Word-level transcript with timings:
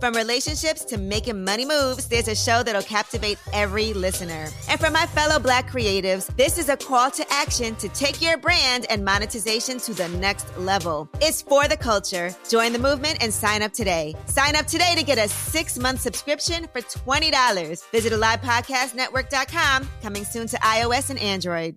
From 0.00 0.14
relationships 0.14 0.84
to 0.86 0.98
making 0.98 1.44
money 1.44 1.66
moves, 1.66 2.06
there's 2.06 2.28
a 2.28 2.34
show 2.34 2.62
that'll 2.62 2.82
captivate 2.82 3.38
every 3.52 3.92
listener. 3.92 4.48
And 4.68 4.80
for 4.80 4.90
my 4.90 5.06
fellow 5.06 5.38
Black 5.38 5.70
creatives, 5.70 6.34
this 6.36 6.56
is 6.56 6.68
a 6.70 6.76
call 6.76 7.10
to 7.10 7.24
action 7.30 7.76
to 7.76 7.88
take 7.90 8.22
your 8.22 8.38
brand 8.38 8.86
and 8.88 9.04
monetization 9.04 9.78
to 9.80 9.92
the 9.92 10.08
next 10.08 10.56
level. 10.56 11.08
It's 11.20 11.42
for 11.42 11.68
the 11.68 11.76
culture. 11.76 12.34
Join 12.48 12.72
the 12.72 12.78
movement 12.78 13.18
and 13.20 13.32
sign 13.32 13.62
up 13.62 13.72
today. 13.72 14.14
Sign 14.26 14.56
up 14.56 14.66
today 14.66 14.94
to 14.96 15.04
get 15.04 15.18
a 15.18 15.28
six 15.28 15.78
month 15.78 16.00
subscription 16.00 16.66
for 16.72 16.80
$20. 16.80 17.90
Visit 17.90 18.12
AlivePodcastNetwork.com, 18.12 19.88
coming 20.02 20.24
soon 20.24 20.46
to 20.46 20.56
iOS 20.56 21.10
and 21.10 21.18
Android. 21.18 21.50
Android. 21.60 21.76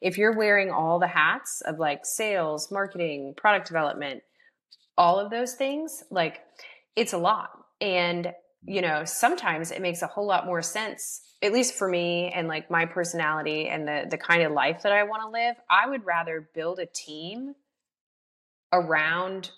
If 0.00 0.18
you're 0.18 0.36
wearing 0.36 0.70
all 0.70 0.98
the 0.98 1.06
hats 1.06 1.62
of 1.64 1.78
like 1.78 2.04
sales, 2.04 2.70
marketing, 2.70 3.34
product 3.36 3.68
development, 3.68 4.22
all 4.96 5.20
of 5.20 5.30
those 5.30 5.54
things, 5.54 6.02
like 6.10 6.40
it's 6.96 7.12
a 7.12 7.18
lot. 7.18 7.50
And, 7.82 8.32
you 8.64 8.80
know, 8.80 9.04
sometimes 9.04 9.72
it 9.72 9.82
makes 9.82 10.02
a 10.02 10.06
whole 10.06 10.26
lot 10.26 10.46
more 10.46 10.62
sense, 10.62 11.20
at 11.42 11.52
least 11.52 11.74
for 11.74 11.88
me 11.88 12.30
and 12.32 12.46
like 12.46 12.70
my 12.70 12.86
personality 12.86 13.68
and 13.68 13.86
the 13.86 14.06
the 14.08 14.16
kind 14.16 14.42
of 14.42 14.52
life 14.52 14.82
that 14.84 14.92
I 14.92 15.02
want 15.02 15.22
to 15.22 15.28
live. 15.28 15.56
I 15.68 15.88
would 15.88 16.06
rather 16.06 16.48
build 16.54 16.78
a 16.78 16.86
team 16.86 17.54
around 18.72 19.50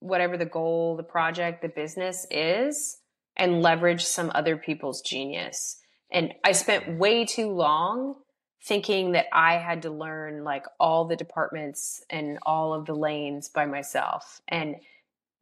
whatever 0.00 0.36
the 0.36 0.44
goal, 0.44 0.96
the 0.96 1.04
project, 1.04 1.62
the 1.62 1.68
business 1.68 2.26
is 2.30 2.98
and 3.36 3.62
leverage 3.62 4.04
some 4.04 4.32
other 4.34 4.56
people's 4.56 5.00
genius. 5.02 5.78
And 6.10 6.34
I 6.44 6.52
spent 6.52 6.98
way 6.98 7.24
too 7.24 7.50
long 7.50 8.16
thinking 8.64 9.12
that 9.12 9.26
I 9.32 9.54
had 9.58 9.82
to 9.82 9.90
learn 9.90 10.42
like 10.42 10.64
all 10.80 11.06
the 11.06 11.16
departments 11.16 12.02
and 12.10 12.38
all 12.42 12.74
of 12.74 12.86
the 12.86 12.94
lanes 12.94 13.48
by 13.48 13.66
myself. 13.66 14.40
And 14.48 14.76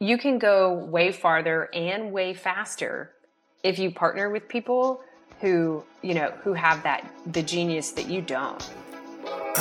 you 0.04 0.18
can 0.18 0.38
go 0.38 0.72
way 0.72 1.10
farther 1.10 1.70
and 1.72 2.12
way 2.12 2.34
faster 2.34 3.10
if 3.62 3.78
you 3.78 3.90
partner 3.90 4.28
with 4.28 4.48
people 4.48 5.00
who, 5.40 5.82
you 6.02 6.12
know, 6.12 6.30
who 6.42 6.52
have 6.52 6.82
that 6.82 7.10
the 7.32 7.42
genius 7.42 7.92
that 7.92 8.08
you 8.08 8.20
don't. 8.20 8.70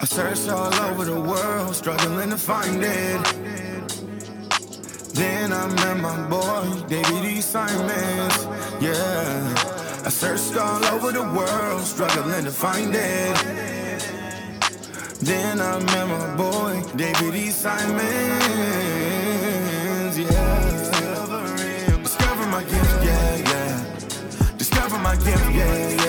I 0.00 0.04
searched 0.04 0.48
all 0.48 0.74
over 0.74 1.04
the 1.04 1.20
world, 1.20 1.76
struggling 1.76 2.30
to 2.30 2.36
find 2.36 2.82
it. 2.82 3.22
Then 5.14 5.52
I 5.52 5.66
met 5.68 5.98
my 6.00 6.28
boy, 6.28 6.88
David. 6.88 7.42
Simons. 7.42 8.46
Yeah. 8.80 9.54
I 10.04 10.08
searched 10.08 10.56
all 10.56 10.84
over 10.86 11.12
the 11.12 11.22
world, 11.22 11.82
struggling 11.82 12.44
to 12.44 12.50
find 12.50 12.92
it. 12.94 13.81
Then 15.24 15.60
I 15.60 15.78
met 15.78 16.08
my 16.08 16.36
boy, 16.36 16.82
David 16.96 17.34
E. 17.36 17.50
Simons, 17.50 18.02
yeah. 20.18 20.82
Discover 22.02 22.46
my 22.48 22.64
gift, 22.64 23.04
yeah, 23.04 23.36
yeah. 23.36 23.84
Discover 24.58 24.98
my 24.98 25.14
gift, 25.14 25.50
yeah, 25.54 25.90
yeah. 25.90 26.01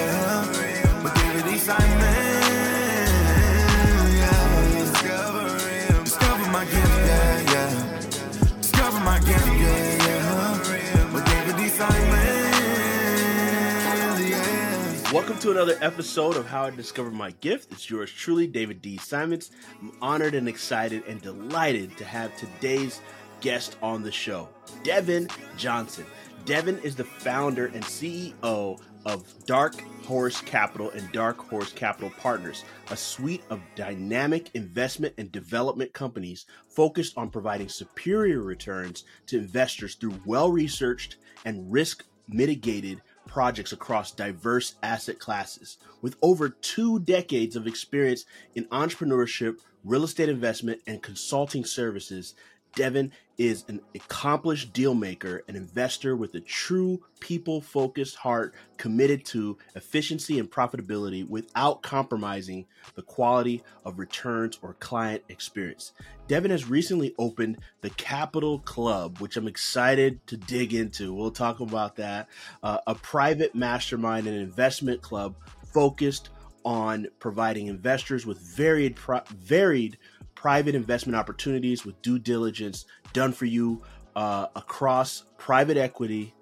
Welcome 15.34 15.52
to 15.52 15.59
another 15.59 15.78
episode 15.81 16.38
of 16.38 16.45
How 16.45 16.66
I 16.66 16.70
Discovered 16.70 17.16
My 17.16 17.31
Gift. 17.31 17.72
It's 17.72 17.89
yours 17.89 18.12
truly, 18.12 18.45
David 18.45 18.84
D. 18.84 18.98
Simons. 18.98 19.50
I'm 19.81 19.92
honored 20.00 20.36
and 20.36 20.48
excited 20.48 21.03
and 21.08 21.20
delighted 21.23 21.98
to 21.98 22.06
have 22.06 22.38
today's 22.38 23.02
guest 23.42 23.75
on 23.81 24.03
the 24.03 24.12
show, 24.12 24.47
Devon 24.84 25.28
Johnson. 25.57 26.06
Devon 26.46 26.78
is 26.84 26.96
the 26.96 27.03
founder 27.03 27.66
and 27.66 27.84
CEO 27.84 28.80
of 29.07 29.46
Dark 29.47 29.81
Horse 30.06 30.40
Capital 30.40 30.91
and 30.91 31.12
Dark 31.12 31.40
Horse 31.50 31.74
Capital 31.74 32.12
Partners, 32.19 32.63
a 32.91 32.96
suite 32.96 33.44
of 33.50 33.59
dynamic 33.74 34.52
investment 34.53 35.16
and 35.18 35.31
development 35.31 35.94
companies 35.94 36.46
focused 36.69 37.18
on 37.18 37.31
providing 37.31 37.69
superior 37.69 38.44
returns 38.44 39.03
to 39.25 39.40
investors 39.40 39.96
through 39.96 40.13
well 40.28 40.52
researched 40.52 41.16
and 41.44 41.72
risk 41.72 42.06
mitigated 42.28 43.02
projects 43.25 43.72
across 43.72 44.11
diverse 44.11 44.75
asset 44.84 45.19
classes. 45.19 45.78
With 46.01 46.16
over 46.22 46.50
two 46.50 47.00
decades 47.00 47.56
of 47.56 47.67
experience 47.67 48.25
in 48.56 48.66
entrepreneurship, 48.66 49.59
real 49.84 50.03
estate 50.03 50.29
investment, 50.29 50.81
and 50.88 51.01
consulting 51.01 51.66
services, 51.66 52.35
Devon 52.75 53.11
is 53.38 53.66
an 53.67 53.81
accomplished 53.95 54.73
deal 54.73 54.94
maker, 54.94 55.44
an 55.47 55.56
investor 55.56 56.16
with 56.16 56.35
a 56.35 56.39
true 56.39 57.01
people 57.19 57.61
focused 57.61 58.16
heart 58.16 58.53
committed 58.78 59.25
to 59.25 59.57
efficiency 59.75 60.39
and 60.39 60.50
profitability 60.50 61.28
without 61.28 61.81
compromising 61.81 62.66
the 62.95 63.01
quality 63.01 63.63
of 63.85 64.00
returns 64.00 64.59
or 64.62 64.75
client 64.75 65.23
experience. 65.29 65.94
Devon 66.28 66.51
has 66.51 66.69
recently 66.69 67.13
opened 67.17 67.57
the 67.81 67.89
Capital 67.91 68.59
Club, 68.59 69.19
which 69.19 69.38
I'm 69.38 69.47
excited 69.47 70.25
to 70.28 70.38
dig 70.38 70.73
into. 70.73 71.13
We'll 71.13 71.31
talk 71.31 71.59
about 71.59 71.95
that. 71.97 72.28
Uh, 72.62 72.79
a 72.88 72.95
private 72.95 73.56
mastermind 73.56 74.28
and 74.28 74.38
investment 74.38 75.01
club 75.01 75.35
focused 75.73 76.29
on 76.66 77.07
providing 77.19 77.67
investors 77.67 78.25
with 78.25 78.39
varied, 78.39 78.97
varied 79.29 79.97
private 80.44 80.76
investment 80.76 81.16
opportunities 81.16 81.86
with 81.86 82.02
due 82.02 82.20
diligence 82.20 82.84
done 83.14 83.31
for 83.31 83.46
you 83.46 83.81
uh, 84.18 84.46
across 84.58 85.24
private 85.38 85.78
equity, 85.78 86.34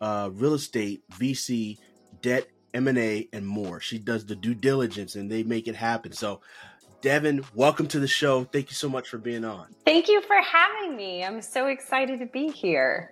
uh, 0.00 0.30
real 0.32 0.54
estate, 0.54 1.02
VC, 1.18 1.76
debt, 2.22 2.46
M&A, 2.72 3.28
and 3.34 3.46
more. 3.46 3.80
She 3.80 3.98
does 3.98 4.24
the 4.24 4.34
due 4.34 4.54
diligence 4.54 5.14
and 5.14 5.30
they 5.30 5.42
make 5.42 5.68
it 5.68 5.76
happen. 5.76 6.12
So, 6.12 6.40
Devon, 7.02 7.44
welcome 7.54 7.86
to 7.88 8.00
the 8.00 8.08
show. 8.08 8.44
Thank 8.44 8.70
you 8.70 8.76
so 8.76 8.88
much 8.88 9.10
for 9.10 9.18
being 9.18 9.44
on. 9.44 9.66
Thank 9.84 10.08
you 10.08 10.22
for 10.22 10.40
having 10.40 10.96
me. 10.96 11.22
I'm 11.22 11.42
so 11.42 11.66
excited 11.66 12.20
to 12.20 12.26
be 12.26 12.48
here. 12.48 13.10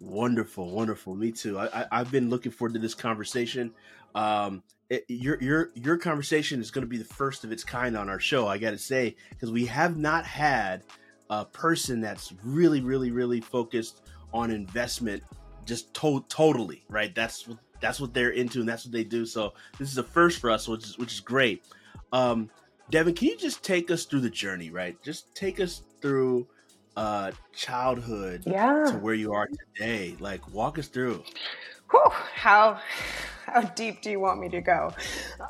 Wonderful, 0.00 0.68
wonderful. 0.68 1.14
Me 1.14 1.30
too. 1.30 1.60
I, 1.60 1.86
I, 1.92 1.98
have 1.98 2.10
been 2.10 2.28
looking 2.28 2.50
forward 2.50 2.74
to 2.74 2.80
this 2.80 2.96
conversation. 2.96 3.72
Um, 4.16 4.64
it, 4.92 5.06
your 5.08 5.42
your 5.42 5.70
your 5.74 5.96
conversation 5.96 6.60
is 6.60 6.70
going 6.70 6.82
to 6.82 6.88
be 6.88 6.98
the 6.98 7.04
first 7.04 7.44
of 7.44 7.52
its 7.52 7.64
kind 7.64 7.96
on 7.96 8.10
our 8.10 8.20
show. 8.20 8.46
I 8.46 8.58
got 8.58 8.72
to 8.72 8.78
say 8.78 9.16
because 9.30 9.50
we 9.50 9.64
have 9.66 9.96
not 9.96 10.26
had 10.26 10.82
a 11.30 11.46
person 11.46 12.02
that's 12.02 12.34
really, 12.44 12.82
really, 12.82 13.10
really 13.10 13.40
focused 13.40 14.02
on 14.34 14.50
investment, 14.50 15.22
just 15.64 15.94
to- 15.94 16.24
totally 16.28 16.84
right. 16.90 17.14
That's 17.14 17.48
what 17.48 17.56
that's 17.80 18.00
what 18.00 18.12
they're 18.12 18.30
into, 18.30 18.60
and 18.60 18.68
that's 18.68 18.84
what 18.84 18.92
they 18.92 19.02
do. 19.02 19.24
So 19.24 19.54
this 19.78 19.90
is 19.90 19.96
a 19.96 20.02
first 20.02 20.40
for 20.40 20.50
us, 20.50 20.68
which 20.68 20.84
is 20.84 20.98
which 20.98 21.14
is 21.14 21.20
great. 21.20 21.64
Um, 22.12 22.50
Devon, 22.90 23.14
can 23.14 23.28
you 23.28 23.38
just 23.38 23.64
take 23.64 23.90
us 23.90 24.04
through 24.04 24.20
the 24.20 24.30
journey, 24.30 24.68
right? 24.68 25.02
Just 25.02 25.34
take 25.34 25.58
us 25.58 25.84
through 26.02 26.46
uh 26.94 27.32
childhood 27.54 28.42
yeah. 28.44 28.84
to 28.90 28.98
where 28.98 29.14
you 29.14 29.32
are 29.32 29.48
today. 29.48 30.16
Like 30.20 30.46
walk 30.52 30.78
us 30.78 30.88
through. 30.88 31.24
Whew, 31.92 32.10
how 32.34 32.80
how 33.46 33.60
deep 33.60 34.00
do 34.00 34.10
you 34.10 34.18
want 34.18 34.40
me 34.40 34.48
to 34.48 34.60
go? 34.62 34.94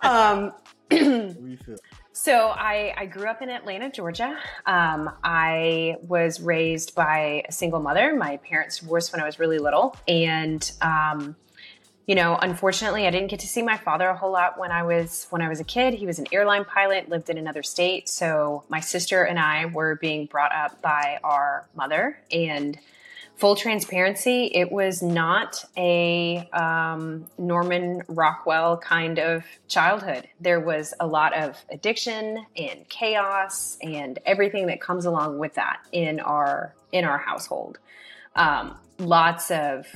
Um, 0.03 0.53
so 2.13 2.49
I, 2.49 2.93
I 2.97 3.07
grew 3.07 3.27
up 3.27 3.43
in 3.43 3.49
Atlanta, 3.49 3.91
Georgia. 3.91 4.37
Um, 4.67 5.11
I 5.23 5.97
was 6.03 6.41
raised 6.41 6.97
by 6.97 7.45
a 7.49 7.53
single 7.53 7.81
mother. 7.81 8.17
My 8.17 8.39
parents 8.39 8.81
divorced 8.81 9.13
when 9.13 9.23
I 9.23 9.25
was 9.25 9.39
really 9.39 9.61
little, 9.61 9.97
and 10.09 10.71
um, 10.83 11.37
you 12.07 12.17
know, 12.17 12.37
unfortunately, 12.43 13.07
I 13.07 13.11
didn't 13.11 13.31
get 13.31 13.41
to 13.41 13.47
see 13.47 13.63
my 13.63 13.77
father 13.77 14.09
a 14.09 14.17
whole 14.17 14.33
lot 14.33 14.59
when 14.59 14.73
I 14.73 14.83
was 14.83 15.29
when 15.31 15.43
I 15.43 15.49
was 15.49 15.61
a 15.61 15.65
kid. 15.65 15.95
He 15.95 16.07
was 16.07 16.19
an 16.19 16.27
airline 16.33 16.65
pilot, 16.65 17.09
lived 17.09 17.31
in 17.31 17.39
another 17.39 17.63
state, 17.63 18.09
so 18.09 18.65
my 18.69 18.81
sister 18.81 19.23
and 19.23 19.39
I 19.39 19.67
were 19.67 19.95
being 19.95 20.27
brought 20.27 20.53
up 20.53 20.83
by 20.83 21.21
our 21.23 21.69
mother 21.77 22.19
and 22.33 22.77
full 23.37 23.57
transparency, 23.57 24.51
it 24.55 24.71
was 24.71 25.03
not 25.03 25.65
a 25.77 26.49
um, 26.53 27.27
Norman 27.39 28.03
Rockwell 28.09 28.77
kind 28.79 29.19
of 29.19 29.45
childhood. 29.69 30.29
There 30.41 30.61
was 30.61 30.95
a 31.01 31.07
lot 31.07 31.37
of 31.37 31.57
addiction 31.71 32.47
and 32.57 32.89
chaos 32.89 33.79
and 33.83 34.19
everything 34.27 34.67
that 34.67 34.81
comes 34.81 35.07
along 35.07 35.39
with 35.39 35.55
that 35.55 35.81
in 35.93 36.21
our 36.21 36.75
in 36.93 37.05
our 37.05 37.19
household. 37.19 37.79
Um, 38.37 38.79
lots 38.99 39.51
of 39.51 39.87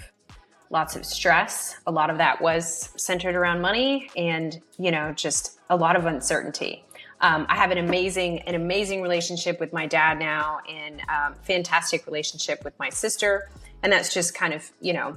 lots 0.70 0.96
of 0.96 1.04
stress. 1.04 1.76
A 1.86 1.92
lot 1.92 2.10
of 2.10 2.18
that 2.18 2.40
was 2.40 2.90
centered 2.96 3.36
around 3.36 3.60
money 3.60 4.10
and 4.16 4.60
you 4.78 4.90
know 4.90 5.12
just 5.12 5.58
a 5.70 5.76
lot 5.76 5.96
of 5.96 6.06
uncertainty. 6.06 6.84
Um, 7.20 7.46
I 7.48 7.56
have 7.56 7.70
an 7.70 7.78
amazing, 7.78 8.40
an 8.40 8.54
amazing 8.54 9.02
relationship 9.02 9.58
with 9.58 9.72
my 9.72 9.86
dad 9.86 10.18
now, 10.18 10.60
and 10.68 11.00
um, 11.08 11.34
fantastic 11.42 12.06
relationship 12.06 12.62
with 12.64 12.78
my 12.78 12.90
sister. 12.90 13.48
And 13.82 13.92
that's 13.92 14.12
just 14.12 14.34
kind 14.34 14.52
of, 14.52 14.70
you 14.80 14.92
know, 14.92 15.16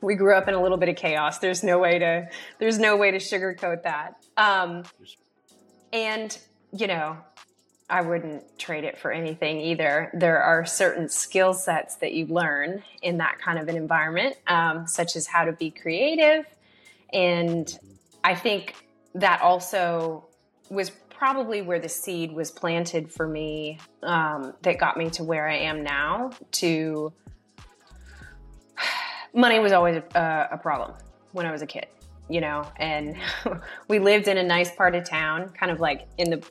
we 0.00 0.14
grew 0.14 0.34
up 0.34 0.48
in 0.48 0.54
a 0.54 0.62
little 0.62 0.78
bit 0.78 0.88
of 0.88 0.96
chaos. 0.96 1.38
There's 1.38 1.62
no 1.62 1.78
way 1.78 1.98
to 1.98 2.28
there's 2.58 2.78
no 2.78 2.96
way 2.96 3.10
to 3.10 3.18
sugarcoat 3.18 3.82
that. 3.82 4.16
Um, 4.36 4.84
and 5.92 6.36
you 6.72 6.86
know, 6.86 7.16
I 7.88 8.02
wouldn't 8.02 8.58
trade 8.58 8.84
it 8.84 8.98
for 8.98 9.10
anything 9.10 9.60
either. 9.60 10.10
There 10.14 10.40
are 10.40 10.64
certain 10.64 11.08
skill 11.08 11.52
sets 11.52 11.96
that 11.96 12.12
you 12.12 12.26
learn 12.26 12.84
in 13.02 13.18
that 13.18 13.38
kind 13.40 13.58
of 13.58 13.68
an 13.68 13.76
environment, 13.76 14.36
um, 14.46 14.86
such 14.86 15.16
as 15.16 15.26
how 15.26 15.44
to 15.44 15.52
be 15.52 15.70
creative. 15.70 16.46
And 17.12 17.76
I 18.22 18.36
think 18.36 18.76
that 19.16 19.42
also 19.42 20.24
was 20.70 20.92
probably 21.20 21.60
where 21.60 21.78
the 21.78 21.88
seed 21.88 22.32
was 22.32 22.50
planted 22.50 23.12
for 23.12 23.28
me 23.28 23.78
um, 24.02 24.54
that 24.62 24.78
got 24.78 24.96
me 24.96 25.10
to 25.10 25.22
where 25.22 25.46
I 25.46 25.54
am 25.54 25.82
now. 25.82 26.30
To 26.52 27.12
money 29.34 29.58
was 29.58 29.72
always 29.72 29.96
a, 29.96 30.48
a 30.52 30.56
problem 30.56 30.94
when 31.32 31.44
I 31.44 31.52
was 31.52 31.60
a 31.60 31.66
kid, 31.66 31.88
you 32.30 32.40
know, 32.40 32.66
and 32.76 33.18
we 33.88 33.98
lived 33.98 34.28
in 34.28 34.38
a 34.38 34.42
nice 34.42 34.74
part 34.74 34.94
of 34.94 35.06
town, 35.06 35.50
kind 35.50 35.70
of 35.70 35.78
like 35.78 36.08
in 36.16 36.30
the 36.30 36.42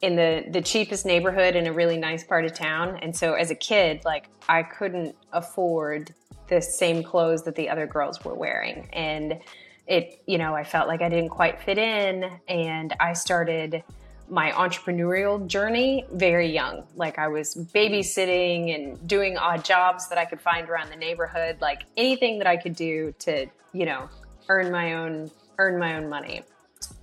in 0.00 0.14
the 0.14 0.44
the 0.50 0.62
cheapest 0.62 1.04
neighborhood 1.04 1.56
in 1.56 1.66
a 1.66 1.72
really 1.72 1.96
nice 1.96 2.22
part 2.22 2.44
of 2.44 2.52
town 2.52 2.98
and 3.00 3.16
so 3.16 3.34
as 3.34 3.50
a 3.50 3.54
kid 3.54 4.04
like 4.04 4.28
i 4.48 4.60
couldn't 4.60 5.14
afford 5.32 6.12
the 6.48 6.60
same 6.60 7.02
clothes 7.02 7.44
that 7.44 7.54
the 7.54 7.70
other 7.70 7.86
girls 7.86 8.22
were 8.22 8.34
wearing 8.34 8.86
and 8.92 9.38
it 9.86 10.20
you 10.26 10.36
know 10.36 10.52
i 10.54 10.64
felt 10.64 10.88
like 10.88 11.00
i 11.00 11.08
didn't 11.08 11.30
quite 11.30 11.62
fit 11.62 11.78
in 11.78 12.28
and 12.48 12.92
i 13.00 13.14
started 13.14 13.82
my 14.28 14.50
entrepreneurial 14.52 15.46
journey 15.46 16.06
very 16.12 16.50
young. 16.50 16.84
Like 16.94 17.18
i 17.18 17.28
was 17.28 17.54
babysitting 17.54 18.74
and 18.74 19.06
doing 19.06 19.36
odd 19.36 19.64
jobs 19.64 20.08
that 20.08 20.18
i 20.18 20.24
could 20.24 20.40
find 20.40 20.68
around 20.68 20.90
the 20.90 20.96
neighborhood 20.96 21.58
like 21.60 21.84
anything 21.96 22.38
that 22.38 22.46
i 22.46 22.56
could 22.56 22.74
do 22.74 23.14
to 23.20 23.46
you 23.72 23.84
know 23.84 24.08
earn 24.48 24.70
my 24.70 24.94
own 24.94 25.30
earn 25.58 25.78
my 25.78 25.96
own 25.96 26.08
money. 26.08 26.42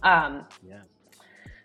Um, 0.04 0.46
yeah. 0.68 0.82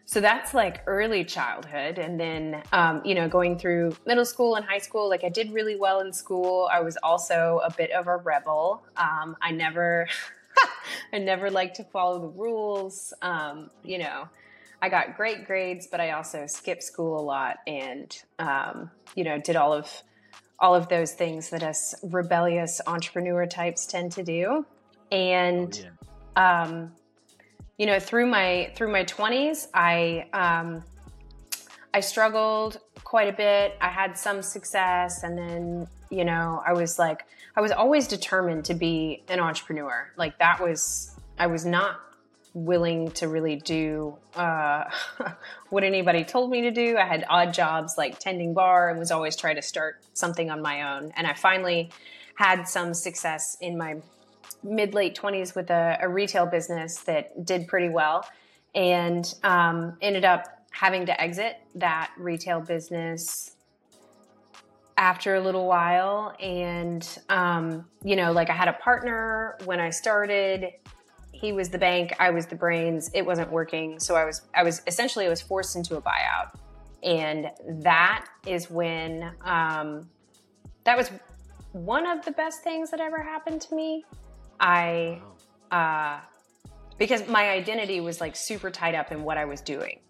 so 0.05 0.21
that's 0.21 0.55
like 0.55 0.83
early 0.87 1.25
childhood. 1.25 1.99
And 1.99 2.19
then 2.19 2.63
um, 2.73 3.03
you 3.05 3.15
know 3.15 3.29
going 3.29 3.59
through 3.59 3.97
middle 4.07 4.25
school 4.25 4.57
and 4.57 4.65
high 4.65 4.79
school 4.79 5.09
like 5.09 5.25
i 5.25 5.29
did 5.29 5.53
really 5.53 5.77
well 5.77 6.01
in 6.01 6.13
school. 6.13 6.69
I 6.73 6.81
was 6.81 6.97
also 7.03 7.61
a 7.65 7.71
bit 7.71 7.91
of 7.93 8.07
a 8.07 8.17
rebel. 8.17 8.85
Um, 8.97 9.37
i 9.41 9.51
never 9.51 10.09
i 11.13 11.19
never 11.19 11.51
liked 11.51 11.77
to 11.77 11.85
follow 11.85 12.21
the 12.21 12.29
rules. 12.29 13.15
Um, 13.23 13.71
you 13.83 13.99
know 13.99 14.29
i 14.83 14.89
got 14.89 15.17
great 15.17 15.47
grades 15.47 15.87
but 15.87 16.01
i 16.01 16.11
also 16.11 16.47
skipped 16.47 16.83
school 16.83 17.19
a 17.19 17.23
lot 17.23 17.59
and 17.67 18.23
um, 18.39 18.91
you 19.15 19.25
know 19.25 19.39
did 19.39 19.57
all 19.57 19.73
of 19.73 20.03
all 20.59 20.75
of 20.75 20.89
those 20.89 21.13
things 21.13 21.51
that 21.51 21.63
us 21.63 21.95
rebellious 22.03 22.81
entrepreneur 22.87 23.47
types 23.47 23.87
tend 23.87 24.13
to 24.13 24.23
do. 24.23 24.65
And 25.13 25.87
oh, 26.37 26.41
yeah. 26.41 26.63
um, 26.63 26.93
you 27.79 27.87
know 27.87 28.01
through 28.01 28.27
my 28.27 28.73
through 28.75 28.91
my 28.91 29.05
20s 29.05 29.67
i 29.75 30.27
um, 30.33 30.83
i 31.93 32.01
struggled 32.01 32.81
quite 33.05 33.29
a 33.29 33.37
bit. 33.37 33.77
I 33.81 33.89
had 33.89 34.17
some 34.17 34.43
success 34.43 35.23
and 35.23 35.37
then 35.37 35.87
you 36.11 36.25
know 36.25 36.63
i 36.67 36.73
was 36.73 36.99
like 36.99 37.27
i 37.55 37.61
was 37.61 37.73
always 37.73 38.09
determined 38.09 38.65
to 38.67 38.75
be 38.75 39.25
an 39.29 39.41
entrepreneur. 39.41 40.11
Like 40.17 40.39
that 40.39 40.61
was 40.61 41.15
i 41.39 41.47
was 41.47 41.67
not 41.67 42.01
willing 42.57 43.11
to 43.11 43.29
really 43.29 43.57
do 43.57 44.17
uh, 44.35 44.85
what 45.69 45.85
anybody 45.85 46.25
told 46.25 46.51
me 46.51 46.63
to 46.63 46.71
do. 46.71 46.97
I 46.97 47.05
had 47.05 47.23
odd 47.29 47.53
jobs 47.53 47.97
like 47.99 48.19
tending 48.19 48.55
bar 48.55 48.89
and 48.89 48.99
was 48.99 49.11
always 49.11 49.37
trying 49.37 49.57
to 49.57 49.63
start 49.63 50.03
something 50.15 50.51
on 50.51 50.63
my 50.63 50.97
own. 50.97 51.13
And 51.17 51.27
i 51.27 51.35
finally 51.35 51.91
had 52.37 52.67
some 52.67 52.95
success 52.95 53.59
in 53.61 53.77
my 53.77 53.97
mid 54.63 54.95
late 54.95 55.15
20s 55.15 55.55
with 55.55 55.69
a, 55.69 55.99
a, 56.01 56.09
retail 56.09 56.47
business 56.47 57.01
that 57.01 57.45
did 57.45 57.69
pretty 57.69 57.91
well 57.91 58.27
and 58.75 59.35
um, 59.43 59.99
ended 60.01 60.25
up 60.25 60.47
having 60.71 61.05
to 61.07 61.21
exit 61.21 61.59
that 61.75 62.11
retail 62.17 62.61
business 62.61 63.55
after 64.97 65.35
a 65.35 65.41
little 65.43 65.67
while. 65.67 66.35
And 66.41 67.07
um, 67.29 67.85
you 68.03 68.17
know 68.17 68.33
like 68.33 68.49
i 68.51 68.55
had 68.55 68.69
a 68.69 68.73
partner 68.75 69.59
when 69.65 69.81
i 69.81 69.91
started 69.91 70.73
he 71.37 71.53
was 71.53 71.69
the 71.69 71.79
bank 71.79 72.15
i 72.19 72.31
was 72.31 72.47
the 72.47 72.57
brains 72.57 73.11
it 73.15 73.25
wasn't 73.25 73.51
working 73.51 73.99
so 74.01 74.15
i 74.15 74.25
was 74.25 74.43
i 74.55 74.63
was 74.63 74.83
essentially 74.87 75.27
i 75.27 75.29
was 75.29 75.41
forced 75.41 75.77
into 75.77 75.97
a 75.97 76.03
buyout 76.03 76.51
and 77.03 77.51
that 77.83 78.27
is 78.47 78.71
when 78.71 79.31
um, 79.45 80.09
that 80.85 80.97
was 80.97 81.11
one 81.73 82.07
of 82.07 82.25
the 82.25 82.33
best 82.33 82.63
things 82.63 82.91
that 82.91 83.01
ever 83.01 83.23
happened 83.23 83.61
to 83.61 83.75
me 83.75 84.05
I, 84.61 85.21
uh, 85.71 86.21
because 86.99 87.27
my 87.29 87.51
identity 87.51 88.01
was 88.01 88.21
like 88.21 88.37
super 88.37 88.71
tied 88.71 88.95
up 88.95 89.13
in 89.13 89.23
what 89.23 89.39
I 89.39 89.45
was 89.45 89.61
doing 89.61 90.01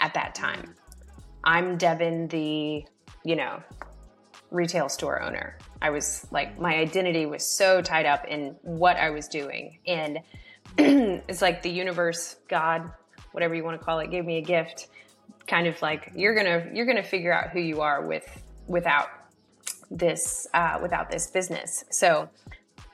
at 0.00 0.14
that 0.14 0.34
time. 0.34 0.74
I'm 1.42 1.76
Devon, 1.76 2.28
the, 2.28 2.84
you 3.24 3.36
know, 3.36 3.62
retail 4.50 4.88
store 4.88 5.22
owner. 5.22 5.58
I 5.80 5.90
was 5.90 6.26
like, 6.30 6.58
my 6.58 6.74
identity 6.74 7.26
was 7.26 7.46
so 7.46 7.82
tied 7.82 8.06
up 8.06 8.24
in 8.26 8.56
what 8.62 8.96
I 8.96 9.10
was 9.10 9.28
doing. 9.28 9.78
And 9.86 10.20
it's 10.78 11.42
like 11.42 11.62
the 11.62 11.70
universe, 11.70 12.36
God, 12.48 12.90
whatever 13.32 13.54
you 13.54 13.64
want 13.64 13.78
to 13.78 13.84
call 13.84 14.00
it, 14.00 14.10
gave 14.10 14.24
me 14.24 14.38
a 14.38 14.42
gift. 14.42 14.88
Kind 15.46 15.66
of 15.66 15.80
like 15.82 16.10
you're 16.14 16.34
gonna 16.34 16.68
you're 16.72 16.86
gonna 16.86 17.02
figure 17.02 17.32
out 17.32 17.50
who 17.50 17.60
you 17.60 17.82
are 17.82 18.06
with 18.06 18.42
without 18.66 19.08
this 19.90 20.46
uh, 20.54 20.78
without 20.80 21.10
this 21.10 21.26
business. 21.26 21.84
So 21.90 22.28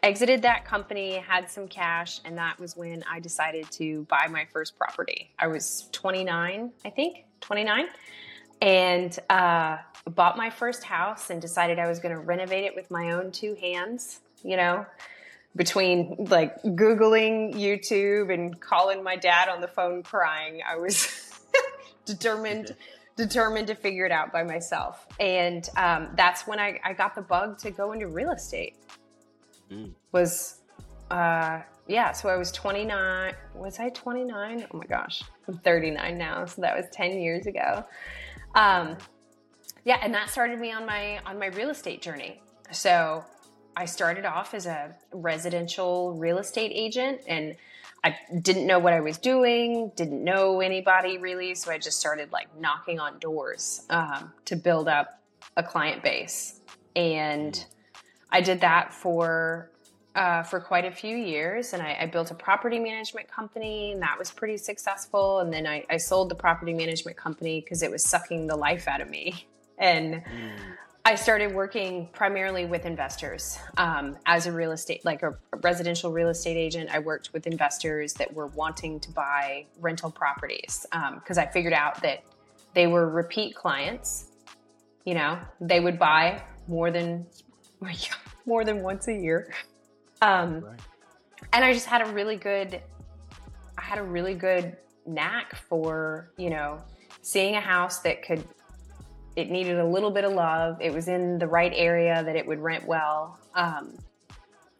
exited 0.03 0.43
that 0.43 0.65
company, 0.65 1.17
had 1.17 1.49
some 1.49 1.69
cash, 1.69 2.21
and 2.25 2.37
that 2.39 2.59
was 2.59 2.77
when 2.77 3.05
I 3.11 3.21
decided 3.21 3.71
to 3.73 4.05
buy 4.09 4.27
my 4.31 4.47
first 4.53 4.77
property. 4.77 5.31
I 5.39 5.47
was 5.47 5.89
29, 5.93 6.73
I 6.85 6.91
think, 6.91 7.25
29, 7.41 7.87
and 8.63 9.19
uh, 9.29 9.79
bought 10.15 10.37
my 10.37 10.51
first 10.51 10.85
house 10.85 11.31
and 11.31 11.41
decided 11.41 11.79
I 11.79 11.89
was 11.89 11.99
going 11.99 12.15
to 12.15 12.21
renovate 12.21 12.65
it 12.65 12.75
with 12.75 12.91
my 12.91 13.13
own 13.13 13.31
two 13.31 13.55
hands, 13.61 14.21
you 14.43 14.57
know. 14.57 14.87
Between 15.57 16.17
like 16.31 16.63
Googling 16.63 17.55
YouTube 17.55 18.33
and 18.33 18.59
calling 18.61 19.03
my 19.03 19.17
dad 19.17 19.49
on 19.49 19.61
the 19.61 19.69
phone 19.69 20.03
crying, 20.03 20.61
I 20.67 20.77
was 20.77 21.41
determined 22.05 22.77
determined 23.17 23.67
to 23.67 23.75
figure 23.75 24.07
it 24.07 24.13
out 24.13 24.33
by 24.33 24.43
myself. 24.43 25.07
And 25.19 25.69
um, 25.77 26.09
that's 26.17 26.47
when 26.47 26.59
I, 26.59 26.81
I 26.85 26.95
got 26.95 27.15
the 27.15 27.21
bug 27.21 27.59
to 27.59 27.71
go 27.71 27.93
into 27.93 28.07
real 28.09 28.31
estate. 28.31 28.77
Mm. 29.71 29.93
was 30.11 30.57
uh 31.13 31.61
yeah 31.87 32.11
so 32.11 32.29
i 32.29 32.37
was 32.37 32.51
29 32.51 33.33
was 33.55 33.79
i 33.79 33.89
29 33.91 34.67
oh 34.69 34.77
my 34.77 34.85
gosh 34.87 35.23
i'm 35.47 35.59
39 35.59 36.19
now 36.19 36.45
so 36.45 36.61
that 36.61 36.77
was 36.77 36.87
10 36.93 37.21
years 37.21 37.47
ago. 37.47 37.85
Um 38.55 38.97
yeah 39.85 39.99
and 40.03 40.13
that 40.13 40.29
started 40.29 40.59
me 40.59 40.73
on 40.73 40.87
my 40.87 41.21
on 41.25 41.39
my 41.39 41.47
real 41.47 41.71
estate 41.71 42.03
journey. 42.03 42.41
So 42.73 43.25
i 43.77 43.85
started 43.85 44.25
off 44.25 44.55
as 44.55 44.67
a 44.67 44.95
residential 45.13 46.15
real 46.15 46.39
estate 46.39 46.73
agent 46.75 47.21
and 47.27 47.57
i 48.05 48.17
didn't 48.43 48.67
know 48.67 48.79
what 48.79 48.93
i 48.93 49.01
was 49.01 49.19
doing 49.19 49.91
didn't 49.97 50.23
know 50.23 50.61
anybody 50.61 51.19
really 51.19 51.55
so 51.55 51.71
i 51.71 51.79
just 51.79 51.99
started 51.99 52.31
like 52.33 52.49
knocking 52.59 52.99
on 52.99 53.19
doors 53.19 53.87
um, 53.91 54.33
to 54.45 54.57
build 54.57 54.89
up 54.89 55.21
a 55.57 55.63
client 55.63 56.03
base 56.03 56.61
and 56.97 57.65
I 58.31 58.41
did 58.41 58.61
that 58.61 58.93
for 58.93 59.71
uh, 60.15 60.43
for 60.43 60.61
quite 60.61 60.85
a 60.85 60.91
few 60.91 61.17
years, 61.17 61.73
and 61.73 61.81
I, 61.81 61.97
I, 62.01 62.07
built 62.07 62.33
a 62.33 62.35
property 62.35 62.81
management 62.81 63.31
company, 63.31 63.93
and 63.93 64.03
that 64.03 64.19
was 64.19 64.29
pretty 64.33 64.57
successful. 64.57 65.39
And 65.39 65.53
then 65.53 65.69
I, 65.69 65.85
I 65.89 65.99
sold 65.99 66.31
the 66.31 66.35
property 66.35 66.75
management 66.75 67.17
company 67.17 67.61
because 67.61 67.81
it 67.85 67.93
was 67.93 68.05
sucking 68.05 68.49
the 68.49 68.57
life 68.57 68.89
out 68.89 69.01
of 69.01 69.09
me, 69.09 69.47
and. 69.79 70.15
Mm. 70.15 70.53
I 71.05 71.15
started 71.15 71.55
working 71.55 72.09
primarily 72.13 72.67
with 72.67 72.85
investors 72.85 73.59
um, 73.79 74.19
as 74.27 74.47
a 74.47 74.53
real 74.53 74.73
estate, 74.73 75.05
like 75.05 75.23
a 75.23 75.35
residential 75.63 76.13
real 76.13 76.29
estate 76.29 76.57
agent. 76.57 76.91
I 76.93 76.99
worked 76.99 77.33
with 77.33 77.47
investors 77.47 78.13
that 78.15 78.33
were 78.35 78.49
wanting 78.49 79.01
to 79.01 79.11
buy 79.11 79.67
rental 79.81 80.11
properties 80.11 80.87
because 80.91 81.39
um, 81.39 81.45
I 81.45 81.47
figured 81.47 81.73
out 81.73 82.03
that 82.03 82.23
they 82.75 82.87
were 82.87 83.09
repeat 83.09 83.55
clients. 83.55 84.27
You 85.05 85.15
know, 85.15 85.39
they 85.61 85.81
would 85.81 85.99
buy 85.99 86.43
more 86.69 86.91
than 86.91 87.27
more 88.47 88.65
than 88.65 88.83
once 88.83 89.09
a 89.09 89.15
year. 89.15 89.53
Um, 90.23 90.61
right. 90.61 90.81
And 91.53 91.65
I 91.65 91.73
just 91.73 91.87
had 91.87 92.07
a 92.07 92.13
really 92.13 92.37
good, 92.37 92.83
I 93.79 93.83
had 93.83 93.99
a 93.99 94.03
really 94.03 94.35
good 94.35 94.77
knack 95.07 95.57
for, 95.57 96.33
you 96.37 96.51
know, 96.51 96.83
seeing 97.23 97.57
a 97.57 97.61
house 97.61 98.01
that 98.01 98.23
could, 98.23 98.45
it 99.41 99.51
needed 99.51 99.79
a 99.79 99.87
little 99.87 100.11
bit 100.11 100.25
of 100.25 100.33
love. 100.33 100.81
It 100.81 100.93
was 100.93 101.09
in 101.09 101.39
the 101.39 101.47
right 101.47 101.73
area 101.75 102.23
that 102.23 102.37
it 102.37 102.47
would 102.47 102.61
rent 102.61 102.87
well. 102.87 103.39
Um, 103.55 103.99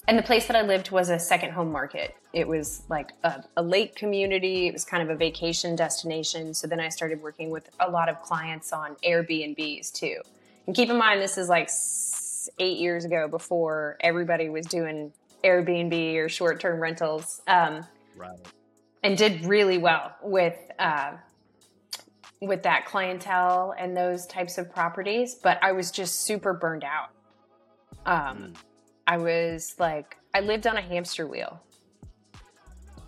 and 0.07 0.19
the 0.19 0.23
place 0.23 0.47
that 0.47 0.57
I 0.57 0.63
lived 0.63 0.91
was 0.91 1.09
a 1.09 1.19
second 1.19 1.53
home 1.53 1.73
market. 1.73 2.15
It 2.33 2.47
was 2.47 2.83
like 2.89 3.13
a, 3.23 3.45
a, 3.57 3.63
lake 3.63 3.95
community. 3.97 4.67
It 4.67 4.73
was 4.73 4.85
kind 4.85 5.03
of 5.03 5.11
a 5.11 5.15
vacation 5.15 5.77
destination. 5.77 6.53
So 6.53 6.67
then 6.67 6.81
I 6.81 6.89
started 6.89 7.23
working 7.23 7.51
with 7.51 7.69
a 7.81 7.91
lot 7.91 8.09
of 8.09 8.21
clients 8.23 8.73
on 8.73 8.97
Airbnbs 9.05 9.93
too. 9.93 10.21
And 10.67 10.77
keep 10.77 10.91
in 10.91 10.97
mind, 10.97 11.21
this 11.21 11.39
is 11.39 11.49
like 11.49 11.71
eight 12.59 12.79
years 12.79 13.05
ago 13.05 13.29
before 13.29 13.97
everybody 14.01 14.49
was 14.49 14.67
doing 14.67 15.13
Airbnb 15.45 16.17
or 16.17 16.29
short 16.29 16.61
term 16.61 16.81
rentals. 16.81 17.41
Um, 17.47 17.87
right. 18.17 18.39
And 19.03 19.17
did 19.17 19.45
really 19.45 19.79
well 19.79 20.15
with 20.23 20.59
uh, 20.79 21.13
with 22.41 22.63
that 22.63 22.87
clientele 22.87 23.75
and 23.79 23.97
those 23.97 24.27
types 24.27 24.57
of 24.59 24.73
properties, 24.73 25.35
but 25.35 25.59
I 25.63 25.73
was 25.73 25.91
just 25.91 26.23
super 26.23 26.53
burned 26.53 26.85
out. 26.85 27.11
Um, 28.07 28.39
mm. 28.39 28.57
I 29.07 29.19
was 29.19 29.75
like, 29.79 30.17
I 30.33 30.41
lived 30.41 30.67
on 30.67 30.77
a 30.77 30.81
hamster 30.81 31.27
wheel 31.27 31.61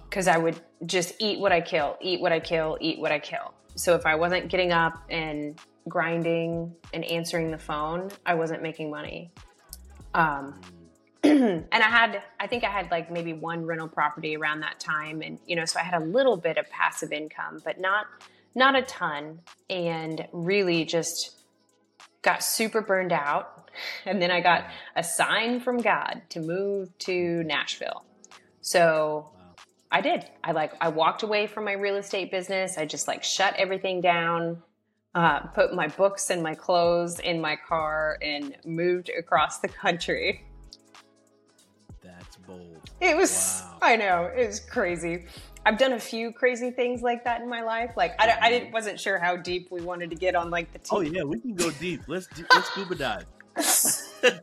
because 0.09 0.29
I 0.29 0.37
would 0.37 0.61
just 0.85 1.15
eat 1.19 1.39
what 1.39 1.53
I 1.53 1.61
kill, 1.61 1.97
eat 2.01 2.21
what 2.21 2.33
I 2.33 2.41
kill, 2.41 2.77
eat 2.81 2.99
what 2.99 3.12
I 3.12 3.19
kill. 3.19 3.55
So 3.75 3.95
if 3.95 4.05
I 4.05 4.17
wasn't 4.17 4.49
getting 4.49 4.73
up 4.73 5.03
and 5.09 5.59
grinding 5.89 6.75
and 6.93 7.05
answering 7.05 7.51
the 7.51 7.59
phone, 7.59 8.11
I 8.27 8.35
wasn't 8.35 8.62
making 8.62 8.91
money. 8.91 9.31
Um, 10.12 10.61
and 11.23 11.67
I 11.73 11.89
had, 11.89 12.23
I 12.39 12.47
think 12.47 12.65
I 12.65 12.71
had 12.71 12.91
like 12.91 13.11
maybe 13.11 13.33
one 13.33 13.65
rental 13.65 13.89
property 13.89 14.37
around 14.37 14.61
that 14.61 14.81
time, 14.81 15.23
and 15.23 15.39
you 15.47 15.57
know, 15.57 15.65
so 15.65 15.79
I 15.81 15.85
had 15.85 16.03
a 16.03 16.05
little 16.05 16.37
bit 16.37 16.59
of 16.59 16.69
passive 16.69 17.12
income, 17.12 17.62
but 17.65 17.81
not 17.81 18.07
not 18.54 18.76
a 18.76 18.82
ton, 18.82 19.40
and 19.71 20.26
really 20.32 20.85
just 20.85 21.42
got 22.23 22.42
super 22.42 22.80
burned 22.80 23.12
out. 23.12 23.59
And 24.04 24.21
then 24.21 24.30
I 24.30 24.42
got 24.42 24.66
a 24.97 25.02
sign 25.02 25.59
from 25.59 25.78
God 25.78 26.21
to 26.28 26.40
move 26.40 26.90
to 26.99 27.42
Nashville. 27.44 28.04
So 28.61 29.30
I 29.90 30.00
did. 30.00 30.25
I 30.44 30.52
like 30.52 30.73
I 30.80 30.88
walked 30.88 31.23
away 31.23 31.47
from 31.47 31.64
my 31.64 31.73
real 31.73 31.97
estate 31.97 32.30
business. 32.30 32.78
I 32.78 32.87
just 32.87 33.09
like 33.09 33.23
shut 33.23 33.54
everything 33.56 34.00
down, 34.00 34.62
uh, 35.14 35.40
put 35.40 35.75
my 35.75 35.88
books 35.88 36.30
and 36.30 36.42
my 36.42 36.54
clothes 36.54 37.18
in 37.18 37.40
my 37.40 37.56
car, 37.56 38.18
and 38.23 38.56
moved 38.64 39.11
across 39.11 39.61
the 39.61 39.68
country. 39.68 40.44
That's 42.02 42.37
bold. 42.37 42.90
It 43.00 43.16
was. 43.16 43.62
Wow. 43.64 43.78
I 43.82 43.97
know 43.97 44.30
it 44.35 44.47
was 44.47 44.61
crazy. 44.61 45.26
I've 45.64 45.78
done 45.78 45.92
a 45.92 46.00
few 46.00 46.33
crazy 46.33 46.71
things 46.71 47.02
like 47.02 47.25
that 47.25 47.40
in 47.40 47.49
my 47.49 47.62
life. 47.62 47.92
Like 47.97 48.14
I, 48.21 48.37
I 48.40 48.50
didn't 48.50 48.73
wasn't 48.73 48.99
sure 48.99 49.19
how 49.19 49.37
deep 49.37 49.71
we 49.71 49.81
wanted 49.81 50.11
to 50.11 50.16
get 50.16 50.35
on 50.35 50.50
like 50.50 50.73
the. 50.73 50.78
Team. 50.78 50.99
Oh 50.99 51.00
yeah, 51.00 51.23
we 51.23 51.38
can 51.38 51.54
go 51.54 51.71
deep. 51.71 52.02
Let's 52.09 52.28
let's 52.52 52.69
scuba 52.69 52.95
dive. 52.95 53.26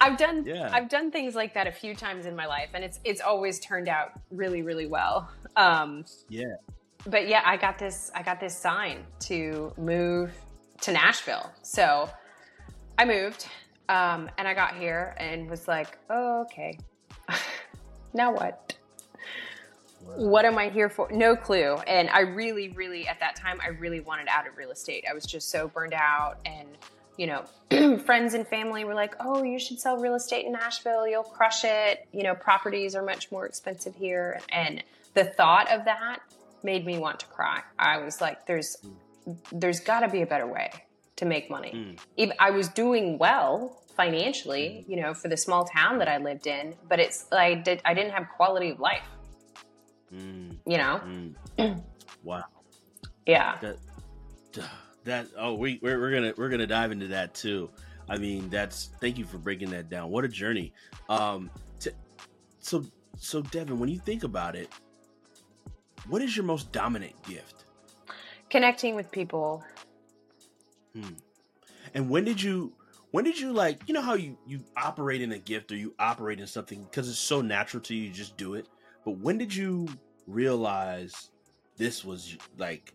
I've 0.00 0.16
done 0.16 0.44
yeah. 0.46 0.70
I've 0.72 0.88
done 0.88 1.10
things 1.10 1.34
like 1.34 1.54
that 1.54 1.66
a 1.66 1.72
few 1.72 1.94
times 1.94 2.26
in 2.26 2.36
my 2.36 2.46
life, 2.46 2.70
and 2.74 2.84
it's 2.84 3.00
it's 3.04 3.20
always 3.20 3.60
turned 3.60 3.88
out 3.88 4.12
really 4.30 4.62
really 4.62 4.86
well. 4.86 5.30
Um, 5.56 6.04
yeah. 6.28 6.56
But 7.06 7.28
yeah, 7.28 7.42
I 7.44 7.56
got 7.56 7.78
this 7.78 8.10
I 8.14 8.22
got 8.22 8.40
this 8.40 8.56
sign 8.56 9.04
to 9.20 9.72
move 9.78 10.32
to 10.82 10.92
Nashville, 10.92 11.50
so 11.62 12.10
I 12.98 13.06
moved, 13.06 13.46
um, 13.88 14.30
and 14.36 14.46
I 14.46 14.52
got 14.52 14.76
here 14.76 15.14
and 15.18 15.48
was 15.48 15.66
like, 15.66 15.98
oh, 16.10 16.42
okay, 16.42 16.78
now 18.14 18.32
what? 18.32 18.76
What 20.16 20.44
am 20.44 20.58
I 20.58 20.68
here 20.68 20.88
for? 20.88 21.10
No 21.10 21.36
clue. 21.36 21.74
And 21.86 22.08
I 22.10 22.20
really, 22.20 22.68
really, 22.70 23.06
at 23.06 23.20
that 23.20 23.36
time, 23.36 23.60
I 23.62 23.68
really 23.68 24.00
wanted 24.00 24.28
out 24.28 24.46
of 24.46 24.56
real 24.56 24.70
estate. 24.70 25.04
I 25.08 25.14
was 25.14 25.24
just 25.24 25.50
so 25.50 25.68
burned 25.68 25.94
out. 25.94 26.38
And, 26.44 26.68
you 27.16 27.26
know, 27.26 27.98
friends 28.04 28.34
and 28.34 28.46
family 28.46 28.84
were 28.84 28.94
like, 28.94 29.14
oh, 29.20 29.42
you 29.42 29.58
should 29.58 29.78
sell 29.78 29.98
real 29.98 30.14
estate 30.14 30.46
in 30.46 30.52
Nashville. 30.52 31.06
You'll 31.06 31.22
crush 31.22 31.64
it. 31.64 32.06
You 32.12 32.22
know, 32.22 32.34
properties 32.34 32.94
are 32.94 33.02
much 33.02 33.30
more 33.30 33.46
expensive 33.46 33.94
here. 33.94 34.40
And 34.50 34.82
the 35.14 35.24
thought 35.24 35.70
of 35.70 35.84
that 35.84 36.20
made 36.62 36.84
me 36.84 36.98
want 36.98 37.20
to 37.20 37.26
cry. 37.26 37.62
I 37.78 37.98
was 37.98 38.20
like, 38.20 38.46
there's, 38.46 38.76
there's 39.52 39.80
got 39.80 40.00
to 40.00 40.08
be 40.08 40.22
a 40.22 40.26
better 40.26 40.46
way 40.46 40.70
to 41.16 41.26
make 41.26 41.50
money. 41.50 41.96
Mm. 42.18 42.32
I 42.38 42.50
was 42.50 42.68
doing 42.68 43.18
well 43.18 43.80
financially, 43.96 44.84
you 44.88 44.96
know, 44.96 45.12
for 45.12 45.28
the 45.28 45.36
small 45.36 45.64
town 45.64 45.98
that 45.98 46.08
I 46.08 46.16
lived 46.16 46.46
in, 46.46 46.74
but 46.88 46.98
it's 46.98 47.26
I 47.30 47.54
did 47.54 47.82
I 47.84 47.92
didn't 47.92 48.12
have 48.12 48.28
quality 48.36 48.70
of 48.70 48.80
life. 48.80 49.04
Mm. 50.14 50.56
You 50.66 50.78
know? 50.78 51.00
Mm. 51.58 51.82
wow. 52.22 52.44
Yeah. 53.26 53.58
That, 53.60 53.76
that 55.04 55.26
oh 55.38 55.54
we 55.54 55.78
we're, 55.82 55.98
we're 55.98 56.12
gonna 56.12 56.34
we're 56.36 56.48
gonna 56.48 56.66
dive 56.66 56.92
into 56.92 57.08
that 57.08 57.34
too. 57.34 57.70
I 58.08 58.18
mean 58.18 58.50
that's 58.50 58.90
thank 59.00 59.18
you 59.18 59.24
for 59.24 59.38
breaking 59.38 59.70
that 59.70 59.88
down. 59.88 60.10
What 60.10 60.24
a 60.24 60.28
journey. 60.28 60.72
Um 61.08 61.50
to, 61.80 61.92
so 62.58 62.84
so 63.16 63.42
Devon, 63.42 63.78
when 63.78 63.88
you 63.88 63.98
think 63.98 64.24
about 64.24 64.56
it, 64.56 64.68
what 66.08 66.22
is 66.22 66.36
your 66.36 66.44
most 66.44 66.72
dominant 66.72 67.14
gift? 67.22 67.64
Connecting 68.48 68.94
with 68.94 69.10
people. 69.10 69.62
Hmm. 70.94 71.14
And 71.94 72.10
when 72.10 72.24
did 72.24 72.42
you 72.42 72.72
when 73.12 73.24
did 73.24 73.38
you 73.38 73.52
like 73.52 73.80
you 73.86 73.94
know 73.94 74.02
how 74.02 74.14
you 74.14 74.36
you 74.46 74.60
operate 74.76 75.22
in 75.22 75.32
a 75.32 75.38
gift 75.38 75.70
or 75.72 75.76
you 75.76 75.94
operate 75.98 76.40
in 76.40 76.46
something 76.46 76.82
because 76.82 77.08
it's 77.08 77.18
so 77.18 77.40
natural 77.40 77.82
to 77.84 77.94
you, 77.94 78.04
you 78.04 78.10
just 78.10 78.36
do 78.36 78.54
it 78.54 78.66
but 79.04 79.18
when 79.18 79.38
did 79.38 79.54
you 79.54 79.88
realize 80.26 81.30
this 81.76 82.04
was 82.04 82.36
like, 82.58 82.94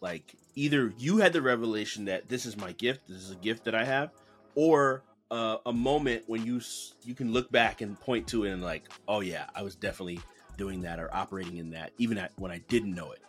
like 0.00 0.34
either 0.54 0.92
you 0.98 1.18
had 1.18 1.32
the 1.32 1.42
revelation 1.42 2.04
that 2.06 2.28
this 2.28 2.46
is 2.46 2.56
my 2.56 2.72
gift, 2.72 3.08
this 3.08 3.18
is 3.18 3.30
a 3.30 3.36
gift 3.36 3.64
that 3.64 3.74
I 3.74 3.84
have, 3.84 4.10
or 4.54 5.02
uh, 5.30 5.58
a 5.66 5.72
moment 5.72 6.24
when 6.26 6.44
you 6.44 6.60
you 7.04 7.14
can 7.14 7.32
look 7.32 7.50
back 7.52 7.80
and 7.80 7.98
point 7.98 8.26
to 8.28 8.44
it 8.44 8.50
and 8.50 8.62
like, 8.62 8.84
oh 9.08 9.20
yeah, 9.20 9.46
I 9.54 9.62
was 9.62 9.74
definitely 9.74 10.20
doing 10.56 10.82
that 10.82 10.98
or 10.98 11.14
operating 11.14 11.56
in 11.56 11.70
that, 11.70 11.92
even 11.98 12.18
at, 12.18 12.32
when 12.36 12.50
I 12.50 12.58
didn't 12.68 12.94
know 12.94 13.12
it. 13.12 13.20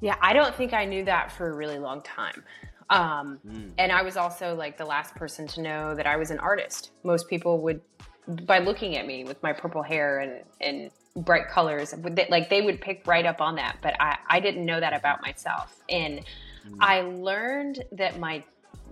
Yeah, 0.00 0.16
I 0.20 0.32
don't 0.32 0.54
think 0.54 0.72
I 0.72 0.84
knew 0.84 1.04
that 1.04 1.30
for 1.30 1.50
a 1.50 1.52
really 1.54 1.78
long 1.78 2.02
time. 2.02 2.42
Um, 2.88 3.38
mm. 3.46 3.70
And 3.78 3.92
I 3.92 4.02
was 4.02 4.16
also 4.16 4.54
like 4.54 4.76
the 4.76 4.84
last 4.84 5.14
person 5.14 5.46
to 5.48 5.62
know 5.62 5.94
that 5.94 6.06
I 6.06 6.16
was 6.16 6.30
an 6.30 6.38
artist. 6.38 6.90
Most 7.04 7.28
people 7.28 7.60
would 7.62 7.80
by 8.28 8.58
looking 8.58 8.96
at 8.96 9.06
me 9.06 9.24
with 9.24 9.42
my 9.42 9.52
purple 9.52 9.82
hair 9.82 10.20
and, 10.20 10.42
and 10.60 10.90
bright 11.24 11.48
colors 11.48 11.92
like 12.30 12.48
they 12.48 12.62
would 12.62 12.80
pick 12.80 13.04
right 13.06 13.26
up 13.26 13.40
on 13.40 13.56
that 13.56 13.76
but 13.82 13.96
i, 14.00 14.16
I 14.28 14.40
didn't 14.40 14.64
know 14.64 14.78
that 14.78 14.92
about 14.92 15.20
myself. 15.22 15.76
And 15.88 16.20
mm. 16.20 16.76
i 16.80 17.00
learned 17.02 17.84
that 17.92 18.18
my 18.18 18.44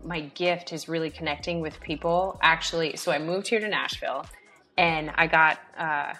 my 0.04 0.20
gift 0.20 0.73
is 0.73 0.88
really 0.88 1.11
connecting 1.11 1.61
with 1.61 1.80
people. 1.80 2.38
Actually 2.42 2.97
so 2.97 3.12
i 3.12 3.18
moved 3.18 3.49
here 3.49 3.61
to 3.61 3.68
nashville 3.68 4.26
and 4.76 5.11
i 5.16 5.26
got 5.26 5.58
uh, 5.76 6.14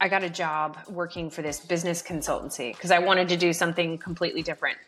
i 0.00 0.08
got 0.08 0.22
a 0.22 0.30
job 0.30 0.78
working 0.88 1.30
for 1.30 1.42
this 1.42 1.60
business 1.60 2.02
consultancy 2.02 2.72
because 2.72 2.90
i 2.90 2.98
wanted 2.98 3.28
to 3.28 3.36
do 3.36 3.52
something 3.52 3.96
completely 3.98 4.42
different 4.42 4.78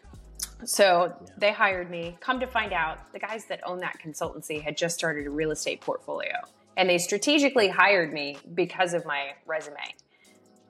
so 0.65 1.15
yeah. 1.21 1.29
they 1.39 1.53
hired 1.53 1.91
me. 1.91 2.17
Come 2.21 2.41
to 2.41 2.47
find 2.47 2.73
out, 2.73 3.13
the 3.13 3.19
guys 3.19 3.47
that 3.47 3.61
own 3.67 3.79
that 3.79 3.99
consultancy 4.05 4.63
had 4.63 4.77
just 4.77 4.97
started 4.97 5.27
a 5.27 5.31
real 5.31 5.51
estate 5.51 5.81
portfolio 5.81 6.35
and 6.79 6.89
they 6.89 6.99
strategically 6.99 7.69
hired 7.69 8.13
me 8.13 8.39
because 8.55 8.95
of 8.95 9.05
my 9.05 9.33
resume. 9.47 9.77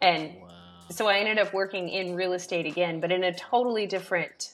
And 0.00 0.34
wow. 0.40 0.48
so 0.90 1.06
I 1.06 1.18
ended 1.18 1.38
up 1.38 1.52
working 1.52 1.88
in 1.90 2.14
real 2.14 2.32
estate 2.32 2.66
again, 2.66 2.98
but 2.98 3.12
in 3.12 3.22
a 3.24 3.32
totally 3.32 3.86
different 3.86 4.52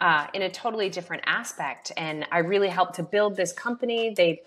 uh, 0.00 0.26
in 0.34 0.42
a 0.42 0.50
totally 0.50 0.88
different 0.88 1.22
aspect. 1.24 1.92
And 1.96 2.26
I 2.32 2.38
really 2.38 2.68
helped 2.68 2.96
to 2.96 3.02
build 3.02 3.36
this 3.36 3.52
company. 3.52 4.12
They 4.14 4.42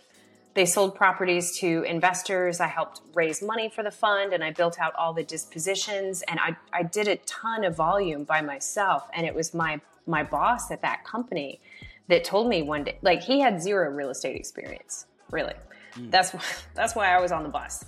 they 0.55 0.65
sold 0.65 0.95
properties 0.95 1.55
to 1.59 1.83
investors. 1.83 2.59
I 2.59 2.65
helped 2.65 3.01
raise 3.13 3.43
money 3.43 3.69
for 3.69 3.83
the 3.83 3.91
fund 3.91 4.33
and 4.33 4.43
I 4.43 4.51
built 4.51 4.79
out 4.79 4.95
all 4.95 5.13
the 5.13 5.23
dispositions 5.23 6.23
and 6.23 6.39
I, 6.39 6.57
I 6.73 6.81
did 6.81 7.07
a 7.07 7.17
ton 7.17 7.63
of 7.63 7.75
volume 7.75 8.23
by 8.23 8.41
myself. 8.41 9.07
And 9.13 9.27
it 9.27 9.35
was 9.35 9.53
my 9.53 9.79
my 10.07 10.23
boss 10.23 10.71
at 10.71 10.81
that 10.81 11.03
company 11.03 11.59
that 12.07 12.23
told 12.23 12.47
me 12.47 12.61
one 12.61 12.85
day, 12.85 12.97
like 13.01 13.21
he 13.21 13.39
had 13.39 13.61
zero 13.61 13.89
real 13.89 14.09
estate 14.09 14.35
experience, 14.35 15.05
really. 15.31 15.53
Mm. 15.95 16.11
That's 16.11 16.33
that's 16.73 16.95
why 16.95 17.15
I 17.15 17.21
was 17.21 17.31
on 17.31 17.43
the 17.43 17.49
bus. 17.49 17.85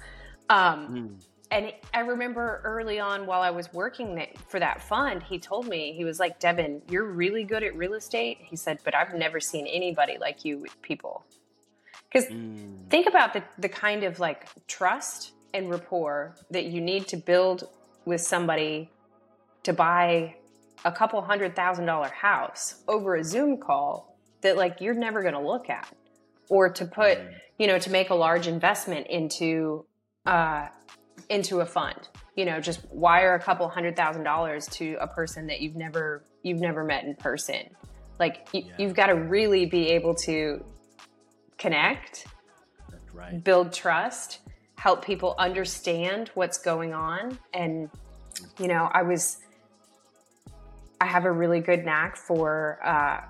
Um, 0.49 0.87
mm. 0.87 1.25
And 1.51 1.73
I 1.95 2.01
remember 2.01 2.61
early 2.63 2.99
on 2.99 3.25
while 3.25 3.41
I 3.41 3.49
was 3.49 3.73
working 3.73 4.23
for 4.47 4.59
that 4.59 4.83
fund, 4.83 5.23
he 5.23 5.39
told 5.39 5.67
me 5.67 5.93
he 5.93 6.05
was 6.05 6.19
like, 6.19 6.39
"Devon, 6.39 6.81
you're 6.89 7.05
really 7.05 7.43
good 7.43 7.63
at 7.63 7.75
real 7.75 7.93
estate." 7.93 8.37
He 8.41 8.55
said, 8.55 8.79
"But 8.83 8.93
I've 8.93 9.13
never 9.13 9.39
seen 9.39 9.65
anybody 9.65 10.17
like 10.19 10.45
you 10.45 10.59
with 10.59 10.79
people." 10.81 11.25
Because 12.11 12.29
mm. 12.29 12.87
think 12.89 13.07
about 13.07 13.33
the 13.33 13.43
the 13.57 13.69
kind 13.69 14.03
of 14.03 14.19
like 14.19 14.47
trust 14.67 15.31
and 15.53 15.69
rapport 15.69 16.35
that 16.51 16.65
you 16.65 16.81
need 16.81 17.07
to 17.07 17.17
build 17.17 17.67
with 18.05 18.21
somebody 18.21 18.91
to 19.63 19.73
buy 19.73 20.35
a 20.85 20.91
couple 20.91 21.21
hundred 21.21 21.55
thousand 21.55 21.85
dollar 21.85 22.09
house 22.09 22.83
over 22.87 23.15
a 23.15 23.23
Zoom 23.23 23.57
call 23.57 24.17
that 24.41 24.57
like 24.57 24.77
you're 24.79 24.93
never 24.93 25.21
going 25.21 25.33
to 25.33 25.41
look 25.41 25.69
at 25.69 25.87
or 26.49 26.69
to 26.69 26.85
put 26.85 27.19
mm 27.19 27.33
you 27.59 27.67
know, 27.67 27.77
to 27.77 27.91
make 27.91 28.09
a 28.09 28.15
large 28.15 28.47
investment 28.47 29.05
into 29.07 29.85
uh, 30.25 30.67
into 31.29 31.59
a 31.59 31.65
fund. 31.65 32.07
You 32.35 32.45
know, 32.45 32.59
just 32.59 32.89
wire 32.91 33.35
a 33.35 33.39
couple 33.39 33.67
hundred 33.67 33.95
thousand 33.95 34.23
dollars 34.23 34.65
to 34.69 34.95
a 34.99 35.07
person 35.07 35.45
that 35.47 35.59
you've 35.59 35.75
never 35.75 36.23
you've 36.41 36.61
never 36.61 36.83
met 36.83 37.03
in 37.03 37.15
person. 37.15 37.69
Like 38.17 38.47
you, 38.53 38.63
yeah. 38.65 38.73
you've 38.79 38.93
got 38.95 39.07
to 39.07 39.15
really 39.15 39.65
be 39.65 39.89
able 39.89 40.15
to 40.15 40.63
connect, 41.57 42.27
right. 43.13 43.43
build 43.43 43.73
trust, 43.73 44.39
help 44.77 45.05
people 45.05 45.35
understand 45.37 46.31
what's 46.33 46.57
going 46.57 46.93
on, 46.93 47.37
and 47.53 47.89
you 48.57 48.69
know, 48.69 48.89
I 48.93 49.03
was 49.03 49.39
I 51.01 51.05
have 51.05 51.25
a 51.25 51.31
really 51.31 51.61
good 51.61 51.85
knack 51.85 52.17
for 52.17 52.79
uh, 52.83 53.21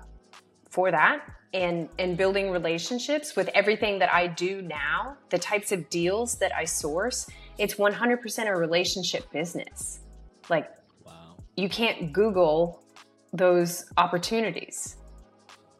for 0.70 0.90
that 0.90 1.22
and 1.52 1.88
and 1.98 2.16
building 2.16 2.50
relationships 2.50 3.34
with 3.34 3.48
everything 3.54 3.98
that 3.98 4.12
I 4.12 4.26
do 4.28 4.62
now, 4.62 5.16
the 5.30 5.38
types 5.38 5.72
of 5.72 5.88
deals 5.90 6.36
that 6.38 6.54
I 6.54 6.64
source, 6.64 7.28
it's 7.58 7.74
100% 7.74 8.46
a 8.46 8.56
relationship 8.56 9.30
business. 9.32 10.00
Like 10.48 10.70
wow. 11.04 11.36
you 11.56 11.68
can't 11.68 12.12
google 12.12 12.82
those 13.32 13.84
opportunities. 13.96 14.96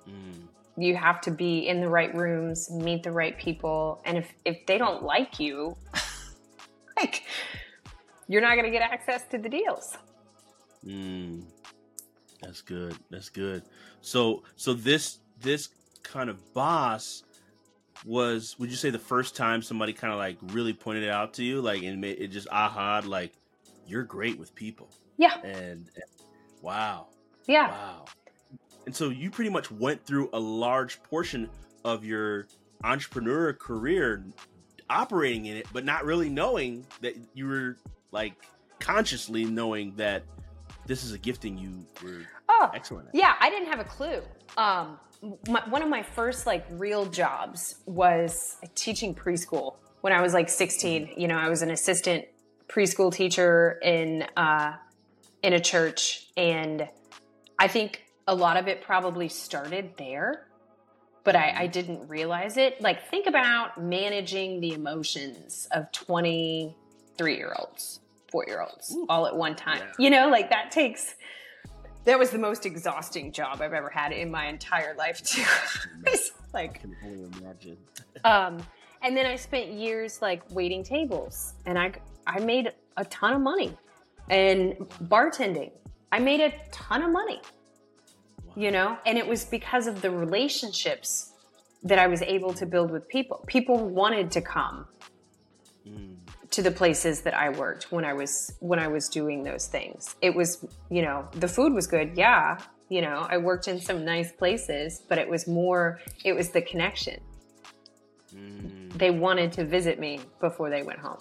Mm. 0.08 0.48
You 0.76 0.96
have 0.96 1.20
to 1.22 1.30
be 1.30 1.68
in 1.68 1.80
the 1.80 1.88
right 1.88 2.14
rooms, 2.14 2.70
meet 2.70 3.02
the 3.02 3.12
right 3.12 3.36
people, 3.38 4.00
and 4.04 4.18
if 4.18 4.32
if 4.44 4.66
they 4.66 4.78
don't 4.78 5.02
like 5.02 5.38
you, 5.38 5.76
like 6.96 7.24
you're 8.28 8.42
not 8.42 8.54
going 8.54 8.64
to 8.64 8.70
get 8.70 8.82
access 8.82 9.26
to 9.28 9.38
the 9.38 9.48
deals. 9.48 9.96
Mm. 10.84 11.44
That's 12.42 12.62
good. 12.62 12.96
That's 13.10 13.28
good. 13.28 13.62
So 14.00 14.42
so 14.56 14.74
this 14.74 15.18
this 15.40 15.68
kind 16.02 16.30
of 16.30 16.54
boss 16.54 17.22
was 18.04 18.58
would 18.58 18.70
you 18.70 18.76
say 18.76 18.90
the 18.90 18.98
first 18.98 19.36
time 19.36 19.62
somebody 19.62 19.92
kind 19.92 20.12
of 20.12 20.18
like 20.18 20.38
really 20.42 20.72
pointed 20.72 21.04
it 21.04 21.10
out 21.10 21.34
to 21.34 21.44
you? 21.44 21.60
Like 21.60 21.82
and 21.82 22.04
it 22.04 22.28
just 22.28 22.48
aha 22.50 23.02
like 23.04 23.32
you're 23.86 24.04
great 24.04 24.38
with 24.38 24.54
people. 24.54 24.90
Yeah. 25.16 25.38
And, 25.42 25.54
and 25.94 26.04
wow. 26.62 27.08
Yeah. 27.46 27.68
Wow. 27.70 28.04
And 28.86 28.96
so 28.96 29.10
you 29.10 29.30
pretty 29.30 29.50
much 29.50 29.70
went 29.70 30.04
through 30.04 30.30
a 30.32 30.40
large 30.40 31.02
portion 31.02 31.50
of 31.84 32.04
your 32.04 32.46
entrepreneur 32.82 33.52
career 33.52 34.24
operating 34.88 35.46
in 35.46 35.56
it 35.56 35.66
but 35.72 35.84
not 35.84 36.04
really 36.04 36.28
knowing 36.28 36.84
that 37.00 37.14
you 37.34 37.46
were 37.46 37.76
like 38.10 38.34
consciously 38.80 39.44
knowing 39.44 39.94
that 39.96 40.24
this 40.90 41.04
is 41.04 41.12
a 41.12 41.18
gifting 41.18 41.56
you 41.56 41.86
were 42.02 42.26
oh, 42.48 42.68
excellent 42.74 43.06
at. 43.06 43.14
Yeah, 43.14 43.34
I 43.38 43.48
didn't 43.48 43.68
have 43.68 43.78
a 43.78 43.84
clue. 43.84 44.22
Um, 44.56 44.98
my, 45.48 45.62
one 45.68 45.82
of 45.82 45.88
my 45.88 46.02
first 46.02 46.48
like 46.48 46.66
real 46.70 47.06
jobs 47.06 47.76
was 47.86 48.56
teaching 48.74 49.14
preschool 49.14 49.76
when 50.00 50.12
I 50.12 50.20
was 50.20 50.34
like 50.34 50.48
16. 50.48 51.14
You 51.16 51.28
know, 51.28 51.36
I 51.36 51.48
was 51.48 51.62
an 51.62 51.70
assistant 51.70 52.24
preschool 52.66 53.14
teacher 53.14 53.78
in 53.84 54.26
uh, 54.36 54.72
in 55.44 55.52
a 55.52 55.60
church, 55.60 56.26
and 56.36 56.88
I 57.56 57.68
think 57.68 58.02
a 58.26 58.34
lot 58.34 58.56
of 58.56 58.66
it 58.66 58.82
probably 58.82 59.28
started 59.28 59.92
there, 59.96 60.48
but 61.22 61.36
I, 61.36 61.54
I 61.56 61.66
didn't 61.68 62.08
realize 62.08 62.56
it. 62.56 62.80
Like, 62.80 63.08
think 63.08 63.28
about 63.28 63.80
managing 63.80 64.60
the 64.60 64.72
emotions 64.72 65.68
of 65.70 65.92
23 65.92 67.36
year 67.36 67.54
olds 67.56 68.00
four 68.30 68.44
year 68.46 68.62
olds 68.62 68.96
all 69.08 69.26
at 69.26 69.36
one 69.36 69.54
time. 69.54 69.78
Yeah. 69.78 69.92
You 69.98 70.10
know, 70.10 70.28
like 70.28 70.50
that 70.50 70.70
takes 70.70 71.14
that 72.04 72.18
was 72.18 72.30
the 72.30 72.38
most 72.38 72.64
exhausting 72.64 73.30
job 73.30 73.60
I've 73.60 73.72
ever 73.72 73.90
had 73.90 74.12
in 74.12 74.30
my 74.30 74.46
entire 74.46 74.94
life 74.94 75.22
too. 75.22 75.44
like 76.54 76.76
I 76.76 76.78
can 76.78 76.96
only 77.04 77.28
imagine. 77.38 77.76
um 78.24 78.58
and 79.02 79.16
then 79.16 79.26
I 79.26 79.36
spent 79.36 79.68
years 79.68 80.20
like 80.22 80.42
waiting 80.50 80.82
tables 80.82 81.54
and 81.66 81.78
I 81.78 81.92
I 82.26 82.40
made 82.40 82.72
a 82.96 83.04
ton 83.06 83.32
of 83.34 83.40
money. 83.40 83.76
And 84.28 84.76
bartending. 85.04 85.72
I 86.12 86.20
made 86.20 86.40
a 86.40 86.52
ton 86.70 87.02
of 87.02 87.10
money. 87.10 87.40
Wow. 88.44 88.52
You 88.56 88.70
know, 88.70 88.98
and 89.04 89.18
it 89.18 89.26
was 89.26 89.44
because 89.44 89.88
of 89.88 90.02
the 90.02 90.10
relationships 90.10 91.32
that 91.82 91.98
I 91.98 92.06
was 92.06 92.22
able 92.22 92.54
to 92.54 92.66
build 92.66 92.90
with 92.92 93.08
people. 93.08 93.42
People 93.48 93.88
wanted 93.88 94.30
to 94.32 94.40
come. 94.40 94.86
Mm 95.88 96.19
to 96.50 96.62
the 96.62 96.70
places 96.70 97.20
that 97.22 97.34
I 97.34 97.50
worked 97.50 97.92
when 97.92 98.04
I 98.04 98.12
was 98.12 98.52
when 98.60 98.78
I 98.78 98.88
was 98.88 99.08
doing 99.08 99.44
those 99.44 99.66
things. 99.66 100.16
It 100.20 100.34
was, 100.34 100.64
you 100.90 101.02
know, 101.02 101.28
the 101.32 101.48
food 101.48 101.72
was 101.72 101.86
good. 101.86 102.16
Yeah, 102.16 102.58
you 102.88 103.02
know, 103.02 103.26
I 103.30 103.38
worked 103.38 103.68
in 103.68 103.80
some 103.80 104.04
nice 104.04 104.32
places, 104.32 105.02
but 105.08 105.18
it 105.18 105.28
was 105.28 105.46
more 105.46 106.00
it 106.24 106.32
was 106.32 106.50
the 106.50 106.62
connection. 106.62 107.20
Mm. 108.34 108.92
They 108.94 109.10
wanted 109.10 109.52
to 109.52 109.64
visit 109.64 109.98
me 109.98 110.20
before 110.40 110.70
they 110.70 110.82
went 110.82 110.98
home. 110.98 111.20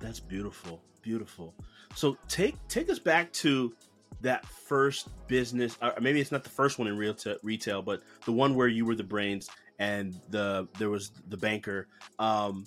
That's 0.00 0.20
beautiful. 0.20 0.80
Beautiful. 1.02 1.54
So 1.94 2.16
take 2.28 2.56
take 2.68 2.90
us 2.90 2.98
back 2.98 3.32
to 3.34 3.74
that 4.20 4.46
first 4.46 5.08
business 5.26 5.76
or 5.82 5.94
maybe 6.00 6.20
it's 6.20 6.32
not 6.32 6.44
the 6.44 6.50
first 6.50 6.78
one 6.78 6.88
in 6.88 6.96
real 6.96 7.12
t- 7.12 7.36
retail 7.42 7.82
but 7.82 8.02
the 8.24 8.32
one 8.32 8.54
where 8.54 8.68
you 8.68 8.86
were 8.86 8.94
the 8.94 9.04
brains 9.04 9.50
and 9.78 10.18
the 10.30 10.66
there 10.78 10.88
was 10.88 11.12
the 11.28 11.36
banker 11.36 11.86
um 12.18 12.66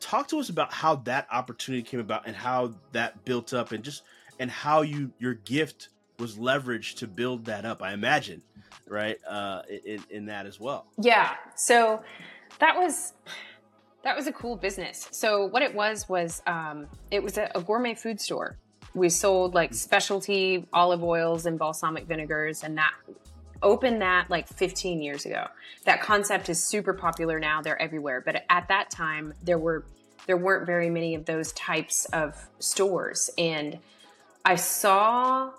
talk 0.00 0.28
to 0.28 0.38
us 0.38 0.48
about 0.48 0.72
how 0.72 0.96
that 0.96 1.26
opportunity 1.30 1.82
came 1.82 2.00
about 2.00 2.26
and 2.26 2.36
how 2.36 2.72
that 2.92 3.24
built 3.24 3.52
up 3.52 3.72
and 3.72 3.82
just 3.82 4.02
and 4.38 4.50
how 4.50 4.82
you 4.82 5.10
your 5.18 5.34
gift 5.34 5.88
was 6.18 6.36
leveraged 6.36 6.96
to 6.96 7.06
build 7.06 7.44
that 7.44 7.64
up 7.64 7.82
i 7.82 7.92
imagine 7.92 8.42
right 8.88 9.18
uh 9.28 9.62
in, 9.84 10.02
in 10.10 10.26
that 10.26 10.46
as 10.46 10.60
well. 10.60 10.86
Yeah. 10.98 11.34
So 11.54 12.02
that 12.58 12.76
was 12.76 13.12
that 14.02 14.16
was 14.16 14.26
a 14.26 14.32
cool 14.32 14.56
business. 14.56 15.08
So 15.10 15.46
what 15.46 15.62
it 15.62 15.74
was 15.74 16.08
was 16.08 16.42
um 16.46 16.86
it 17.10 17.22
was 17.22 17.38
a, 17.38 17.50
a 17.54 17.60
gourmet 17.60 17.94
food 17.94 18.20
store. 18.20 18.56
We 18.94 19.08
sold 19.08 19.54
like 19.54 19.74
specialty 19.74 20.66
olive 20.72 21.02
oils 21.02 21.46
and 21.46 21.58
balsamic 21.58 22.06
vinegars 22.06 22.62
and 22.64 22.78
that 22.78 22.92
opened 23.62 24.02
that 24.02 24.30
like 24.30 24.48
15 24.48 25.00
years 25.00 25.26
ago. 25.26 25.46
That 25.84 26.00
concept 26.00 26.48
is 26.48 26.62
super 26.62 26.94
popular 26.94 27.38
now. 27.38 27.62
They're 27.62 27.80
everywhere. 27.80 28.22
But 28.24 28.44
at 28.48 28.68
that 28.68 28.90
time, 28.90 29.34
there 29.42 29.58
were 29.58 29.84
there 30.26 30.36
weren't 30.36 30.66
very 30.66 30.90
many 30.90 31.14
of 31.14 31.24
those 31.24 31.52
types 31.52 32.04
of 32.06 32.48
stores. 32.58 33.30
And 33.38 33.78
I 34.44 34.56
saw 34.56 35.52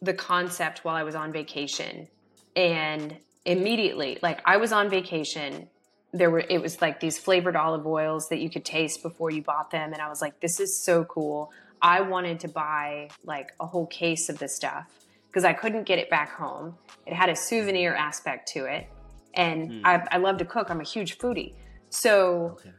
the 0.00 0.14
concept 0.14 0.84
while 0.84 0.94
I 0.94 1.02
was 1.02 1.14
on 1.14 1.32
vacation. 1.32 2.08
And 2.54 3.16
immediately, 3.44 4.18
like 4.22 4.40
I 4.44 4.58
was 4.58 4.72
on 4.72 4.88
vacation, 4.90 5.68
there 6.12 6.30
were 6.30 6.44
it 6.48 6.60
was 6.60 6.80
like 6.80 7.00
these 7.00 7.18
flavored 7.18 7.56
olive 7.56 7.86
oils 7.86 8.28
that 8.28 8.38
you 8.38 8.50
could 8.50 8.64
taste 8.64 9.02
before 9.02 9.30
you 9.30 9.42
bought 9.42 9.70
them. 9.70 9.92
And 9.92 10.00
I 10.00 10.08
was 10.08 10.20
like, 10.20 10.40
this 10.40 10.60
is 10.60 10.84
so 10.84 11.04
cool. 11.04 11.50
I 11.80 12.02
wanted 12.02 12.40
to 12.40 12.48
buy 12.48 13.10
like 13.24 13.52
a 13.58 13.66
whole 13.66 13.86
case 13.86 14.28
of 14.28 14.38
this 14.38 14.54
stuff 14.54 15.01
because 15.32 15.46
I 15.46 15.54
couldn't 15.54 15.84
get 15.84 15.98
it 15.98 16.10
back 16.10 16.30
home. 16.30 16.74
It 17.06 17.14
had 17.14 17.30
a 17.30 17.36
souvenir 17.36 17.94
aspect 17.94 18.48
to 18.48 18.66
it. 18.66 18.86
And 19.32 19.70
mm. 19.70 19.80
I, 19.82 20.06
I, 20.10 20.18
love 20.18 20.36
to 20.38 20.44
cook. 20.44 20.70
I'm 20.70 20.80
a 20.80 20.84
huge 20.84 21.16
foodie. 21.16 21.54
So 21.88 22.58
okay. 22.60 22.70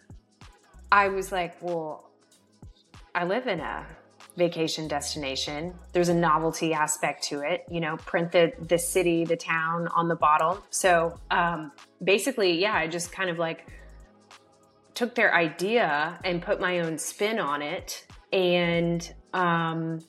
I 0.91 1.07
was 1.07 1.31
like, 1.31 1.59
well, 1.63 2.11
I 3.15 3.25
live 3.25 3.47
in 3.47 3.59
a 3.59 3.87
vacation 4.37 4.87
destination. 4.87 5.73
There's 5.93 6.09
a 6.09 6.13
novelty 6.13 6.75
aspect 6.75 7.23
to 7.25 7.39
it, 7.39 7.65
you 7.71 7.79
know, 7.79 7.97
print 7.97 8.31
the, 8.31 8.53
the 8.59 8.77
city, 8.77 9.25
the 9.25 9.35
town 9.35 9.87
on 9.87 10.07
the 10.07 10.15
bottle. 10.15 10.63
So 10.69 11.19
um, 11.31 11.71
basically, 12.03 12.61
yeah, 12.61 12.75
I 12.75 12.85
just 12.87 13.11
kind 13.11 13.31
of 13.31 13.39
like 13.39 13.67
took 14.93 15.15
their 15.15 15.33
idea 15.33 16.19
and 16.23 16.39
put 16.39 16.61
my 16.61 16.81
own 16.81 16.99
spin 16.99 17.39
on 17.39 17.63
it. 17.63 18.05
And 18.31 19.11
um, 19.33 20.01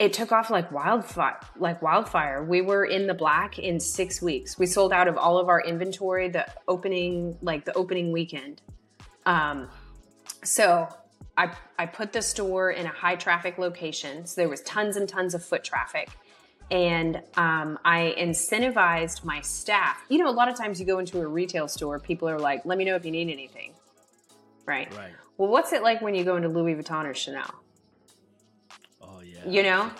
it 0.00 0.14
took 0.14 0.32
off 0.32 0.48
like 0.48 0.72
wildfire 0.72 1.38
like 1.56 1.82
wildfire. 1.82 2.42
We 2.42 2.62
were 2.62 2.86
in 2.86 3.06
the 3.06 3.14
black 3.14 3.58
in 3.58 3.78
six 3.78 4.22
weeks. 4.22 4.58
We 4.58 4.66
sold 4.66 4.94
out 4.94 5.06
of 5.06 5.18
all 5.18 5.38
of 5.38 5.48
our 5.48 5.60
inventory 5.60 6.30
the 6.30 6.46
opening 6.66 7.36
like 7.42 7.66
the 7.66 7.74
opening 7.74 8.10
weekend. 8.10 8.62
Um, 9.26 9.68
so 10.42 10.88
I, 11.36 11.52
I 11.78 11.84
put 11.84 12.14
the 12.14 12.22
store 12.22 12.70
in 12.70 12.86
a 12.86 12.90
high 12.90 13.16
traffic 13.16 13.58
location. 13.58 14.26
So 14.26 14.40
there 14.40 14.48
was 14.48 14.62
tons 14.62 14.96
and 14.96 15.06
tons 15.06 15.34
of 15.34 15.44
foot 15.44 15.62
traffic. 15.62 16.08
And 16.70 17.16
um, 17.36 17.78
i 17.84 18.14
incentivized 18.16 19.22
my 19.22 19.42
staff. 19.42 19.98
You 20.08 20.16
know 20.16 20.30
a 20.30 20.32
lot 20.32 20.48
of 20.48 20.56
times 20.56 20.80
you 20.80 20.86
go 20.86 20.98
into 20.98 21.20
a 21.20 21.26
retail 21.26 21.68
store 21.68 21.98
people 21.98 22.26
are 22.26 22.38
like 22.38 22.64
let 22.64 22.78
me 22.78 22.86
know 22.86 22.94
if 22.94 23.04
you 23.04 23.10
need 23.10 23.28
anything. 23.30 23.74
Right, 24.64 24.90
right. 24.96 25.12
well 25.36 25.50
what's 25.50 25.74
it 25.74 25.82
like 25.82 26.00
when 26.00 26.14
you 26.14 26.24
go 26.24 26.36
into 26.36 26.48
louis 26.48 26.74
vuitton 26.74 27.04
or 27.04 27.12
chanel 27.12 27.59
you 29.46 29.62
know? 29.62 29.90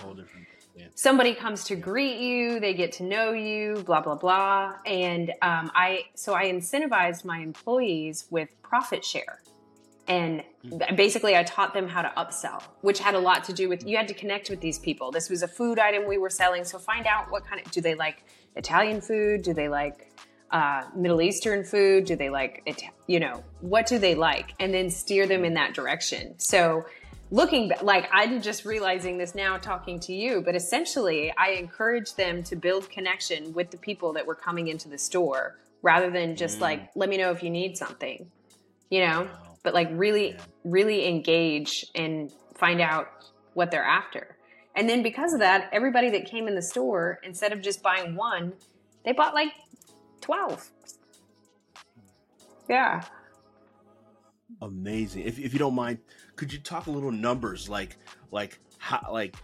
Yeah. 0.76 0.87
Somebody 0.94 1.35
comes 1.35 1.64
to 1.64 1.76
greet 1.76 2.18
you, 2.18 2.59
they 2.59 2.72
get 2.74 2.92
to 2.92 3.03
know 3.03 3.33
you, 3.33 3.83
blah 3.85 4.00
blah 4.00 4.14
blah, 4.14 4.76
and 4.87 5.31
um, 5.42 5.70
I 5.74 6.05
so 6.14 6.33
I 6.33 6.46
incentivized 6.46 7.24
my 7.24 7.38
employees 7.40 8.26
with 8.31 8.48
profit 8.62 9.05
share, 9.05 9.42
and 10.09 10.42
mm-hmm. 10.64 10.94
basically 10.94 11.37
I 11.37 11.42
taught 11.42 11.74
them 11.74 11.88
how 11.88 12.03
to 12.03 12.12
upsell, 12.16 12.62
which 12.81 12.98
had 12.98 13.14
a 13.14 13.18
lot 13.18 13.44
to 13.44 13.53
do 13.53 13.68
with 13.68 13.87
you 13.87 13.96
had 13.96 14.09
to 14.09 14.14
connect 14.14 14.48
with 14.48 14.61
these 14.61 14.79
people. 14.79 15.11
This 15.11 15.29
was 15.29 15.42
a 15.42 15.48
food 15.48 15.79
item 15.79 16.07
we 16.09 16.16
were 16.16 16.31
selling, 16.31 16.64
so 16.64 16.79
find 16.79 17.07
out 17.07 17.31
what 17.31 17.44
kind 17.44 17.61
of 17.64 17.70
do 17.72 17.81
they 17.81 17.94
like 17.94 18.24
Italian 18.57 19.00
food? 19.00 19.42
Do 19.42 19.53
they 19.53 19.68
like 19.68 20.11
uh, 20.50 20.85
Middle 20.96 21.22
Eastern 21.22 21.64
food? 21.64 22.05
Do 22.05 22.16
they 22.16 22.31
like, 22.31 22.92
you 23.07 23.20
know, 23.20 23.44
what 23.61 23.87
do 23.87 23.98
they 23.98 24.14
like? 24.14 24.55
And 24.59 24.72
then 24.72 24.90
steer 24.90 25.26
them 25.26 25.44
in 25.44 25.55
that 25.55 25.74
direction. 25.74 26.38
So 26.38 26.85
looking 27.30 27.70
like 27.82 28.08
I'm 28.12 28.42
just 28.42 28.64
realizing 28.64 29.18
this 29.18 29.34
now 29.34 29.56
talking 29.56 30.00
to 30.00 30.12
you, 30.12 30.42
but 30.42 30.54
essentially 30.56 31.32
I 31.36 31.50
encourage 31.50 32.14
them 32.14 32.42
to 32.44 32.56
build 32.56 32.90
connection 32.90 33.52
with 33.52 33.70
the 33.70 33.76
people 33.76 34.12
that 34.14 34.26
were 34.26 34.34
coming 34.34 34.68
into 34.68 34.88
the 34.88 34.98
store 34.98 35.58
rather 35.82 36.10
than 36.10 36.36
just 36.36 36.58
mm. 36.58 36.62
like, 36.62 36.90
let 36.94 37.08
me 37.08 37.16
know 37.16 37.30
if 37.30 37.42
you 37.42 37.50
need 37.50 37.76
something, 37.76 38.30
you 38.90 39.00
know, 39.00 39.22
wow. 39.22 39.56
but 39.62 39.74
like 39.74 39.88
really, 39.92 40.30
yeah. 40.30 40.42
really 40.64 41.06
engage 41.06 41.86
and 41.94 42.32
find 42.54 42.80
out 42.80 43.08
what 43.54 43.70
they're 43.70 43.84
after. 43.84 44.36
And 44.76 44.88
then 44.88 45.02
because 45.02 45.32
of 45.32 45.40
that, 45.40 45.68
everybody 45.72 46.10
that 46.10 46.26
came 46.26 46.48
in 46.48 46.54
the 46.54 46.62
store, 46.62 47.18
instead 47.22 47.52
of 47.52 47.60
just 47.60 47.82
buying 47.82 48.14
one, 48.14 48.52
They 49.04 49.12
bought 49.12 49.34
like 49.34 49.52
12. 50.20 50.70
Yeah. 52.68 53.02
Amazing. 54.62 55.23
If, 55.23 55.38
if 55.38 55.53
you 55.53 55.59
don't 55.59 55.75
mind, 55.75 55.99
could 56.37 56.53
you 56.53 56.59
talk 56.59 56.87
a 56.87 56.90
little 56.90 57.12
numbers 57.12 57.68
like 57.68 57.96
like 58.31 58.59
how 58.79 59.07
like 59.11 59.37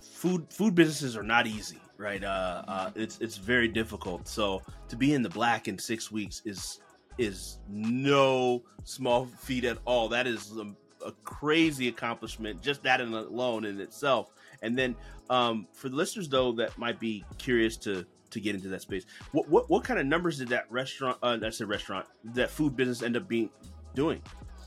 food 0.00 0.46
food 0.50 0.74
businesses 0.74 1.16
are 1.16 1.22
not 1.22 1.46
easy, 1.46 1.78
right? 1.96 2.22
Uh, 2.22 2.62
uh 2.66 2.90
it's 2.96 3.18
it's 3.20 3.36
very 3.36 3.68
difficult. 3.68 4.26
So 4.26 4.62
to 4.88 4.96
be 4.96 5.14
in 5.14 5.22
the 5.22 5.28
black 5.28 5.68
in 5.68 5.78
6 5.78 6.10
weeks 6.10 6.42
is 6.44 6.80
is 7.18 7.58
no 7.68 8.64
small 8.84 9.26
feat 9.26 9.64
at 9.64 9.78
all. 9.84 10.08
That 10.08 10.26
is 10.26 10.52
a, 10.56 10.74
a 11.06 11.12
crazy 11.24 11.88
accomplishment 11.88 12.62
just 12.62 12.82
that 12.82 13.00
in 13.00 13.12
alone 13.12 13.64
in 13.64 13.80
itself. 13.80 14.34
And 14.60 14.76
then 14.76 14.96
um, 15.30 15.68
for 15.72 15.88
the 15.88 15.94
listeners 15.94 16.28
though 16.28 16.50
that 16.52 16.76
might 16.76 16.98
be 16.98 17.24
curious 17.38 17.76
to 17.78 18.04
to 18.30 18.40
get 18.40 18.56
into 18.56 18.68
that 18.68 18.82
space, 18.82 19.06
what 19.30 19.48
what, 19.48 19.70
what 19.70 19.84
kind 19.84 20.00
of 20.00 20.06
numbers 20.06 20.38
did 20.38 20.48
that 20.48 20.64
restaurant? 20.68 21.16
Uh, 21.22 21.36
that's 21.36 21.60
a 21.60 21.66
restaurant. 21.66 22.06
That 22.24 22.50
food 22.50 22.74
business 22.74 23.02
end 23.02 23.16
up 23.16 23.28
being 23.28 23.50
doing? 23.96 24.22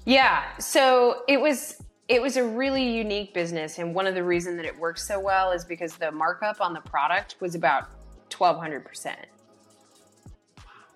Yeah, 0.06 0.58
so 0.58 1.24
it 1.30 1.40
was 1.40 1.82
it 2.10 2.22
was 2.22 2.38
a 2.38 2.44
really 2.44 2.84
unique 2.84 3.34
business, 3.34 3.78
and 3.78 3.94
one 3.94 4.08
of 4.08 4.16
the 4.16 4.24
reasons 4.24 4.58
that 4.58 4.66
it 4.66 4.78
worked 4.78 5.00
so 5.00 5.20
well 5.20 5.52
is 5.52 5.64
because 5.64 5.96
the 5.96 6.12
markup 6.12 6.60
on 6.60 6.74
the 6.74 6.82
product 6.82 7.36
was 7.40 7.56
about 7.56 7.88
twelve 8.30 8.60
hundred 8.60 8.84
percent. 8.84 9.28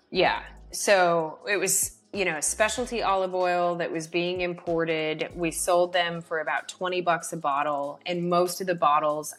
Yeah, 0.10 0.42
so 0.72 1.40
it 1.50 1.58
was 1.58 2.00
you 2.12 2.26
know 2.26 2.40
specialty 2.42 3.04
olive 3.04 3.36
oil 3.36 3.76
that 3.76 3.92
was 3.92 4.08
being 4.08 4.42
imported. 4.42 5.30
We 5.36 5.52
sold 5.52 5.94
them 5.94 6.22
for 6.22 6.40
about 6.40 6.68
twenty 6.68 7.00
bucks 7.00 7.32
a 7.32 7.38
bottle, 7.38 8.00
and 8.06 8.30
most 8.30 8.60
of 8.60 8.68
the 8.68 8.76
bottles 8.76 9.34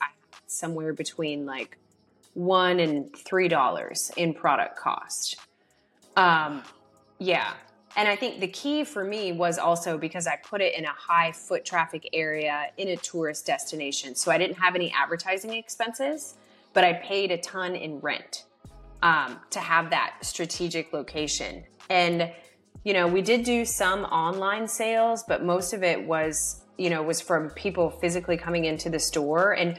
somewhere 0.47 0.93
between 0.93 1.45
like 1.45 1.79
one 2.35 2.79
and 2.79 3.15
three 3.17 3.49
dollars 3.49 4.13
in 4.17 4.35
product 4.35 4.77
cost. 4.77 5.37
Um, 6.17 6.63
yeah, 7.19 7.55
and 7.97 8.09
I 8.09 8.17
think 8.17 8.41
the 8.41 8.49
key 8.49 8.85
for 8.85 9.05
me 9.05 9.33
was 9.33 9.59
also 9.59 9.97
because 9.97 10.27
I 10.27 10.37
put 10.37 10.61
it 10.61 10.77
in 10.77 10.85
a 10.85 10.93
high 10.93 11.31
foot 11.33 11.65
traffic 11.65 12.09
area 12.13 12.67
in 12.77 12.89
a 12.89 12.97
tourist 12.97 13.47
destination. 13.47 14.15
So 14.15 14.33
I 14.33 14.39
didn't 14.39 14.57
have 14.59 14.75
any 14.75 14.93
advertising 14.93 15.53
expenses, 15.53 16.35
but 16.73 16.83
I 16.83 16.95
paid 16.95 17.31
a 17.31 17.39
ton 17.39 17.77
in 17.77 18.01
rent 18.01 18.47
um, 19.03 19.39
to 19.51 19.61
have 19.61 19.91
that 19.91 20.17
strategic 20.23 20.93
location. 20.93 21.63
And, 21.89 22.33
you 22.85 22.95
know, 22.95 23.07
we 23.07 23.23
did 23.23 23.45
do 23.45 23.65
some 23.65 24.05
online 24.07 24.67
sales, 24.67 25.23
but 25.29 25.45
most 25.45 25.73
of 25.73 25.85
it 25.85 26.05
was, 26.05 26.63
you 26.79 26.91
know, 26.91 27.03
was 27.03 27.21
from 27.21 27.51
people 27.51 27.91
physically 27.91 28.37
coming 28.37 28.65
into 28.65 28.91
the 28.91 28.99
store. 28.99 29.53
And 29.53 29.79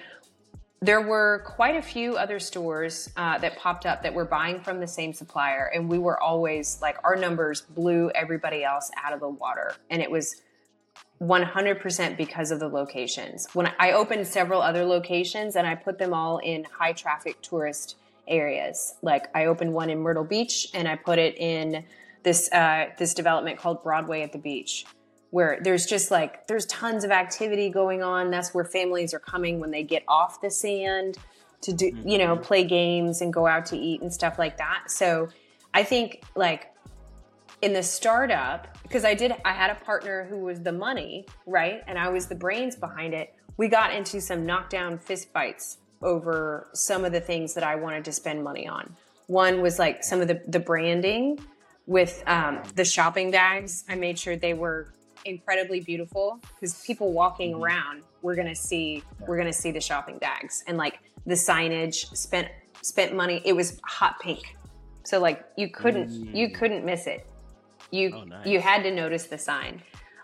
there 0.86 1.02
were 1.02 1.44
quite 1.46 1.76
a 1.76 1.82
few 1.82 2.16
other 2.16 2.40
stores 2.40 3.10
uh, 3.18 3.38
that 3.40 3.58
popped 3.58 3.86
up 3.86 4.04
that 4.04 4.14
were 4.14 4.26
buying 4.26 4.60
from 4.62 4.80
the 4.80 4.88
same 4.88 5.14
supplier 5.14 5.72
and 5.74 5.90
we 5.90 5.98
were 5.98 6.20
always 6.22 6.80
like 6.82 6.98
our 7.04 7.16
numbers 7.16 7.62
blew 7.62 8.12
everybody 8.12 8.64
else 8.64 8.92
out 9.04 9.12
of 9.12 9.20
the 9.20 9.30
water. 9.30 9.76
And 9.90 10.02
it 10.02 10.12
was 10.12 10.42
100% 11.22 12.18
because 12.18 12.52
of 12.52 12.60
the 12.60 12.68
locations. 12.68 13.48
When 13.54 13.72
i 13.80 13.94
opened 13.94 14.28
several 14.28 14.62
other 14.62 14.86
locations 14.86 15.56
and 15.56 15.66
i 15.66 15.74
put 15.74 15.98
them 15.98 16.14
all 16.14 16.38
in 16.40 16.66
high 16.66 16.94
traffic 16.94 17.42
tourist 17.42 17.98
areas 18.28 18.96
like 19.02 19.28
i 19.36 19.46
opened 19.46 19.72
one 19.72 19.90
in 19.90 20.00
myrtle 20.00 20.24
beach 20.24 20.68
and 20.74 20.88
i 20.88 20.96
put 20.96 21.20
it 21.20 21.38
in 21.38 21.86
this 22.24 22.52
uh, 22.52 22.88
this 22.98 23.14
development 23.14 23.58
called 23.60 23.84
broadway 23.84 24.24
at 24.24 24.32
the 24.32 24.38
beach 24.38 24.86
where 25.36 25.60
there's 25.62 25.86
just 25.86 26.12
like 26.12 26.48
there's 26.48 26.66
tons 26.68 27.04
of 27.04 27.12
activity 27.12 27.70
going 27.70 28.02
on. 28.02 28.32
That's 28.32 28.54
where 28.54 28.64
families 28.64 29.14
are 29.14 29.20
coming 29.20 29.60
when 29.60 29.70
they 29.70 29.84
get 29.84 30.06
off 30.08 30.40
the 30.40 30.50
sand 30.50 31.18
to 31.60 31.74
do 31.74 31.92
mm-hmm. 31.92 32.08
you 32.08 32.18
know 32.18 32.38
play 32.38 32.64
games 32.64 33.20
and 33.20 33.34
go 33.34 33.46
out 33.46 33.66
to 33.66 33.78
eat 33.78 34.02
and 34.02 34.14
stuff 34.14 34.40
like 34.40 34.56
that. 34.60 34.84
So 34.88 35.28
i 35.74 35.84
think 35.84 36.24
like 36.38 36.72
in 37.62 37.74
the 37.74 37.84
startup 37.84 38.78
because 38.84 39.04
i 39.04 39.14
did 39.14 39.34
i 39.44 39.52
had 39.52 39.70
a 39.72 39.76
partner 39.84 40.26
who 40.30 40.38
was 40.38 40.62
the 40.62 40.72
money 40.72 41.26
right? 41.46 41.84
And 41.86 42.00
i 42.00 42.08
was 42.08 42.28
the 42.28 42.36
brains 42.36 42.78
behind 42.78 43.14
it. 43.14 43.34
We 43.58 43.68
got 43.68 43.94
into 43.94 44.22
some 44.22 44.46
knockdown 44.46 44.98
fist 44.98 45.34
fights 45.34 45.80
over 46.02 46.70
some 46.74 47.04
of 47.04 47.12
the 47.12 47.20
things 47.20 47.54
that 47.56 47.64
i 47.66 47.76
wanted 47.76 48.06
to 48.06 48.14
spend 48.14 48.42
money 48.42 48.70
on. 48.70 48.96
One 49.28 49.62
was 49.62 49.80
like 49.80 50.02
some 50.02 50.22
of 50.22 50.30
the, 50.30 50.42
the 50.48 50.60
branding 50.60 51.40
with 51.88 52.24
um, 52.26 52.62
the 52.76 52.86
shopping 52.86 53.32
bags. 53.32 53.84
I 53.90 53.96
made 53.96 54.18
sure 54.18 54.38
they 54.38 54.54
were 54.54 54.95
incredibly 55.26 55.80
beautiful 55.80 56.40
because 56.56 56.84
people 56.86 57.12
walking 57.12 57.54
mm-hmm. 57.54 57.64
around 57.64 58.04
we're 58.22 58.36
gonna 58.36 58.56
see 58.56 59.04
we're 59.28 59.38
gonna 59.38 59.54
see 59.54 59.72
the 59.72 59.82
shopping 59.82 60.18
bags 60.18 60.64
and 60.68 60.78
like 60.78 61.00
the 61.26 61.34
signage 61.34 62.16
spent 62.16 62.48
spent 62.82 63.16
money. 63.16 63.42
It 63.46 63.54
was 63.54 63.80
hot 63.84 64.20
pink. 64.20 64.56
So 65.04 65.20
like 65.20 65.44
you 65.58 65.70
couldn't 65.70 66.10
mm. 66.10 66.36
you 66.36 66.50
couldn't 66.50 66.86
miss 66.86 67.08
it. 67.08 67.28
You 67.92 68.14
oh, 68.16 68.24
nice. 68.24 68.46
you 68.46 68.60
had 68.60 68.84
to 68.84 68.92
notice 68.92 69.26
the 69.28 69.38
sign. 69.38 69.82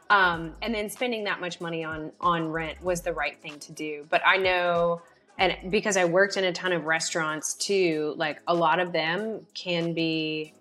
Um, 0.10 0.56
and 0.62 0.76
then 0.76 0.90
spending 0.90 1.24
that 1.24 1.40
much 1.40 1.62
money 1.62 1.84
on 1.84 2.12
on 2.20 2.50
rent 2.50 2.82
was 2.84 3.02
the 3.02 3.14
right 3.14 3.40
thing 3.42 3.60
to 3.60 3.72
do. 3.72 4.06
But 4.10 4.22
i 4.26 4.38
know 4.38 5.02
and 5.38 5.72
because 5.72 5.96
i 5.96 6.04
worked 6.04 6.36
in 6.36 6.44
a 6.44 6.52
ton 6.52 6.74
of 6.74 6.84
restaurants 6.84 7.54
too 7.54 8.14
like 8.18 8.42
a 8.48 8.54
lot 8.54 8.80
of 8.80 8.92
them 8.92 9.46
can 9.54 9.94
be 9.94 10.54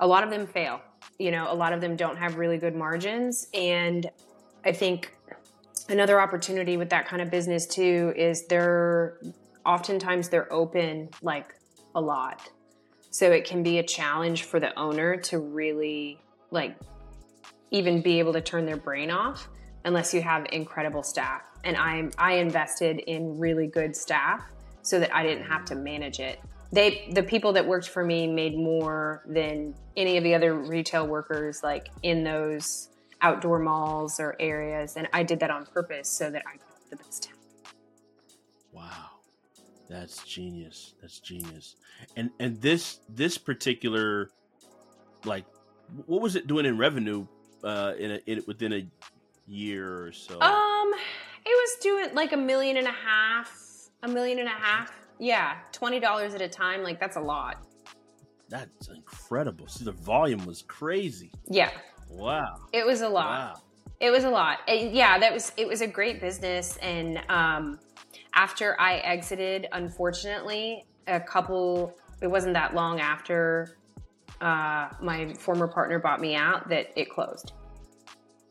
a 0.00 0.06
lot 0.06 0.24
of 0.24 0.30
them 0.30 0.46
fail 0.46 0.80
you 1.20 1.30
know, 1.30 1.52
a 1.52 1.54
lot 1.54 1.74
of 1.74 1.82
them 1.82 1.96
don't 1.96 2.16
have 2.16 2.36
really 2.36 2.56
good 2.56 2.74
margins. 2.74 3.46
And 3.52 4.10
I 4.64 4.72
think 4.72 5.14
another 5.90 6.18
opportunity 6.18 6.78
with 6.78 6.88
that 6.90 7.06
kind 7.06 7.20
of 7.20 7.30
business 7.30 7.66
too 7.66 8.14
is 8.16 8.46
they're 8.46 9.20
oftentimes 9.66 10.30
they're 10.30 10.50
open 10.50 11.10
like 11.20 11.54
a 11.94 12.00
lot. 12.00 12.48
So 13.10 13.30
it 13.32 13.44
can 13.44 13.62
be 13.62 13.78
a 13.78 13.82
challenge 13.82 14.44
for 14.44 14.58
the 14.60 14.76
owner 14.78 15.16
to 15.16 15.38
really 15.38 16.18
like 16.50 16.74
even 17.70 18.00
be 18.00 18.18
able 18.18 18.32
to 18.32 18.40
turn 18.40 18.64
their 18.64 18.78
brain 18.78 19.10
off 19.10 19.48
unless 19.84 20.14
you 20.14 20.22
have 20.22 20.46
incredible 20.52 21.02
staff. 21.02 21.42
And 21.64 21.76
I 21.76 22.08
I 22.16 22.36
invested 22.36 23.00
in 23.00 23.38
really 23.38 23.66
good 23.66 23.94
staff 23.94 24.42
so 24.80 24.98
that 24.98 25.14
I 25.14 25.22
didn't 25.22 25.44
have 25.44 25.66
to 25.66 25.74
manage 25.74 26.18
it 26.18 26.40
they 26.72 27.10
the 27.12 27.22
people 27.22 27.52
that 27.54 27.66
worked 27.66 27.88
for 27.88 28.04
me 28.04 28.26
made 28.26 28.56
more 28.56 29.22
than 29.26 29.74
any 29.96 30.16
of 30.16 30.24
the 30.24 30.34
other 30.34 30.54
retail 30.54 31.06
workers 31.06 31.62
like 31.62 31.88
in 32.02 32.24
those 32.24 32.88
outdoor 33.22 33.58
malls 33.58 34.20
or 34.20 34.36
areas. 34.40 34.96
And 34.96 35.08
i 35.12 35.22
did 35.22 35.40
that 35.40 35.50
on 35.50 35.66
purpose 35.66 36.08
so 36.08 36.30
that 36.30 36.42
i 36.46 36.56
got 36.56 36.90
the 36.90 36.96
best 36.96 37.30
wow. 38.72 39.10
That's 39.88 40.22
genius. 40.24 40.94
That's 41.00 41.18
genius. 41.18 41.76
And 42.16 42.30
and 42.38 42.60
this 42.60 43.00
this 43.08 43.36
particular 43.36 44.30
like 45.24 45.44
what 46.06 46.22
was 46.22 46.36
it 46.36 46.46
doing 46.46 46.64
in 46.64 46.78
revenue 46.78 47.26
uh 47.64 47.94
in, 47.98 48.12
a, 48.12 48.20
in 48.26 48.42
within 48.46 48.72
a 48.72 48.86
year 49.48 50.04
or 50.04 50.12
so? 50.12 50.40
Um 50.40 50.92
it 51.44 51.48
was 51.48 51.82
doing 51.82 52.14
like 52.14 52.32
a 52.32 52.36
million 52.36 52.76
and 52.76 52.86
a 52.86 52.92
half 52.92 53.52
a 54.02 54.08
million 54.08 54.38
and 54.38 54.48
a 54.48 54.52
half 54.52 54.92
yeah, 55.20 55.58
twenty 55.70 56.00
dollars 56.00 56.34
at 56.34 56.40
a 56.40 56.48
time, 56.48 56.82
like 56.82 56.98
that's 56.98 57.16
a 57.16 57.20
lot. 57.20 57.58
That's 58.48 58.88
incredible. 58.88 59.68
See, 59.68 59.84
the 59.84 59.92
volume 59.92 60.44
was 60.44 60.62
crazy. 60.62 61.30
Yeah. 61.48 61.70
Wow. 62.10 62.56
It 62.72 62.84
was 62.84 63.02
a 63.02 63.08
lot. 63.08 63.54
Wow. 63.54 63.62
It 64.00 64.10
was 64.10 64.24
a 64.24 64.30
lot. 64.30 64.58
And 64.66 64.92
yeah, 64.92 65.18
that 65.18 65.32
was 65.32 65.52
it 65.56 65.68
was 65.68 65.82
a 65.82 65.86
great 65.86 66.20
business 66.20 66.76
and 66.78 67.20
um 67.28 67.78
after 68.34 68.80
I 68.80 68.96
exited, 68.98 69.68
unfortunately, 69.72 70.84
a 71.06 71.20
couple 71.20 71.94
it 72.20 72.26
wasn't 72.26 72.54
that 72.54 72.74
long 72.74 73.00
after 73.00 73.76
uh, 74.40 74.88
my 75.02 75.32
former 75.34 75.68
partner 75.68 75.98
bought 75.98 76.20
me 76.20 76.34
out 76.34 76.68
that 76.68 76.86
it 76.96 77.10
closed. 77.10 77.52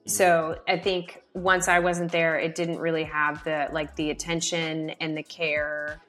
Mm. 0.05 0.10
So 0.10 0.60
I 0.67 0.77
think 0.77 1.21
once 1.34 1.67
I 1.67 1.79
wasn't 1.79 2.12
there, 2.12 2.38
it 2.38 2.55
didn't 2.55 2.79
really 2.79 3.03
have 3.05 3.43
the 3.43 3.67
like 3.71 3.95
the 3.95 4.12
attention 4.12 4.91
and 5.01 5.17
the 5.17 5.23
care 5.23 6.01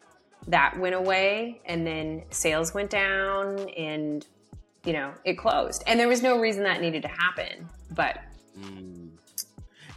that 0.49 0.79
went 0.79 0.95
away 0.95 1.61
and 1.67 1.87
then 1.87 2.23
sales 2.31 2.75
went 2.75 2.91
down 2.91 3.69
and 3.71 4.27
you 4.85 4.93
know 4.93 5.13
it 5.25 5.39
closed. 5.39 5.83
And 5.87 5.99
there 5.99 6.09
was 6.09 6.23
no 6.23 6.39
reason 6.39 6.65
that 6.65 6.81
needed 6.81 7.03
to 7.03 7.09
happen 7.09 7.69
but 7.91 8.19
mm. 8.59 9.11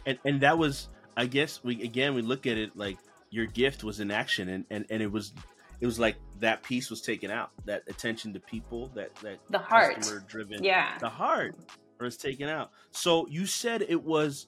and 0.06 0.18
and 0.24 0.40
that 0.40 0.58
was 0.58 0.88
i 1.16 1.26
guess 1.26 1.62
we 1.62 1.82
again 1.82 2.14
we 2.14 2.22
look 2.22 2.46
at 2.46 2.58
it 2.58 2.76
like 2.76 2.98
your 3.30 3.46
gift 3.46 3.84
was 3.84 4.00
in 4.00 4.10
action 4.10 4.48
and 4.48 4.64
and, 4.70 4.84
and 4.90 5.02
it 5.02 5.10
was 5.10 5.32
it 5.80 5.86
was 5.86 5.98
like 5.98 6.16
that 6.40 6.62
piece 6.62 6.90
was 6.90 7.00
taken 7.00 7.30
out 7.30 7.50
that 7.64 7.82
attention 7.88 8.32
to 8.32 8.40
people 8.40 8.90
that 8.94 9.14
that 9.16 9.38
the 9.50 9.58
heart. 9.58 10.08
driven 10.26 10.62
yeah. 10.62 10.96
the 10.98 11.08
heart 11.08 11.54
was 12.00 12.16
taken 12.16 12.48
out. 12.48 12.70
So 12.90 13.26
you 13.28 13.46
said 13.46 13.82
it 13.82 14.02
was 14.02 14.46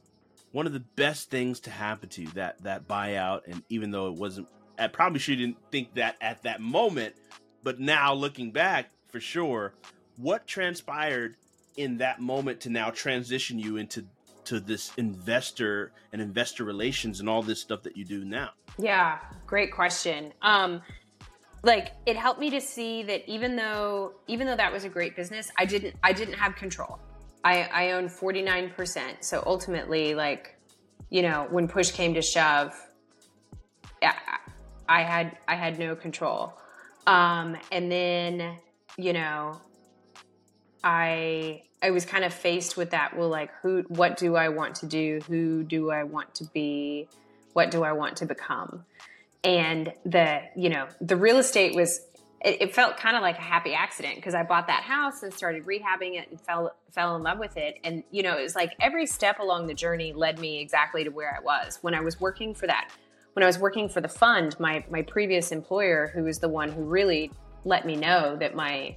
one 0.53 0.67
of 0.67 0.73
the 0.73 0.81
best 0.81 1.31
things 1.31 1.61
to 1.61 1.71
happen 1.71 2.09
to 2.11 2.23
you 2.23 2.29
that 2.29 2.63
that 2.63 2.87
buyout 2.87 3.43
and 3.47 3.63
even 3.69 3.91
though 3.91 4.09
it 4.09 4.15
wasn't 4.15 4.49
I 4.79 4.89
probably 4.89 5.19
shouldn't 5.19 5.57
think 5.71 5.95
that 5.95 6.17
at 6.21 6.43
that 6.43 6.61
moment, 6.61 7.15
but 7.63 7.81
now 7.81 8.15
looking 8.15 8.51
back, 8.51 8.91
for 9.09 9.21
sure, 9.21 9.75
what 10.17 10.47
transpired 10.47 11.37
in 11.77 11.99
that 11.99 12.21
moment 12.21 12.61
to 12.63 12.71
now 12.71 12.91
transition 12.91 13.59
you 13.59 13.77
into 13.77 14.05
to 14.45 14.61
this 14.61 14.93
investor 14.97 15.93
and 16.13 16.23
investor 16.23 16.65
relations 16.65 17.21
and 17.21 17.29
all 17.29 17.43
this 17.43 17.61
stuff 17.61 17.83
that 17.83 17.97
you 17.97 18.05
do 18.05 18.25
now? 18.25 18.51
Yeah, 18.79 19.19
great 19.47 19.73
question. 19.73 20.33
Um, 20.41 20.83
like 21.63 21.93
it 22.07 22.17
helped 22.17 22.41
me 22.41 22.51
to 22.51 22.61
see 22.61 23.03
that 23.03 23.29
even 23.29 23.57
though 23.57 24.13
even 24.29 24.47
though 24.47 24.57
that 24.57 24.73
was 24.73 24.85
a 24.85 24.89
great 24.89 25.17
business, 25.17 25.51
I 25.59 25.67
didn't 25.67 25.97
I 26.03 26.13
didn't 26.13 26.35
have 26.35 26.55
control. 26.55 26.99
I 27.45 27.63
I 27.73 27.93
owned 27.93 28.11
49%. 28.11 29.25
So 29.25 29.43
ultimately 29.45 30.15
like 30.15 30.59
you 31.11 31.23
know, 31.23 31.47
when 31.51 31.69
push 31.69 31.91
came 31.91 32.15
to 32.15 32.23
shove, 32.23 32.75
I, 34.03 34.15
I 34.89 35.03
had 35.03 35.37
I 35.47 35.55
had 35.55 35.79
no 35.79 35.97
control. 35.97 36.55
Um 37.07 37.57
and 37.71 37.91
then, 37.91 38.57
you 38.97 39.13
know, 39.13 39.61
I 40.83 41.63
I 41.83 41.91
was 41.91 42.05
kind 42.05 42.25
of 42.25 42.33
faced 42.33 42.77
with 42.77 42.91
that. 42.91 43.17
Well, 43.17 43.29
like, 43.29 43.51
who? 43.63 43.85
What 43.89 44.17
do 44.17 44.37
I 44.37 44.49
want 44.49 44.77
to 44.77 44.87
do? 44.87 45.21
Who 45.29 45.63
do 45.63 45.91
I 45.91 46.05
want 46.05 46.35
to 46.37 46.45
be? 46.53 47.09
What 47.53 47.71
do 47.71 47.85
I 47.85 47.93
want 47.93 48.17
to 48.19 48.27
become? 48.27 48.85
And 49.45 49.93
the 50.05 50.43
you 50.57 50.69
know 50.69 50.89
the 51.01 51.17
real 51.17 51.39
estate 51.39 51.75
was 51.75 52.01
it, 52.45 52.63
it 52.63 52.75
felt 52.75 52.97
kind 52.97 53.17
of 53.17 53.23
like 53.23 53.39
a 53.39 53.43
happy 53.43 53.75
accident 53.75 54.17
because 54.17 54.35
I 54.35 54.43
bought 54.43 54.67
that 54.69 54.83
house 54.83 55.23
and 55.23 55.33
started 55.33 55.65
rehabbing 55.65 56.19
it 56.19 56.31
and 56.31 56.41
fell 56.41 56.75
fell 56.93 57.15
in 57.17 57.23
love 57.23 57.39
with 57.39 57.57
it. 57.57 57.79
And 57.85 58.03
you 58.11 58.23
know 58.23 58.37
it 58.39 58.43
was 58.43 58.57
like 58.57 58.73
every 58.81 59.07
step 59.07 59.39
along 59.39 59.67
the 59.67 59.75
journey 59.75 60.13
led 60.13 60.39
me 60.39 60.61
exactly 60.61 61.05
to 61.05 61.11
where 61.11 61.37
I 61.37 61.43
was 61.43 61.79
when 61.83 61.95
I 61.95 62.01
was 62.01 62.21
working 62.21 62.55
for 62.55 62.67
that. 62.67 62.91
When 63.37 63.43
I 63.43 63.47
was 63.47 63.59
working 63.59 63.91
for 63.91 64.01
the 64.01 64.09
fund, 64.09 64.59
my 64.59 64.83
my 64.91 65.03
previous 65.03 65.53
employer, 65.53 66.11
who 66.15 66.25
was 66.25 66.39
the 66.39 66.49
one 66.49 66.71
who 66.71 66.83
really 66.85 67.31
let 67.67 67.85
me 67.85 67.95
know 67.95 68.35
that 68.37 68.55
my 68.55 68.97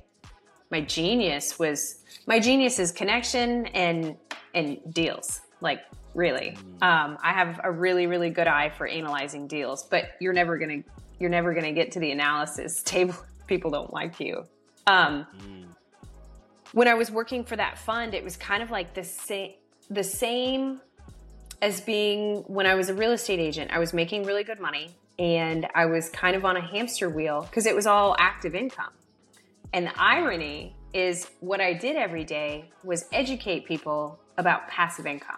my 0.71 0.79
genius 0.79 1.59
was 1.59 2.03
my 2.25 2.39
genius 2.39 2.79
is 2.79 2.91
connection 2.93 3.65
and 3.67 4.15
and 4.53 4.79
deals 4.93 5.41
like 5.59 5.81
really 6.13 6.55
mm. 6.57 6.83
um, 6.83 7.17
i 7.23 7.33
have 7.33 7.59
a 7.63 7.71
really 7.71 8.07
really 8.07 8.29
good 8.29 8.47
eye 8.47 8.69
for 8.69 8.87
analyzing 8.87 9.47
deals 9.47 9.83
but 9.83 10.11
you're 10.19 10.33
never 10.33 10.57
gonna 10.57 10.81
you're 11.19 11.29
never 11.29 11.53
gonna 11.53 11.71
get 11.71 11.91
to 11.91 11.99
the 11.99 12.11
analysis 12.11 12.81
table 12.83 13.15
people 13.47 13.71
don't 13.71 13.91
like 13.91 14.19
you 14.19 14.43
um, 14.87 15.25
mm. 15.37 15.65
when 16.73 16.87
i 16.87 16.93
was 16.93 17.11
working 17.11 17.43
for 17.43 17.55
that 17.55 17.77
fund 17.77 18.13
it 18.13 18.23
was 18.23 18.37
kind 18.37 18.63
of 18.63 18.71
like 18.71 18.93
the 18.93 19.03
same 19.03 19.53
the 19.89 20.03
same 20.03 20.79
as 21.61 21.81
being 21.81 22.43
when 22.47 22.65
i 22.65 22.75
was 22.75 22.89
a 22.89 22.93
real 22.93 23.11
estate 23.11 23.39
agent 23.39 23.71
i 23.71 23.79
was 23.79 23.93
making 23.93 24.23
really 24.23 24.43
good 24.43 24.59
money 24.59 24.95
and 25.17 25.67
i 25.75 25.85
was 25.85 26.09
kind 26.09 26.35
of 26.35 26.45
on 26.45 26.57
a 26.57 26.61
hamster 26.61 27.09
wheel 27.09 27.41
because 27.49 27.65
it 27.65 27.75
was 27.75 27.85
all 27.85 28.15
active 28.19 28.55
income 28.55 28.91
and 29.73 29.85
the 29.85 30.01
irony 30.01 30.75
is 30.93 31.29
what 31.39 31.61
I 31.61 31.73
did 31.73 31.95
every 31.95 32.23
day 32.23 32.71
was 32.83 33.05
educate 33.11 33.65
people 33.65 34.19
about 34.37 34.67
passive 34.67 35.05
income. 35.05 35.37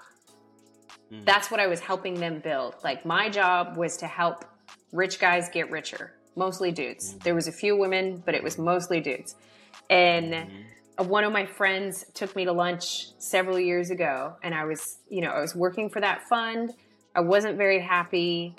Mm. 1.12 1.25
That's 1.25 1.51
what 1.51 1.60
I 1.60 1.67
was 1.67 1.79
helping 1.79 2.15
them 2.15 2.39
build. 2.39 2.75
Like 2.84 3.05
my 3.05 3.29
job 3.29 3.75
was 3.75 3.97
to 3.97 4.07
help 4.07 4.45
rich 4.91 5.19
guys 5.19 5.49
get 5.49 5.69
richer, 5.69 6.13
mostly 6.36 6.71
dudes. 6.71 7.13
Mm. 7.13 7.23
There 7.23 7.36
was 7.36 7.47
a 7.47 7.51
few 7.51 7.75
women, 7.75 8.23
but 8.25 8.36
it 8.36 8.43
was 8.43 8.57
mostly 8.57 9.01
dudes. 9.01 9.36
And 9.89 10.34
mm. 10.34 10.49
One 10.97 11.23
of 11.23 11.32
my 11.32 11.45
friends 11.45 12.06
took 12.13 12.36
me 12.36 12.45
to 12.45 12.51
lunch 12.51 13.08
several 13.17 13.60
years 13.60 13.89
ago 13.89 14.36
and 14.43 14.54
I 14.54 14.65
was, 14.65 14.99
you 15.10 15.21
know, 15.21 15.30
I 15.30 15.41
was 15.41 15.56
working 15.56 15.89
for 15.89 16.01
that 16.01 16.27
fund. 16.27 16.73
I 17.15 17.21
wasn't 17.21 17.58
very 17.58 17.80
happy. 17.80 18.56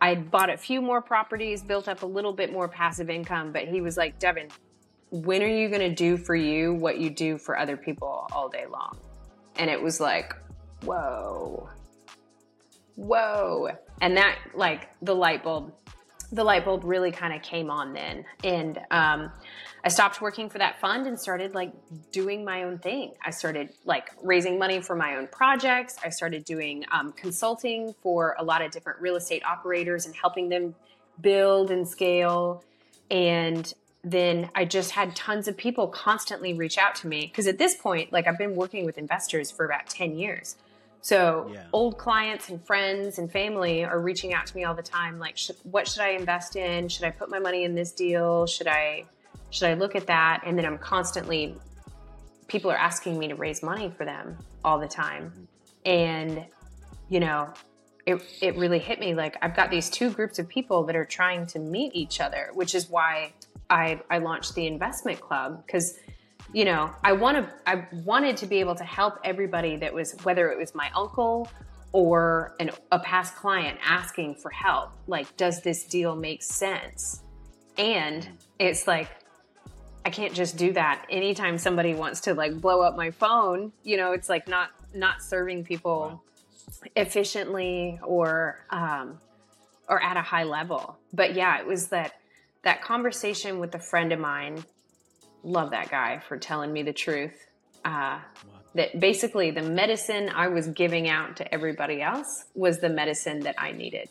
I 0.00 0.14
bought 0.14 0.50
a 0.50 0.56
few 0.56 0.80
more 0.80 1.02
properties, 1.02 1.62
built 1.62 1.88
up 1.88 2.02
a 2.02 2.06
little 2.06 2.32
bit 2.32 2.52
more 2.52 2.68
passive 2.68 3.10
income, 3.10 3.52
but 3.52 3.66
he 3.66 3.80
was 3.80 3.96
like, 3.96 4.18
Devon, 4.18 4.48
when 5.10 5.42
are 5.42 5.48
you 5.48 5.68
going 5.68 5.80
to 5.80 5.94
do 5.94 6.16
for 6.16 6.34
you 6.34 6.74
what 6.74 6.98
you 6.98 7.10
do 7.10 7.38
for 7.38 7.58
other 7.58 7.76
people 7.76 8.28
all 8.32 8.48
day 8.48 8.66
long? 8.70 8.98
And 9.56 9.70
it 9.70 9.82
was 9.82 10.00
like, 10.00 10.34
whoa, 10.84 11.68
whoa. 12.94 13.70
And 14.00 14.16
that, 14.16 14.38
like, 14.54 14.88
the 15.02 15.14
light 15.14 15.42
bulb, 15.42 15.72
the 16.30 16.44
light 16.44 16.64
bulb 16.64 16.84
really 16.84 17.10
kind 17.10 17.34
of 17.34 17.42
came 17.42 17.70
on 17.70 17.92
then. 17.92 18.24
And 18.44 18.78
um, 18.90 19.32
I 19.84 19.88
stopped 19.88 20.20
working 20.20 20.48
for 20.50 20.58
that 20.58 20.80
fund 20.80 21.06
and 21.06 21.18
started, 21.18 21.54
like, 21.54 21.72
doing 22.12 22.44
my 22.44 22.64
own 22.64 22.78
thing. 22.78 23.12
I 23.24 23.30
started, 23.30 23.70
like, 23.84 24.10
raising 24.22 24.58
money 24.58 24.80
for 24.80 24.96
my 24.96 25.16
own 25.16 25.28
projects. 25.28 25.96
I 26.04 26.08
started 26.10 26.44
doing 26.44 26.84
um, 26.90 27.12
consulting 27.12 27.94
for 28.02 28.34
a 28.38 28.44
lot 28.44 28.62
of 28.62 28.70
different 28.70 29.00
real 29.00 29.16
estate 29.16 29.44
operators 29.44 30.06
and 30.06 30.14
helping 30.14 30.48
them 30.48 30.74
build 31.20 31.70
and 31.70 31.86
scale. 31.86 32.64
And 33.10 33.72
then 34.04 34.50
I 34.54 34.64
just 34.64 34.92
had 34.92 35.14
tons 35.16 35.48
of 35.48 35.56
people 35.56 35.88
constantly 35.88 36.54
reach 36.54 36.78
out 36.78 36.94
to 36.96 37.08
me 37.08 37.26
because 37.26 37.46
at 37.46 37.58
this 37.58 37.76
point, 37.76 38.12
like 38.12 38.26
I've 38.26 38.38
been 38.38 38.54
working 38.54 38.84
with 38.84 38.98
investors 38.98 39.50
for 39.50 39.64
about 39.64 39.86
10 39.88 40.16
years. 40.16 40.56
So 41.00 41.50
yeah. 41.52 41.64
old 41.72 41.98
clients 41.98 42.48
and 42.48 42.64
friends 42.64 43.18
and 43.18 43.30
family 43.30 43.84
are 43.84 44.00
reaching 44.00 44.34
out 44.34 44.46
to 44.46 44.56
me 44.56 44.64
all 44.64 44.74
the 44.74 44.82
time 44.82 45.18
like 45.18 45.38
what 45.62 45.86
should 45.86 46.02
I 46.02 46.10
invest 46.10 46.56
in? 46.56 46.88
Should 46.88 47.04
I 47.04 47.10
put 47.10 47.30
my 47.30 47.38
money 47.38 47.64
in 47.64 47.74
this 47.74 47.92
deal? 47.92 48.46
Should 48.46 48.66
I 48.66 49.04
should 49.50 49.68
I 49.68 49.74
look 49.74 49.94
at 49.96 50.06
that? 50.06 50.42
And 50.44 50.58
then 50.58 50.66
I'm 50.66 50.78
constantly 50.78 51.54
people 52.46 52.70
are 52.70 52.76
asking 52.76 53.18
me 53.18 53.28
to 53.28 53.34
raise 53.34 53.62
money 53.62 53.92
for 53.96 54.04
them 54.04 54.36
all 54.64 54.78
the 54.78 54.88
time. 54.88 55.48
And 55.84 56.44
you 57.08 57.20
know, 57.20 57.52
it 58.06 58.22
it 58.40 58.56
really 58.56 58.78
hit 58.78 59.00
me 59.00 59.14
like 59.14 59.36
I've 59.42 59.56
got 59.56 59.70
these 59.70 59.90
two 59.90 60.10
groups 60.10 60.38
of 60.38 60.48
people 60.48 60.84
that 60.84 60.96
are 60.96 61.04
trying 61.04 61.46
to 61.48 61.58
meet 61.58 61.94
each 61.94 62.20
other, 62.20 62.50
which 62.54 62.74
is 62.74 62.88
why 62.88 63.32
I, 63.70 64.00
I 64.10 64.18
launched 64.18 64.54
the 64.54 64.66
investment 64.66 65.20
club 65.20 65.64
because 65.66 65.98
you 66.52 66.64
know 66.64 66.90
i 67.04 67.12
want 67.12 67.36
to 67.36 67.52
i 67.66 67.86
wanted 68.04 68.36
to 68.38 68.46
be 68.46 68.60
able 68.60 68.74
to 68.74 68.84
help 68.84 69.18
everybody 69.24 69.76
that 69.76 69.92
was 69.92 70.16
whether 70.22 70.50
it 70.50 70.58
was 70.58 70.74
my 70.74 70.90
uncle 70.94 71.50
or 71.92 72.54
an, 72.60 72.70
a 72.92 72.98
past 72.98 73.34
client 73.36 73.78
asking 73.84 74.34
for 74.34 74.50
help 74.50 74.92
like 75.06 75.36
does 75.36 75.60
this 75.62 75.84
deal 75.84 76.16
make 76.16 76.42
sense 76.42 77.22
and 77.76 78.28
it's 78.58 78.86
like 78.86 79.08
i 80.04 80.10
can't 80.10 80.34
just 80.34 80.56
do 80.56 80.72
that 80.72 81.04
anytime 81.10 81.58
somebody 81.58 81.94
wants 81.94 82.20
to 82.20 82.34
like 82.34 82.60
blow 82.60 82.80
up 82.82 82.96
my 82.96 83.10
phone 83.10 83.72
you 83.84 83.96
know 83.96 84.12
it's 84.12 84.28
like 84.28 84.48
not 84.48 84.70
not 84.94 85.22
serving 85.22 85.64
people 85.64 86.22
efficiently 86.96 87.98
or 88.04 88.64
um 88.70 89.18
or 89.88 90.02
at 90.02 90.16
a 90.16 90.22
high 90.22 90.44
level 90.44 90.98
but 91.12 91.34
yeah 91.34 91.58
it 91.58 91.66
was 91.66 91.88
that 91.88 92.14
that 92.62 92.82
conversation 92.82 93.60
with 93.60 93.74
a 93.74 93.78
friend 93.78 94.12
of 94.12 94.20
mine, 94.20 94.64
love 95.42 95.70
that 95.70 95.90
guy 95.90 96.18
for 96.18 96.36
telling 96.36 96.72
me 96.72 96.82
the 96.82 96.92
truth. 96.92 97.46
Uh, 97.84 98.18
that 98.74 99.00
basically 99.00 99.50
the 99.50 99.62
medicine 99.62 100.28
I 100.28 100.48
was 100.48 100.68
giving 100.68 101.08
out 101.08 101.36
to 101.36 101.54
everybody 101.54 102.02
else 102.02 102.44
was 102.54 102.80
the 102.80 102.88
medicine 102.88 103.40
that 103.40 103.54
I 103.58 103.72
needed. 103.72 104.10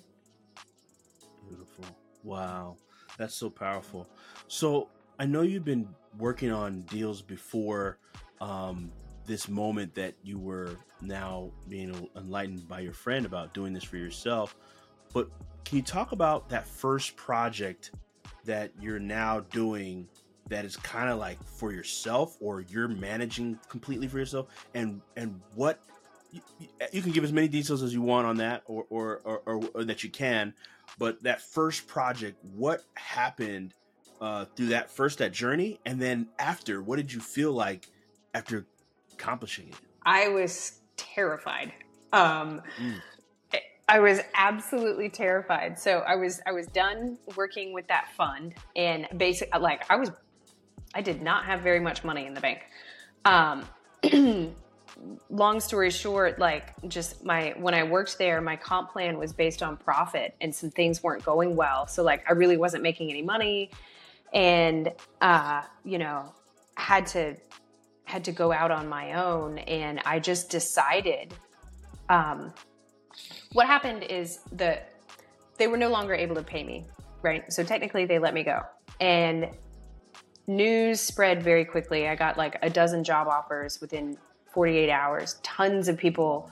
Beautiful. 1.48 1.86
Wow. 2.24 2.78
That's 3.18 3.36
so 3.36 3.50
powerful. 3.50 4.08
So 4.48 4.90
I 5.20 5.26
know 5.26 5.42
you've 5.42 5.66
been 5.66 5.88
working 6.18 6.52
on 6.52 6.82
deals 6.84 7.22
before 7.22 7.98
um, 8.40 8.92
this 9.26 9.50
moment 9.50 9.94
that 9.96 10.16
you 10.24 10.40
were 10.40 10.78
now 11.02 11.52
being 11.68 12.10
enlightened 12.16 12.68
by 12.68 12.80
your 12.80 12.94
friend 12.94 13.26
about 13.26 13.54
doing 13.54 13.74
this 13.74 13.84
for 13.84 13.98
yourself. 13.98 14.56
But 15.14 15.30
can 15.66 15.78
you 15.78 15.84
talk 15.84 16.12
about 16.12 16.50
that 16.50 16.66
first 16.66 17.16
project 17.16 17.92
that 18.46 18.72
you're 18.80 19.00
now 19.00 19.42
doing 19.52 20.08
that 20.50 20.64
is 20.64 20.78
kind 20.78 21.10
of 21.10 21.20
like 21.20 21.44
for 21.44 21.74
yourself 21.74 22.38
or 22.40 22.62
you're 22.62 22.88
managing 22.88 23.60
completely 23.68 24.08
for 24.08 24.18
yourself 24.18 24.48
and 24.74 25.02
and 25.18 25.42
what 25.56 25.82
you, 26.32 26.42
you 26.94 27.02
can 27.02 27.12
give 27.12 27.26
as 27.26 27.34
many 27.34 27.50
details 27.50 27.84
as 27.84 27.94
you 27.94 28.02
want 28.02 28.26
on 28.26 28.38
that 28.38 28.64
or 28.66 28.86
or, 28.90 29.20
or, 29.26 29.42
or, 29.46 29.70
or 29.74 29.84
that 29.84 30.06
you 30.06 30.10
can 30.10 30.54
but 30.98 31.22
that 31.22 31.42
first 31.42 31.86
project 31.86 32.38
what 32.56 32.84
happened 32.96 33.74
uh, 34.22 34.46
through 34.56 34.68
that 34.68 34.90
first 34.90 35.20
that 35.20 35.32
journey 35.32 35.80
and 35.86 36.02
then 36.02 36.28
after 36.40 36.82
what 36.82 36.98
did 36.98 37.12
you 37.12 37.20
feel 37.20 37.52
like 37.52 37.88
after 38.34 38.66
accomplishing 39.14 39.68
it 39.68 39.76
i 40.06 40.28
was 40.28 40.80
terrified 40.96 41.72
um, 42.14 42.62
mm. 42.80 43.02
I 43.90 44.00
was 44.00 44.20
absolutely 44.34 45.10
terrified. 45.10 45.80
So 45.80 46.00
I 46.00 46.16
was 46.16 46.42
I 46.46 46.52
was 46.52 46.68
done 46.68 47.18
working 47.36 47.74
with 47.74 47.88
that 47.88 48.10
fund 48.18 48.54
and 48.76 49.08
basically 49.16 49.60
like 49.62 49.90
I 49.90 49.96
was 49.96 50.12
I 50.94 51.02
did 51.02 51.22
not 51.22 51.46
have 51.46 51.62
very 51.62 51.80
much 51.80 52.04
money 52.04 52.26
in 52.26 52.34
the 52.34 52.42
bank. 52.42 52.64
Um, 53.24 53.66
long 55.30 55.60
story 55.62 55.90
short, 55.90 56.38
like 56.38 56.74
just 56.90 57.24
my 57.24 57.54
when 57.58 57.74
I 57.74 57.84
worked 57.84 58.18
there, 58.18 58.42
my 58.42 58.58
comp 58.58 58.92
plan 58.92 59.18
was 59.18 59.32
based 59.32 59.64
on 59.64 59.78
profit 59.78 60.36
and 60.42 60.54
some 60.54 60.70
things 60.70 61.02
weren't 61.02 61.24
going 61.24 61.56
well. 61.56 61.88
So 61.88 62.04
like 62.04 62.30
I 62.30 62.34
really 62.34 62.58
wasn't 62.58 62.84
making 62.84 63.10
any 63.10 63.22
money 63.22 63.72
and 64.38 64.94
uh, 65.20 65.64
you 65.84 65.98
know, 65.98 66.32
had 66.76 67.08
to 67.08 67.36
had 68.06 68.24
to 68.24 68.32
go 68.32 68.54
out 68.54 68.72
on 68.72 68.88
my 68.88 69.14
own 69.14 69.58
and 69.58 70.00
I 70.06 70.20
just 70.20 70.50
decided 70.50 71.34
um, 72.08 72.54
what 73.52 73.68
happened 73.68 74.04
is 74.04 74.40
that 74.54 74.94
they 75.58 75.68
were 75.68 75.76
no 75.76 75.90
longer 75.90 76.14
able 76.14 76.36
to 76.36 76.44
pay 76.44 76.64
me, 76.64 76.86
right? 77.22 77.52
So 77.52 77.64
technically 77.64 78.06
they 78.06 78.20
let 78.20 78.34
me 78.34 78.44
go. 78.44 78.62
And 79.02 79.50
news 80.46 81.02
spread 81.02 81.44
very 81.44 81.66
quickly. 81.66 82.08
I 82.08 82.16
got 82.16 82.38
like 82.38 82.58
a 82.62 82.70
dozen 82.70 83.04
job 83.04 83.28
offers 83.28 83.82
within 83.82 84.18
48 84.54 84.90
hours. 84.90 85.40
Tons 85.44 85.90
of 85.90 85.98
people 85.98 86.50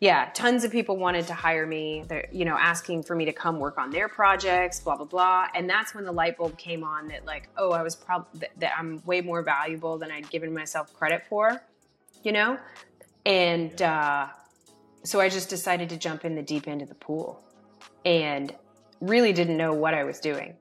yeah, 0.00 0.30
tons 0.32 0.62
of 0.62 0.70
people 0.70 0.96
wanted 0.96 1.26
to 1.26 1.34
hire 1.34 1.66
me. 1.66 2.04
They're, 2.06 2.28
you 2.30 2.44
know, 2.44 2.56
asking 2.56 3.02
for 3.02 3.16
me 3.16 3.24
to 3.24 3.32
come 3.32 3.58
work 3.58 3.78
on 3.78 3.90
their 3.90 4.08
projects, 4.08 4.78
blah 4.78 4.96
blah 4.96 5.06
blah. 5.06 5.48
And 5.54 5.68
that's 5.68 5.94
when 5.94 6.04
the 6.04 6.12
light 6.12 6.36
bulb 6.36 6.56
came 6.56 6.84
on 6.84 7.08
that 7.08 7.26
like, 7.26 7.48
oh, 7.56 7.72
I 7.72 7.82
was 7.82 7.96
probably 7.96 8.40
that, 8.40 8.50
that 8.58 8.72
I'm 8.78 9.02
way 9.04 9.20
more 9.20 9.42
valuable 9.42 9.98
than 9.98 10.12
I'd 10.12 10.30
given 10.30 10.54
myself 10.54 10.94
credit 10.94 11.24
for, 11.28 11.60
you 12.22 12.30
know. 12.30 12.58
And 13.26 13.82
uh, 13.82 14.28
so 15.02 15.20
I 15.20 15.28
just 15.28 15.50
decided 15.50 15.88
to 15.88 15.96
jump 15.96 16.24
in 16.24 16.36
the 16.36 16.42
deep 16.42 16.68
end 16.68 16.80
of 16.80 16.88
the 16.88 16.94
pool, 16.94 17.42
and 18.04 18.54
really 19.00 19.32
didn't 19.32 19.56
know 19.56 19.72
what 19.72 19.94
I 19.94 20.04
was 20.04 20.20
doing. 20.20 20.54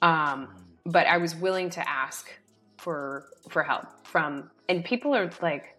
Um, 0.00 0.48
but 0.86 1.06
I 1.06 1.18
was 1.18 1.34
willing 1.34 1.68
to 1.70 1.86
ask 1.86 2.30
for 2.78 3.26
for 3.50 3.62
help 3.62 4.06
from, 4.06 4.50
and 4.70 4.82
people 4.82 5.14
are 5.14 5.30
like 5.42 5.73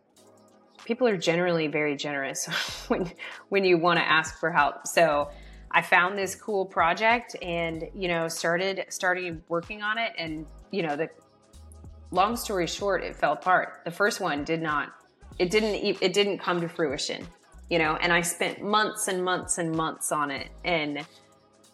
people 0.85 1.07
are 1.07 1.17
generally 1.17 1.67
very 1.67 1.95
generous 1.95 2.45
when 2.87 3.11
when 3.49 3.65
you 3.65 3.77
want 3.77 3.99
to 3.99 4.07
ask 4.07 4.39
for 4.39 4.51
help. 4.51 4.87
So 4.87 5.29
I 5.71 5.81
found 5.81 6.17
this 6.17 6.35
cool 6.35 6.65
project 6.65 7.35
and 7.41 7.89
you 7.93 8.07
know 8.07 8.27
started 8.27 8.85
started 8.89 9.41
working 9.49 9.81
on 9.81 9.97
it 9.97 10.13
and 10.17 10.45
you 10.71 10.83
know 10.83 10.95
the 10.95 11.09
long 12.11 12.37
story 12.37 12.67
short 12.67 13.03
it 13.03 13.15
fell 13.15 13.33
apart. 13.33 13.81
The 13.83 13.91
first 13.91 14.21
one 14.21 14.43
did 14.43 14.61
not 14.61 14.93
it 15.37 15.51
didn't 15.51 15.75
it 16.01 16.13
didn't 16.13 16.37
come 16.37 16.61
to 16.61 16.69
fruition, 16.69 17.27
you 17.69 17.79
know, 17.79 17.97
and 17.97 18.13
I 18.13 18.21
spent 18.21 18.61
months 18.61 19.09
and 19.09 19.23
months 19.23 19.57
and 19.57 19.75
months 19.75 20.11
on 20.11 20.31
it 20.31 20.47
and 20.63 21.05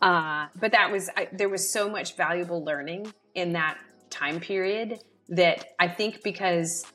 uh, 0.02 0.47
but 0.60 0.71
that 0.71 0.91
was 0.91 1.10
I, 1.15 1.28
there 1.32 1.50
was 1.50 1.71
so 1.71 1.88
much 1.88 2.15
valuable 2.15 2.63
learning 2.63 3.13
in 3.36 3.54
that 3.54 3.78
time 4.10 4.39
period 4.39 5.00
that 5.30 5.76
I 5.80 5.88
think 5.88 6.24
because 6.24 6.86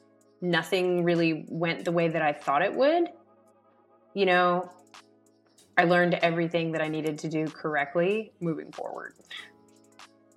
nothing 0.41 1.05
really 1.05 1.47
went 1.49 1.85
the 1.85 1.93
way 1.93 2.09
that 2.09 2.23
I 2.23 2.33
thought 2.33 2.63
it 2.63 2.75
would, 2.75 3.09
you 4.15 4.27
know, 4.27 4.71
I 5.77 5.85
learned 5.85 6.15
everything 6.15 6.73
that 6.73 6.81
I 6.81 6.89
needed 6.89 7.19
to 7.19 7.29
do 7.29 7.47
correctly 7.49 8.33
moving 8.41 8.73
forward. 8.73 9.15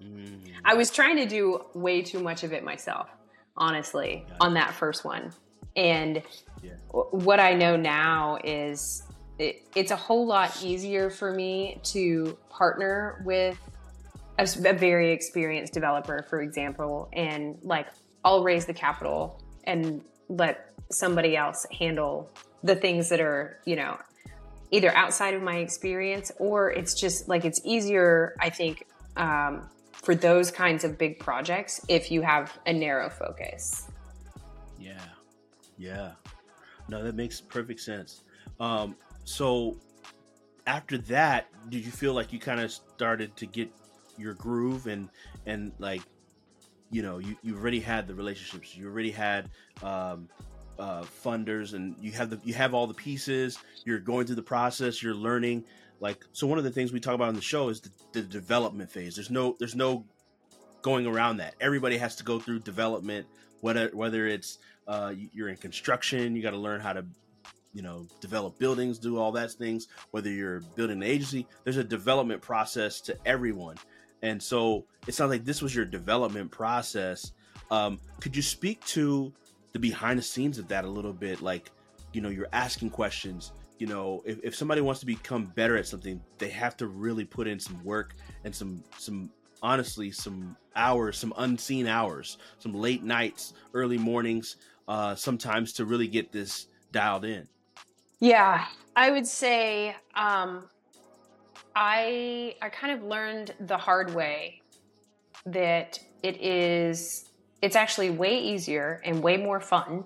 Mm. 0.03 0.51
I 0.65 0.73
was 0.73 0.91
trying 0.91 1.17
to 1.17 1.25
do 1.25 1.65
way 1.73 2.01
too 2.01 2.19
much 2.19 2.43
of 2.43 2.51
it 2.51 2.63
myself, 2.63 3.09
honestly, 3.55 4.25
yeah. 4.27 4.35
on 4.41 4.53
that 4.55 4.73
first 4.73 5.05
one. 5.05 5.31
And 5.75 6.21
yeah. 6.61 6.71
what 6.91 7.39
I 7.39 7.53
know 7.53 7.77
now 7.77 8.37
is 8.43 9.03
it, 9.37 9.63
it's 9.75 9.91
a 9.91 9.95
whole 9.95 10.25
lot 10.25 10.61
easier 10.61 11.09
for 11.09 11.33
me 11.33 11.79
to 11.85 12.37
partner 12.49 13.21
with 13.25 13.57
a, 14.37 14.47
a 14.65 14.73
very 14.73 15.11
experienced 15.11 15.73
developer, 15.73 16.25
for 16.29 16.41
example, 16.41 17.09
and 17.13 17.57
like 17.61 17.87
I'll 18.25 18.43
raise 18.43 18.65
the 18.65 18.73
capital 18.73 19.41
and 19.69 20.01
let 20.27 20.71
somebody 20.91 21.37
else 21.37 21.65
handle 21.77 22.29
the 22.63 22.75
things 22.75 23.09
that 23.09 23.21
are, 23.21 23.59
you 23.65 23.75
know, 23.75 23.97
either 24.71 24.93
outside 24.95 25.33
of 25.33 25.41
my 25.41 25.57
experience 25.57 26.31
or 26.37 26.71
it's 26.71 26.93
just 26.93 27.27
like 27.27 27.45
it's 27.45 27.61
easier, 27.63 28.35
I 28.39 28.49
think, 28.49 28.85
um, 29.15 29.69
for 29.93 30.15
those 30.15 30.51
kinds 30.51 30.83
of 30.83 30.97
big 30.97 31.19
projects 31.19 31.85
if 31.87 32.11
you 32.11 32.21
have 32.21 32.57
a 32.65 32.73
narrow 32.73 33.09
focus. 33.09 33.87
Yeah. 34.79 34.99
Yeah. 35.77 36.11
No, 36.87 37.03
that 37.03 37.15
makes 37.15 37.39
perfect 37.39 37.79
sense. 37.79 38.23
Um, 38.59 38.95
so 39.23 39.77
after 40.65 40.97
that, 40.97 41.47
did 41.69 41.85
you 41.85 41.91
feel 41.91 42.13
like 42.13 42.33
you 42.33 42.39
kind 42.39 42.59
of 42.59 42.71
started 42.71 43.35
to 43.37 43.45
get 43.45 43.69
your 44.17 44.33
groove 44.33 44.87
and 44.87 45.09
and 45.45 45.71
like 45.79 46.01
you 46.91 47.01
know 47.01 47.19
you, 47.19 47.35
you 47.41 47.55
already 47.55 47.79
had 47.79 48.07
the 48.07 48.15
relationships. 48.15 48.75
You 48.75 48.87
already 48.87 49.11
had 49.11 49.49
um, 49.83 50.29
uh, 50.77 51.03
funders 51.03 51.73
and 51.73 51.95
you 51.99 52.11
have 52.11 52.29
the 52.29 52.39
you 52.43 52.53
have 52.53 52.73
all 52.73 52.87
the 52.87 52.93
pieces. 52.93 53.57
You're 53.85 53.99
going 53.99 54.25
through 54.25 54.37
the 54.37 54.43
process. 54.43 55.01
You're 55.01 55.15
learning. 55.15 55.65
Like 55.99 56.23
so 56.31 56.47
one 56.47 56.57
of 56.57 56.63
the 56.63 56.71
things 56.71 56.93
we 56.93 56.99
talk 56.99 57.15
about 57.15 57.27
on 57.27 57.35
the 57.35 57.41
show 57.41 57.69
is 57.69 57.81
the, 57.81 57.91
the 58.13 58.21
development 58.21 58.91
phase. 58.91 59.15
There's 59.15 59.29
no 59.29 59.55
there's 59.59 59.75
no 59.75 60.05
going 60.81 61.05
around 61.05 61.37
that. 61.37 61.55
Everybody 61.59 61.97
has 61.97 62.15
to 62.17 62.23
go 62.23 62.39
through 62.39 62.59
development 62.59 63.27
whether 63.61 63.89
whether 63.93 64.27
it's 64.27 64.59
uh, 64.87 65.13
you're 65.33 65.49
in 65.49 65.57
construction 65.57 66.35
you 66.35 66.41
got 66.41 66.51
to 66.51 66.57
learn 66.57 66.79
how 66.79 66.93
to 66.93 67.05
you 67.73 67.81
know 67.81 68.07
develop 68.19 68.57
buildings 68.57 68.97
do 68.97 69.17
all 69.17 69.31
that 69.31 69.51
things 69.51 69.87
whether 70.11 70.29
you're 70.29 70.61
building 70.75 70.97
an 70.97 71.03
agency 71.03 71.45
there's 71.63 71.77
a 71.77 71.83
development 71.83 72.41
process 72.41 72.99
to 73.01 73.15
everyone 73.25 73.75
and 74.21 74.41
so 74.41 74.85
it 75.07 75.13
sounds 75.13 75.29
like 75.29 75.45
this 75.45 75.61
was 75.61 75.73
your 75.73 75.85
development 75.85 76.51
process. 76.51 77.31
Um, 77.71 77.99
could 78.19 78.35
you 78.35 78.41
speak 78.41 78.83
to 78.85 79.31
the 79.73 79.79
behind 79.79 80.19
the 80.19 80.23
scenes 80.23 80.57
of 80.57 80.67
that 80.69 80.85
a 80.85 80.89
little 80.89 81.13
bit? 81.13 81.41
Like, 81.41 81.71
you 82.13 82.21
know, 82.21 82.29
you're 82.29 82.49
asking 82.51 82.89
questions. 82.89 83.51
You 83.77 83.87
know, 83.87 84.21
if, 84.25 84.39
if 84.43 84.55
somebody 84.55 84.81
wants 84.81 84.99
to 84.99 85.05
become 85.05 85.45
better 85.45 85.77
at 85.77 85.87
something, 85.87 86.21
they 86.37 86.49
have 86.49 86.75
to 86.77 86.87
really 86.87 87.23
put 87.23 87.47
in 87.47 87.59
some 87.59 87.81
work 87.83 88.15
and 88.43 88.53
some 88.53 88.83
some 88.97 89.29
honestly 89.61 90.11
some 90.11 90.57
hours, 90.75 91.17
some 91.17 91.33
unseen 91.37 91.87
hours, 91.87 92.37
some 92.57 92.73
late 92.73 93.03
nights, 93.03 93.53
early 93.73 93.97
mornings, 93.97 94.57
uh, 94.87 95.15
sometimes 95.15 95.73
to 95.73 95.85
really 95.85 96.07
get 96.07 96.31
this 96.31 96.67
dialed 96.91 97.25
in. 97.25 97.47
Yeah, 98.19 98.65
I 98.95 99.11
would 99.11 99.27
say 99.27 99.95
um, 100.13 100.67
I 101.75 102.55
I 102.61 102.69
kind 102.69 102.93
of 102.93 103.03
learned 103.03 103.53
the 103.59 103.77
hard 103.77 104.13
way 104.13 104.61
that 105.45 105.99
it 106.23 106.41
is 106.41 107.29
it's 107.61 107.75
actually 107.75 108.09
way 108.09 108.39
easier 108.39 109.01
and 109.03 109.21
way 109.21 109.37
more 109.37 109.59
fun 109.59 110.05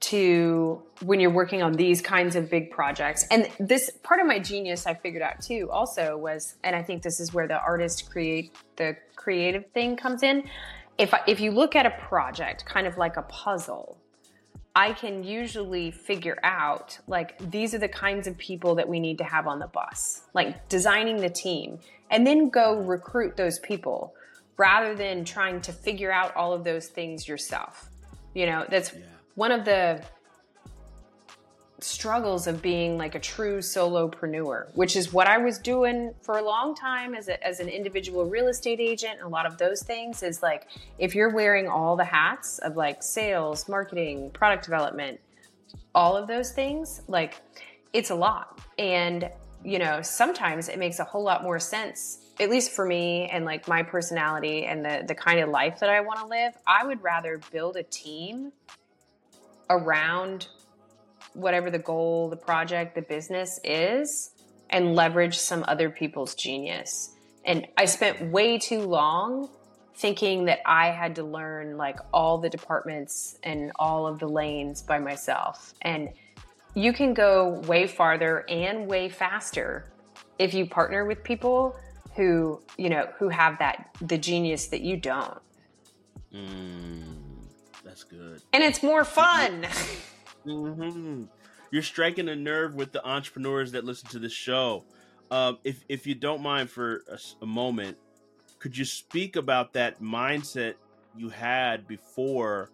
to 0.00 0.82
when 1.02 1.20
you're 1.20 1.30
working 1.30 1.62
on 1.62 1.72
these 1.72 2.00
kinds 2.00 2.34
of 2.34 2.50
big 2.50 2.70
projects. 2.70 3.26
And 3.30 3.48
this 3.60 3.90
part 4.02 4.20
of 4.20 4.26
my 4.26 4.38
genius 4.38 4.86
I 4.86 4.94
figured 4.94 5.22
out 5.22 5.40
too 5.40 5.68
also 5.70 6.16
was 6.16 6.56
and 6.64 6.74
I 6.74 6.82
think 6.82 7.02
this 7.02 7.20
is 7.20 7.32
where 7.32 7.46
the 7.46 7.60
artist 7.60 8.10
create 8.10 8.54
the 8.76 8.96
creative 9.16 9.66
thing 9.72 9.96
comes 9.96 10.22
in. 10.22 10.48
If 10.98 11.14
if 11.26 11.40
you 11.40 11.50
look 11.50 11.76
at 11.76 11.86
a 11.86 11.90
project 11.90 12.64
kind 12.64 12.86
of 12.86 12.96
like 12.96 13.16
a 13.16 13.22
puzzle, 13.22 13.99
I 14.74 14.92
can 14.92 15.24
usually 15.24 15.90
figure 15.90 16.38
out 16.42 16.98
like 17.06 17.38
these 17.50 17.74
are 17.74 17.78
the 17.78 17.88
kinds 17.88 18.26
of 18.26 18.38
people 18.38 18.76
that 18.76 18.88
we 18.88 19.00
need 19.00 19.18
to 19.18 19.24
have 19.24 19.46
on 19.46 19.58
the 19.58 19.66
bus, 19.66 20.22
like 20.32 20.68
designing 20.68 21.16
the 21.16 21.30
team, 21.30 21.80
and 22.10 22.26
then 22.26 22.50
go 22.50 22.80
recruit 22.80 23.36
those 23.36 23.58
people 23.58 24.14
rather 24.56 24.94
than 24.94 25.24
trying 25.24 25.60
to 25.62 25.72
figure 25.72 26.12
out 26.12 26.36
all 26.36 26.52
of 26.52 26.64
those 26.64 26.86
things 26.88 27.26
yourself. 27.26 27.88
You 28.34 28.46
know, 28.46 28.64
that's 28.68 28.92
yeah. 28.92 29.00
one 29.34 29.50
of 29.50 29.64
the 29.64 30.02
struggles 31.82 32.46
of 32.46 32.62
being 32.62 32.98
like 32.98 33.14
a 33.14 33.20
true 33.20 33.58
solopreneur, 33.58 34.74
which 34.74 34.96
is 34.96 35.12
what 35.12 35.26
I 35.26 35.38
was 35.38 35.58
doing 35.58 36.14
for 36.22 36.38
a 36.38 36.42
long 36.42 36.74
time 36.74 37.14
as, 37.14 37.28
a, 37.28 37.44
as 37.46 37.60
an 37.60 37.68
individual 37.68 38.24
real 38.24 38.48
estate 38.48 38.80
agent. 38.80 39.20
A 39.22 39.28
lot 39.28 39.46
of 39.46 39.58
those 39.58 39.82
things 39.82 40.22
is 40.22 40.42
like 40.42 40.66
if 40.98 41.14
you're 41.14 41.34
wearing 41.34 41.68
all 41.68 41.96
the 41.96 42.04
hats 42.04 42.58
of 42.58 42.76
like 42.76 43.02
sales, 43.02 43.68
marketing, 43.68 44.30
product 44.30 44.64
development, 44.64 45.20
all 45.94 46.16
of 46.16 46.28
those 46.28 46.52
things, 46.52 47.02
like 47.08 47.40
it's 47.92 48.10
a 48.10 48.14
lot. 48.14 48.60
And, 48.78 49.30
you 49.64 49.78
know, 49.78 50.02
sometimes 50.02 50.68
it 50.68 50.78
makes 50.78 50.98
a 50.98 51.04
whole 51.04 51.22
lot 51.22 51.42
more 51.42 51.58
sense 51.58 52.20
at 52.40 52.48
least 52.48 52.72
for 52.72 52.86
me 52.86 53.28
and 53.30 53.44
like 53.44 53.68
my 53.68 53.82
personality 53.82 54.64
and 54.64 54.82
the 54.82 55.04
the 55.06 55.14
kind 55.14 55.40
of 55.40 55.50
life 55.50 55.78
that 55.80 55.90
I 55.90 56.00
want 56.00 56.20
to 56.20 56.26
live, 56.26 56.54
I 56.66 56.86
would 56.86 57.02
rather 57.02 57.38
build 57.52 57.76
a 57.76 57.82
team 57.82 58.52
around 59.68 60.48
whatever 61.34 61.70
the 61.70 61.78
goal, 61.78 62.28
the 62.28 62.36
project, 62.36 62.94
the 62.94 63.02
business 63.02 63.60
is 63.64 64.32
and 64.70 64.94
leverage 64.94 65.38
some 65.38 65.64
other 65.68 65.90
people's 65.90 66.34
genius. 66.34 67.14
And 67.44 67.66
I 67.76 67.86
spent 67.86 68.30
way 68.30 68.58
too 68.58 68.80
long 68.80 69.48
thinking 69.96 70.46
that 70.46 70.60
I 70.64 70.86
had 70.88 71.16
to 71.16 71.24
learn 71.24 71.76
like 71.76 71.98
all 72.12 72.38
the 72.38 72.48
departments 72.48 73.38
and 73.42 73.72
all 73.76 74.06
of 74.06 74.18
the 74.18 74.28
lanes 74.28 74.82
by 74.82 74.98
myself. 74.98 75.74
And 75.82 76.10
you 76.74 76.92
can 76.92 77.14
go 77.14 77.60
way 77.66 77.86
farther 77.86 78.44
and 78.48 78.86
way 78.86 79.08
faster 79.08 79.92
if 80.38 80.54
you 80.54 80.66
partner 80.66 81.04
with 81.04 81.22
people 81.22 81.76
who, 82.16 82.62
you 82.78 82.88
know, 82.88 83.08
who 83.18 83.28
have 83.28 83.58
that 83.58 83.90
the 84.00 84.18
genius 84.18 84.68
that 84.68 84.80
you 84.80 84.96
don't. 84.96 85.38
Mm, 86.32 87.16
that's 87.84 88.04
good. 88.04 88.40
And 88.52 88.62
it's 88.62 88.82
more 88.82 89.04
fun. 89.04 89.66
Mm-hmm. 90.46 91.24
You're 91.70 91.82
striking 91.82 92.28
a 92.28 92.36
nerve 92.36 92.74
with 92.74 92.92
the 92.92 93.06
entrepreneurs 93.06 93.72
that 93.72 93.84
listen 93.84 94.08
to 94.10 94.18
this 94.18 94.32
show. 94.32 94.84
Um, 95.30 95.58
if 95.62 95.84
if 95.88 96.06
you 96.06 96.14
don't 96.14 96.42
mind 96.42 96.70
for 96.70 97.02
a, 97.08 97.18
a 97.42 97.46
moment, 97.46 97.96
could 98.58 98.76
you 98.76 98.84
speak 98.84 99.36
about 99.36 99.72
that 99.74 100.02
mindset 100.02 100.74
you 101.16 101.28
had 101.28 101.86
before? 101.86 102.70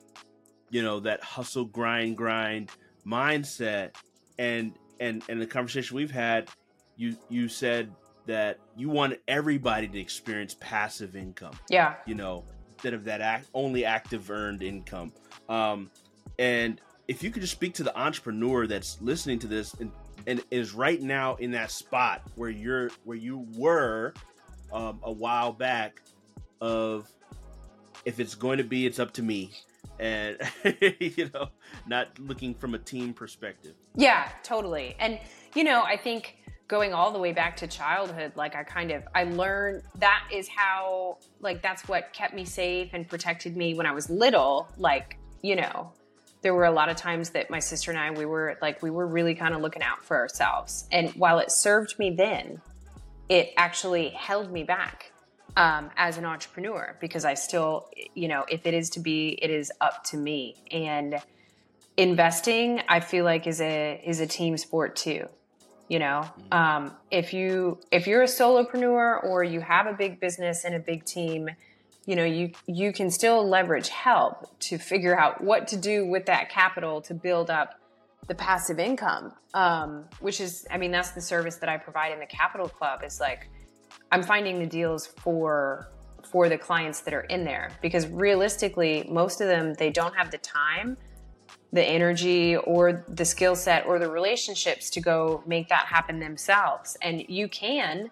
You 0.70 0.82
know 0.82 1.00
that 1.00 1.22
hustle, 1.22 1.64
grind, 1.64 2.16
grind 2.16 2.70
mindset, 3.06 3.94
and 4.38 4.72
and 5.00 5.22
and 5.28 5.40
the 5.40 5.46
conversation 5.46 5.96
we've 5.96 6.10
had. 6.10 6.48
You 6.96 7.16
you 7.28 7.48
said 7.48 7.92
that 8.26 8.58
you 8.76 8.88
want 8.88 9.14
everybody 9.28 9.88
to 9.88 9.98
experience 9.98 10.56
passive 10.60 11.16
income. 11.16 11.54
Yeah. 11.70 11.94
You 12.06 12.14
know, 12.14 12.44
instead 12.72 12.94
of 12.94 13.04
that 13.04 13.20
act, 13.20 13.48
only 13.54 13.84
active 13.84 14.30
earned 14.30 14.62
income. 14.62 15.12
Um, 15.48 15.90
and 16.38 16.80
if 17.08 17.22
you 17.22 17.30
could 17.30 17.42
just 17.42 17.52
speak 17.52 17.74
to 17.74 17.82
the 17.82 17.98
entrepreneur 17.98 18.66
that's 18.66 19.00
listening 19.00 19.38
to 19.40 19.46
this 19.46 19.74
and 19.74 19.90
and 20.26 20.42
is 20.50 20.74
right 20.74 21.00
now 21.00 21.36
in 21.36 21.52
that 21.52 21.70
spot 21.70 22.22
where 22.34 22.50
you're 22.50 22.90
where 23.04 23.16
you 23.16 23.46
were 23.56 24.12
um, 24.72 24.98
a 25.02 25.12
while 25.12 25.52
back 25.52 26.02
of 26.60 27.08
if 28.04 28.20
it's 28.20 28.34
going 28.34 28.58
to 28.58 28.64
be, 28.64 28.86
it's 28.86 28.98
up 28.98 29.12
to 29.14 29.22
me, 29.22 29.50
and 29.98 30.38
you 31.00 31.30
know, 31.34 31.48
not 31.86 32.18
looking 32.18 32.54
from 32.54 32.74
a 32.74 32.78
team 32.78 33.12
perspective. 33.12 33.74
Yeah, 33.94 34.28
totally. 34.42 34.96
And 34.98 35.18
you 35.54 35.64
know, 35.64 35.82
I 35.82 35.96
think 35.96 36.36
going 36.68 36.92
all 36.92 37.12
the 37.12 37.18
way 37.18 37.32
back 37.32 37.56
to 37.58 37.66
childhood, 37.66 38.32
like 38.36 38.54
I 38.54 38.64
kind 38.64 38.90
of 38.90 39.02
I 39.14 39.24
learned 39.24 39.82
that 39.96 40.28
is 40.32 40.48
how 40.48 41.18
like 41.40 41.62
that's 41.62 41.86
what 41.88 42.12
kept 42.12 42.34
me 42.34 42.44
safe 42.44 42.90
and 42.92 43.08
protected 43.08 43.56
me 43.56 43.74
when 43.74 43.86
I 43.86 43.92
was 43.92 44.08
little. 44.08 44.68
Like 44.76 45.18
you 45.42 45.56
know, 45.56 45.92
there 46.42 46.54
were 46.54 46.64
a 46.64 46.70
lot 46.70 46.88
of 46.88 46.96
times 46.96 47.30
that 47.30 47.50
my 47.50 47.58
sister 47.58 47.90
and 47.90 47.98
I 47.98 48.10
we 48.10 48.26
were 48.26 48.56
like 48.62 48.82
we 48.82 48.90
were 48.90 49.06
really 49.06 49.34
kind 49.34 49.54
of 49.54 49.60
looking 49.60 49.82
out 49.82 50.04
for 50.04 50.16
ourselves, 50.16 50.86
and 50.92 51.10
while 51.10 51.38
it 51.38 51.50
served 51.50 51.98
me 51.98 52.10
then, 52.10 52.60
it 53.28 53.52
actually 53.56 54.10
held 54.10 54.52
me 54.52 54.62
back 54.62 55.12
um, 55.56 55.90
as 55.96 56.18
an 56.18 56.24
entrepreneur 56.24 56.96
because 57.00 57.24
I 57.24 57.34
still, 57.34 57.88
you 58.14 58.28
know, 58.28 58.44
if 58.48 58.66
it 58.66 58.74
is 58.74 58.90
to 58.90 59.00
be, 59.00 59.38
it 59.40 59.50
is 59.50 59.72
up 59.80 60.04
to 60.04 60.16
me. 60.16 60.54
And 60.70 61.20
investing, 61.96 62.82
I 62.88 63.00
feel 63.00 63.24
like 63.24 63.46
is 63.46 63.60
a 63.60 64.00
is 64.04 64.20
a 64.20 64.26
team 64.26 64.56
sport 64.56 64.96
too. 64.96 65.26
You 65.88 66.00
know, 66.00 66.22
mm-hmm. 66.24 66.52
um, 66.52 66.92
if 67.10 67.32
you 67.32 67.78
if 67.90 68.06
you're 68.06 68.22
a 68.22 68.26
solopreneur 68.26 69.24
or 69.24 69.44
you 69.44 69.60
have 69.60 69.86
a 69.86 69.92
big 69.94 70.20
business 70.20 70.64
and 70.64 70.74
a 70.74 70.80
big 70.80 71.04
team, 71.04 71.48
you 72.06 72.14
know, 72.14 72.24
you 72.24 72.52
you 72.66 72.92
can 72.92 73.10
still 73.10 73.46
leverage 73.46 73.88
help 73.88 74.58
to 74.60 74.78
figure 74.78 75.18
out 75.18 75.42
what 75.42 75.68
to 75.68 75.76
do 75.76 76.06
with 76.06 76.26
that 76.26 76.48
capital 76.48 77.00
to 77.02 77.14
build 77.14 77.50
up 77.50 77.74
the 78.28 78.34
passive 78.34 78.78
income. 78.78 79.32
Um, 79.54 80.04
which 80.20 80.40
is, 80.40 80.66
I 80.70 80.78
mean, 80.78 80.90
that's 80.90 81.10
the 81.10 81.20
service 81.20 81.56
that 81.56 81.68
I 81.68 81.76
provide 81.76 82.12
in 82.12 82.20
the 82.20 82.26
Capital 82.26 82.68
Club. 82.68 83.02
Is 83.04 83.20
like 83.20 83.50
I'm 84.12 84.22
finding 84.22 84.60
the 84.60 84.66
deals 84.66 85.06
for 85.06 85.88
for 86.30 86.48
the 86.48 86.58
clients 86.58 87.00
that 87.00 87.14
are 87.14 87.22
in 87.22 87.44
there 87.44 87.70
because 87.82 88.06
realistically 88.08 89.06
most 89.10 89.40
of 89.40 89.48
them 89.48 89.74
they 89.74 89.90
don't 89.90 90.14
have 90.14 90.30
the 90.30 90.38
time 90.38 90.96
the 91.72 91.82
energy 91.82 92.56
or 92.56 93.04
the 93.08 93.24
skill 93.24 93.54
set 93.54 93.86
or 93.86 93.98
the 93.98 94.10
relationships 94.10 94.90
to 94.90 95.00
go 95.00 95.42
make 95.46 95.68
that 95.68 95.86
happen 95.86 96.18
themselves 96.18 96.96
and 97.00 97.24
you 97.28 97.46
can 97.48 98.10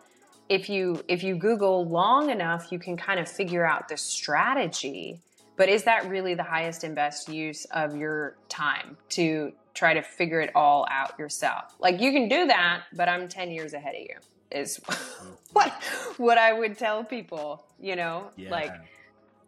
if 0.48 0.68
you 0.68 1.02
if 1.08 1.22
you 1.22 1.34
google 1.36 1.86
long 1.86 2.30
enough 2.30 2.70
you 2.70 2.78
can 2.78 2.96
kind 2.96 3.18
of 3.18 3.28
figure 3.28 3.64
out 3.64 3.88
the 3.88 3.96
strategy 3.96 5.20
but 5.56 5.68
is 5.68 5.84
that 5.84 6.08
really 6.08 6.34
the 6.34 6.42
highest 6.42 6.84
and 6.84 6.94
best 6.94 7.28
use 7.28 7.64
of 7.66 7.96
your 7.96 8.36
time 8.48 8.96
to 9.08 9.52
try 9.72 9.94
to 9.94 10.02
figure 10.02 10.40
it 10.40 10.50
all 10.54 10.86
out 10.90 11.18
yourself 11.18 11.74
like 11.80 12.00
you 12.00 12.12
can 12.12 12.28
do 12.28 12.46
that 12.46 12.82
but 12.94 13.08
i'm 13.08 13.28
10 13.28 13.50
years 13.50 13.72
ahead 13.72 13.94
of 13.94 14.00
you 14.02 14.16
is 14.54 14.80
what 15.52 15.72
what 16.16 16.38
I 16.38 16.52
would 16.52 16.78
tell 16.78 17.04
people, 17.04 17.66
you 17.78 17.96
know? 17.96 18.30
Yeah. 18.36 18.50
Like 18.50 18.74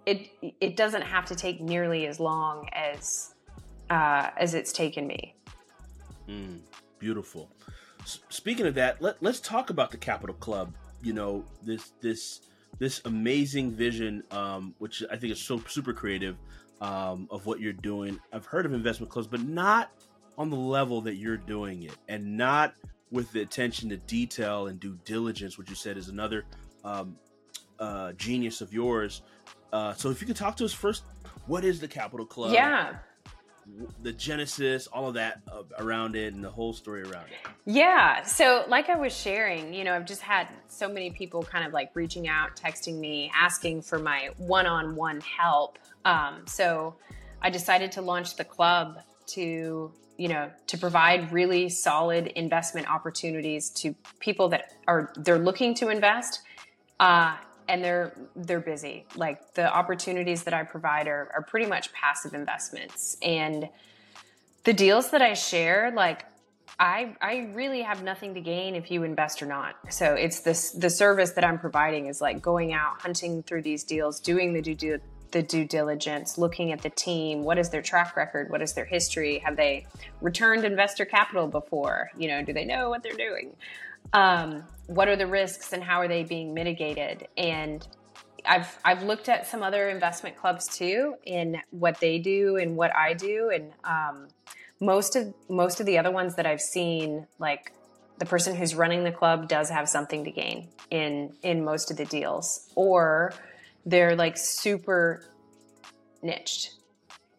it 0.04 0.30
it 0.60 0.76
doesn't 0.76 1.02
have 1.02 1.26
to 1.26 1.34
take 1.34 1.60
nearly 1.60 2.06
as 2.06 2.20
long 2.20 2.68
as 2.72 3.34
uh, 3.88 4.30
as 4.36 4.54
it's 4.54 4.72
taken 4.72 5.06
me. 5.06 5.34
Mm, 6.28 6.60
beautiful. 6.98 7.48
S- 8.02 8.20
speaking 8.28 8.66
of 8.66 8.74
that, 8.74 9.00
let, 9.00 9.22
let's 9.22 9.40
talk 9.40 9.70
about 9.70 9.92
the 9.92 9.96
Capital 9.96 10.34
Club. 10.34 10.74
You 11.06 11.12
know 11.12 11.44
this 11.62 11.92
this 12.00 12.40
this 12.80 13.00
amazing 13.04 13.70
vision, 13.70 14.24
um, 14.32 14.74
which 14.78 15.04
I 15.08 15.16
think 15.16 15.32
is 15.32 15.40
so 15.40 15.62
super 15.68 15.92
creative 15.92 16.36
um, 16.80 17.28
of 17.30 17.46
what 17.46 17.60
you're 17.60 17.72
doing. 17.72 18.18
I've 18.32 18.44
heard 18.44 18.66
of 18.66 18.72
investment 18.72 19.12
clubs, 19.12 19.28
but 19.28 19.40
not 19.40 19.92
on 20.36 20.50
the 20.50 20.56
level 20.56 21.00
that 21.02 21.14
you're 21.14 21.36
doing 21.36 21.84
it, 21.84 21.96
and 22.08 22.36
not 22.36 22.74
with 23.12 23.30
the 23.32 23.40
attention 23.40 23.88
to 23.90 23.96
detail 23.96 24.66
and 24.66 24.80
due 24.80 24.98
diligence, 25.04 25.56
which 25.56 25.70
you 25.70 25.76
said 25.76 25.96
is 25.96 26.08
another 26.08 26.44
um, 26.84 27.16
uh, 27.78 28.12
genius 28.14 28.60
of 28.60 28.72
yours. 28.72 29.22
Uh, 29.72 29.94
so, 29.94 30.10
if 30.10 30.20
you 30.20 30.26
could 30.26 30.34
talk 30.34 30.56
to 30.56 30.64
us 30.64 30.72
first, 30.72 31.04
what 31.46 31.64
is 31.64 31.78
the 31.78 31.88
Capital 31.88 32.26
Club? 32.26 32.52
Yeah. 32.52 32.96
The 34.02 34.12
genesis, 34.12 34.86
all 34.86 35.08
of 35.08 35.14
that 35.14 35.42
uh, 35.50 35.62
around 35.78 36.14
it, 36.16 36.32
and 36.32 36.42
the 36.42 36.50
whole 36.50 36.72
story 36.72 37.02
around 37.02 37.26
it. 37.26 37.50
Yeah. 37.64 38.22
So, 38.22 38.64
like 38.68 38.88
I 38.88 38.96
was 38.96 39.14
sharing, 39.14 39.74
you 39.74 39.84
know, 39.84 39.94
I've 39.94 40.06
just 40.06 40.22
had 40.22 40.48
so 40.68 40.88
many 40.88 41.10
people 41.10 41.42
kind 41.42 41.66
of 41.66 41.72
like 41.72 41.90
reaching 41.94 42.28
out, 42.28 42.56
texting 42.56 42.98
me, 42.98 43.30
asking 43.34 43.82
for 43.82 43.98
my 43.98 44.30
one 44.38 44.66
on 44.66 44.94
one 44.94 45.20
help. 45.20 45.78
Um, 46.04 46.42
so, 46.46 46.94
I 47.42 47.50
decided 47.50 47.92
to 47.92 48.02
launch 48.02 48.36
the 48.36 48.44
club 48.44 48.98
to 49.28 49.92
you 50.16 50.28
know 50.28 50.50
to 50.66 50.78
provide 50.78 51.32
really 51.32 51.68
solid 51.68 52.28
investment 52.28 52.88
opportunities 52.88 53.70
to 53.70 53.94
people 54.20 54.48
that 54.48 54.72
are 54.86 55.12
they're 55.16 55.38
looking 55.38 55.74
to 55.74 55.88
invest 55.88 56.40
uh, 57.00 57.36
and 57.68 57.82
they're 57.82 58.12
they're 58.36 58.60
busy 58.60 59.04
like 59.16 59.54
the 59.54 59.74
opportunities 59.74 60.44
that 60.44 60.54
i 60.54 60.62
provide 60.62 61.06
are, 61.06 61.30
are 61.34 61.42
pretty 61.42 61.66
much 61.66 61.92
passive 61.92 62.34
investments 62.34 63.16
and 63.22 63.68
the 64.64 64.72
deals 64.72 65.10
that 65.10 65.22
i 65.22 65.34
share 65.34 65.92
like 65.94 66.24
I, 66.78 67.16
I 67.22 67.50
really 67.54 67.80
have 67.82 68.02
nothing 68.02 68.34
to 68.34 68.40
gain 68.40 68.74
if 68.74 68.90
you 68.90 69.02
invest 69.02 69.42
or 69.42 69.46
not. 69.46 69.76
So 69.88 70.12
it's 70.12 70.40
this 70.40 70.72
the 70.72 70.90
service 70.90 71.32
that 71.32 71.44
I'm 71.44 71.58
providing 71.58 72.06
is 72.06 72.20
like 72.20 72.42
going 72.42 72.74
out 72.74 73.00
hunting 73.00 73.42
through 73.42 73.62
these 73.62 73.82
deals, 73.82 74.20
doing 74.20 74.52
the 74.52 74.60
due 74.60 75.00
the 75.32 75.42
due 75.42 75.64
diligence, 75.64 76.38
looking 76.38 76.72
at 76.72 76.82
the 76.82 76.90
team. 76.90 77.42
What 77.42 77.58
is 77.58 77.70
their 77.70 77.82
track 77.82 78.16
record? 78.16 78.50
What 78.50 78.62
is 78.62 78.74
their 78.74 78.84
history? 78.84 79.38
Have 79.38 79.56
they 79.56 79.86
returned 80.20 80.64
investor 80.64 81.04
capital 81.04 81.46
before? 81.46 82.10
You 82.16 82.28
know, 82.28 82.42
do 82.42 82.52
they 82.52 82.64
know 82.64 82.90
what 82.90 83.02
they're 83.02 83.12
doing? 83.12 83.56
Um, 84.12 84.64
what 84.86 85.08
are 85.08 85.16
the 85.16 85.26
risks 85.26 85.72
and 85.72 85.82
how 85.82 86.00
are 86.00 86.08
they 86.08 86.22
being 86.22 86.54
mitigated? 86.54 87.28
And 87.36 87.86
I've 88.46 88.78
I've 88.84 89.02
looked 89.02 89.28
at 89.28 89.46
some 89.46 89.62
other 89.62 89.88
investment 89.88 90.36
clubs 90.36 90.68
too 90.76 91.14
in 91.24 91.60
what 91.70 91.98
they 92.00 92.18
do 92.18 92.56
and 92.56 92.76
what 92.76 92.94
I 92.94 93.14
do, 93.14 93.50
and 93.52 93.72
um, 93.84 94.28
most 94.80 95.16
of 95.16 95.34
most 95.48 95.80
of 95.80 95.86
the 95.86 95.98
other 95.98 96.10
ones 96.10 96.36
that 96.36 96.46
I've 96.46 96.60
seen, 96.60 97.26
like 97.38 97.72
the 98.18 98.26
person 98.26 98.54
who's 98.54 98.74
running 98.74 99.04
the 99.04 99.12
club 99.12 99.48
does 99.48 99.68
have 99.70 99.88
something 99.88 100.24
to 100.24 100.30
gain 100.30 100.68
in 100.90 101.34
in 101.42 101.64
most 101.64 101.90
of 101.90 101.96
the 101.96 102.04
deals, 102.04 102.70
or 102.74 103.32
they're 103.84 104.16
like 104.16 104.36
super 104.36 105.24
niched. 106.22 106.70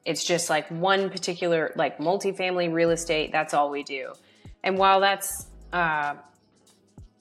It's 0.06 0.24
just 0.24 0.50
like 0.50 0.70
one 0.70 1.10
particular, 1.10 1.74
like 1.76 1.98
multifamily 1.98 2.72
real 2.72 2.92
estate. 2.92 3.32
That's 3.32 3.54
all 3.54 3.70
we 3.70 3.84
do. 3.84 4.14
And 4.64 4.78
while 4.78 5.02
that's, 5.02 5.48
uh, 5.74 6.16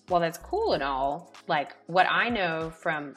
while 0.08 0.20
that's 0.20 0.38
cool 0.38 0.72
and 0.72 0.82
all, 0.82 1.32
like 1.48 1.72
what 1.86 2.06
I 2.08 2.28
know 2.28 2.70
from 2.70 3.16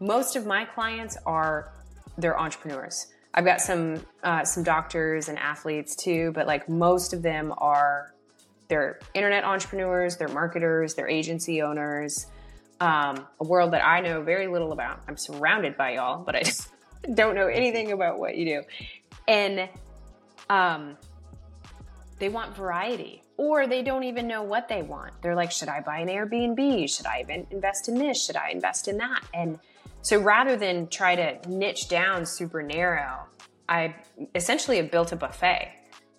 most 0.00 0.36
of 0.36 0.46
my 0.46 0.64
clients 0.64 1.16
are 1.26 1.72
they're 2.18 2.38
entrepreneurs. 2.38 3.06
I've 3.34 3.44
got 3.44 3.60
some 3.60 4.04
uh, 4.22 4.44
some 4.44 4.62
doctors 4.62 5.28
and 5.28 5.38
athletes 5.38 5.94
too, 5.94 6.32
but 6.32 6.46
like 6.46 6.68
most 6.68 7.12
of 7.12 7.22
them 7.22 7.52
are 7.58 8.14
they're 8.68 8.98
internet 9.14 9.44
entrepreneurs, 9.44 10.16
they're 10.16 10.28
marketers, 10.28 10.94
they're 10.94 11.08
agency 11.08 11.62
owners, 11.62 12.26
um, 12.80 13.26
a 13.40 13.44
world 13.44 13.72
that 13.72 13.86
I 13.86 14.00
know 14.00 14.22
very 14.22 14.48
little 14.48 14.72
about. 14.72 15.02
I'm 15.06 15.16
surrounded 15.16 15.76
by 15.76 15.94
y'all, 15.94 16.22
but 16.22 16.34
I 16.34 16.42
just 16.42 16.68
don't 17.14 17.34
know 17.34 17.46
anything 17.46 17.92
about 17.92 18.18
what 18.18 18.36
you 18.36 18.44
do. 18.44 18.62
And 19.28 19.68
um, 20.48 20.96
they 22.18 22.28
want 22.28 22.56
variety, 22.56 23.22
or 23.36 23.66
they 23.66 23.82
don't 23.82 24.04
even 24.04 24.26
know 24.26 24.42
what 24.42 24.68
they 24.68 24.82
want. 24.82 25.12
They're 25.22 25.34
like, 25.34 25.52
should 25.52 25.68
I 25.68 25.80
buy 25.80 25.98
an 25.98 26.08
Airbnb? 26.08 26.88
Should 26.94 27.06
I 27.06 27.20
even 27.20 27.46
invest 27.50 27.88
in 27.88 27.98
this? 27.98 28.24
Should 28.24 28.36
I 28.36 28.50
invest 28.50 28.88
in 28.88 28.98
that? 28.98 29.22
And 29.34 29.58
so 30.02 30.20
rather 30.20 30.56
than 30.56 30.88
try 30.88 31.16
to 31.16 31.48
niche 31.48 31.88
down 31.88 32.24
super 32.24 32.62
narrow, 32.62 33.26
I 33.68 33.96
essentially 34.34 34.76
have 34.78 34.90
built 34.90 35.12
a 35.12 35.16
buffet. 35.16 35.72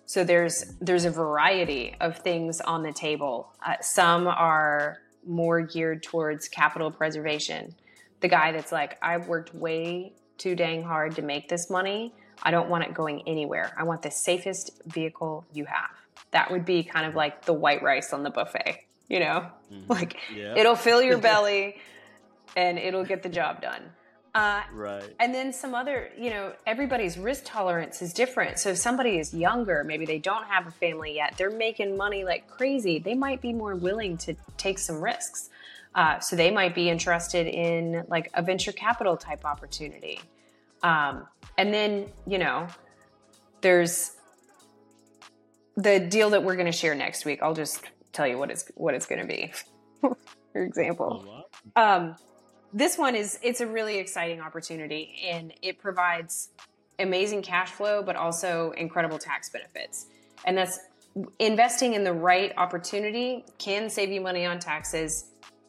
So 0.04 0.24
there's 0.24 0.74
there's 0.80 1.04
a 1.04 1.10
variety 1.10 1.94
of 2.00 2.18
things 2.18 2.60
on 2.60 2.82
the 2.82 2.92
table. 2.92 3.52
Uh, 3.64 3.74
some 3.80 4.26
are 4.26 4.98
more 5.26 5.60
geared 5.60 6.02
towards 6.02 6.48
capital 6.48 6.90
preservation. 6.90 7.74
The 8.20 8.28
guy 8.28 8.52
that's 8.52 8.72
like, 8.72 8.98
I've 9.02 9.28
worked 9.28 9.54
way 9.54 10.14
too 10.38 10.54
dang 10.54 10.82
hard 10.82 11.14
to 11.16 11.22
make 11.22 11.48
this 11.48 11.68
money. 11.68 12.14
I 12.42 12.50
don't 12.50 12.68
want 12.68 12.84
it 12.84 12.94
going 12.94 13.22
anywhere. 13.26 13.72
I 13.76 13.84
want 13.84 14.02
the 14.02 14.10
safest 14.10 14.70
vehicle 14.86 15.44
you 15.52 15.64
have. 15.64 15.90
That 16.30 16.50
would 16.50 16.64
be 16.64 16.82
kind 16.82 17.06
of 17.06 17.14
like 17.14 17.44
the 17.44 17.52
white 17.52 17.82
rice 17.82 18.12
on 18.12 18.22
the 18.22 18.30
buffet, 18.30 18.84
you 19.08 19.20
know? 19.20 19.50
Mm-hmm. 19.72 19.84
Like 19.92 20.16
yeah. 20.34 20.54
it'll 20.56 20.76
fill 20.76 21.02
your 21.02 21.18
belly 21.30 21.76
and 22.56 22.78
it'll 22.78 23.04
get 23.04 23.22
the 23.22 23.28
job 23.28 23.60
done. 23.60 23.82
Uh, 24.34 24.62
right. 24.72 25.14
And 25.18 25.34
then 25.34 25.52
some 25.52 25.74
other, 25.74 26.10
you 26.16 26.30
know, 26.30 26.52
everybody's 26.66 27.18
risk 27.18 27.44
tolerance 27.44 28.02
is 28.02 28.12
different. 28.12 28.58
So 28.58 28.70
if 28.70 28.78
somebody 28.78 29.18
is 29.18 29.34
younger, 29.34 29.82
maybe 29.84 30.06
they 30.06 30.18
don't 30.18 30.44
have 30.44 30.66
a 30.66 30.70
family 30.70 31.14
yet, 31.16 31.34
they're 31.36 31.50
making 31.50 31.96
money 31.96 32.24
like 32.24 32.48
crazy, 32.48 32.98
they 32.98 33.14
might 33.14 33.40
be 33.40 33.52
more 33.52 33.74
willing 33.74 34.16
to 34.18 34.36
take 34.56 34.78
some 34.78 35.00
risks. 35.02 35.50
Uh, 35.94 36.20
so 36.20 36.36
they 36.36 36.50
might 36.50 36.74
be 36.74 36.88
interested 36.88 37.46
in 37.46 38.04
like 38.08 38.30
a 38.34 38.42
venture 38.42 38.72
capital 38.72 39.16
type 39.16 39.44
opportunity. 39.44 40.20
Um, 40.82 41.26
and 41.56 41.72
then, 41.72 42.06
you 42.26 42.38
know, 42.38 42.68
there's 43.60 44.12
the 45.76 46.00
deal 46.00 46.30
that 46.30 46.42
we're 46.42 46.56
going 46.56 46.66
to 46.66 46.72
share 46.72 46.94
next 46.94 47.24
week. 47.24 47.42
I'll 47.42 47.54
just 47.54 47.82
tell 48.12 48.26
you 48.26 48.38
what 48.38 48.50
it's 48.50 48.70
what 48.74 48.94
it's 48.94 49.06
going 49.06 49.20
to 49.20 49.26
be. 49.26 49.52
For 50.52 50.62
example, 50.62 51.46
um, 51.76 52.16
this 52.72 52.98
one 52.98 53.14
is 53.14 53.38
it's 53.42 53.60
a 53.60 53.66
really 53.66 53.98
exciting 53.98 54.40
opportunity, 54.40 55.14
and 55.28 55.52
it 55.62 55.78
provides 55.78 56.50
amazing 56.98 57.42
cash 57.42 57.70
flow, 57.70 58.02
but 58.02 58.16
also 58.16 58.72
incredible 58.76 59.18
tax 59.18 59.50
benefits. 59.50 60.06
And 60.44 60.56
that's 60.56 60.78
investing 61.38 61.94
in 61.94 62.04
the 62.04 62.12
right 62.12 62.52
opportunity 62.56 63.44
can 63.58 63.88
save 63.88 64.10
you 64.10 64.20
money 64.20 64.46
on 64.46 64.58
taxes, 64.58 65.26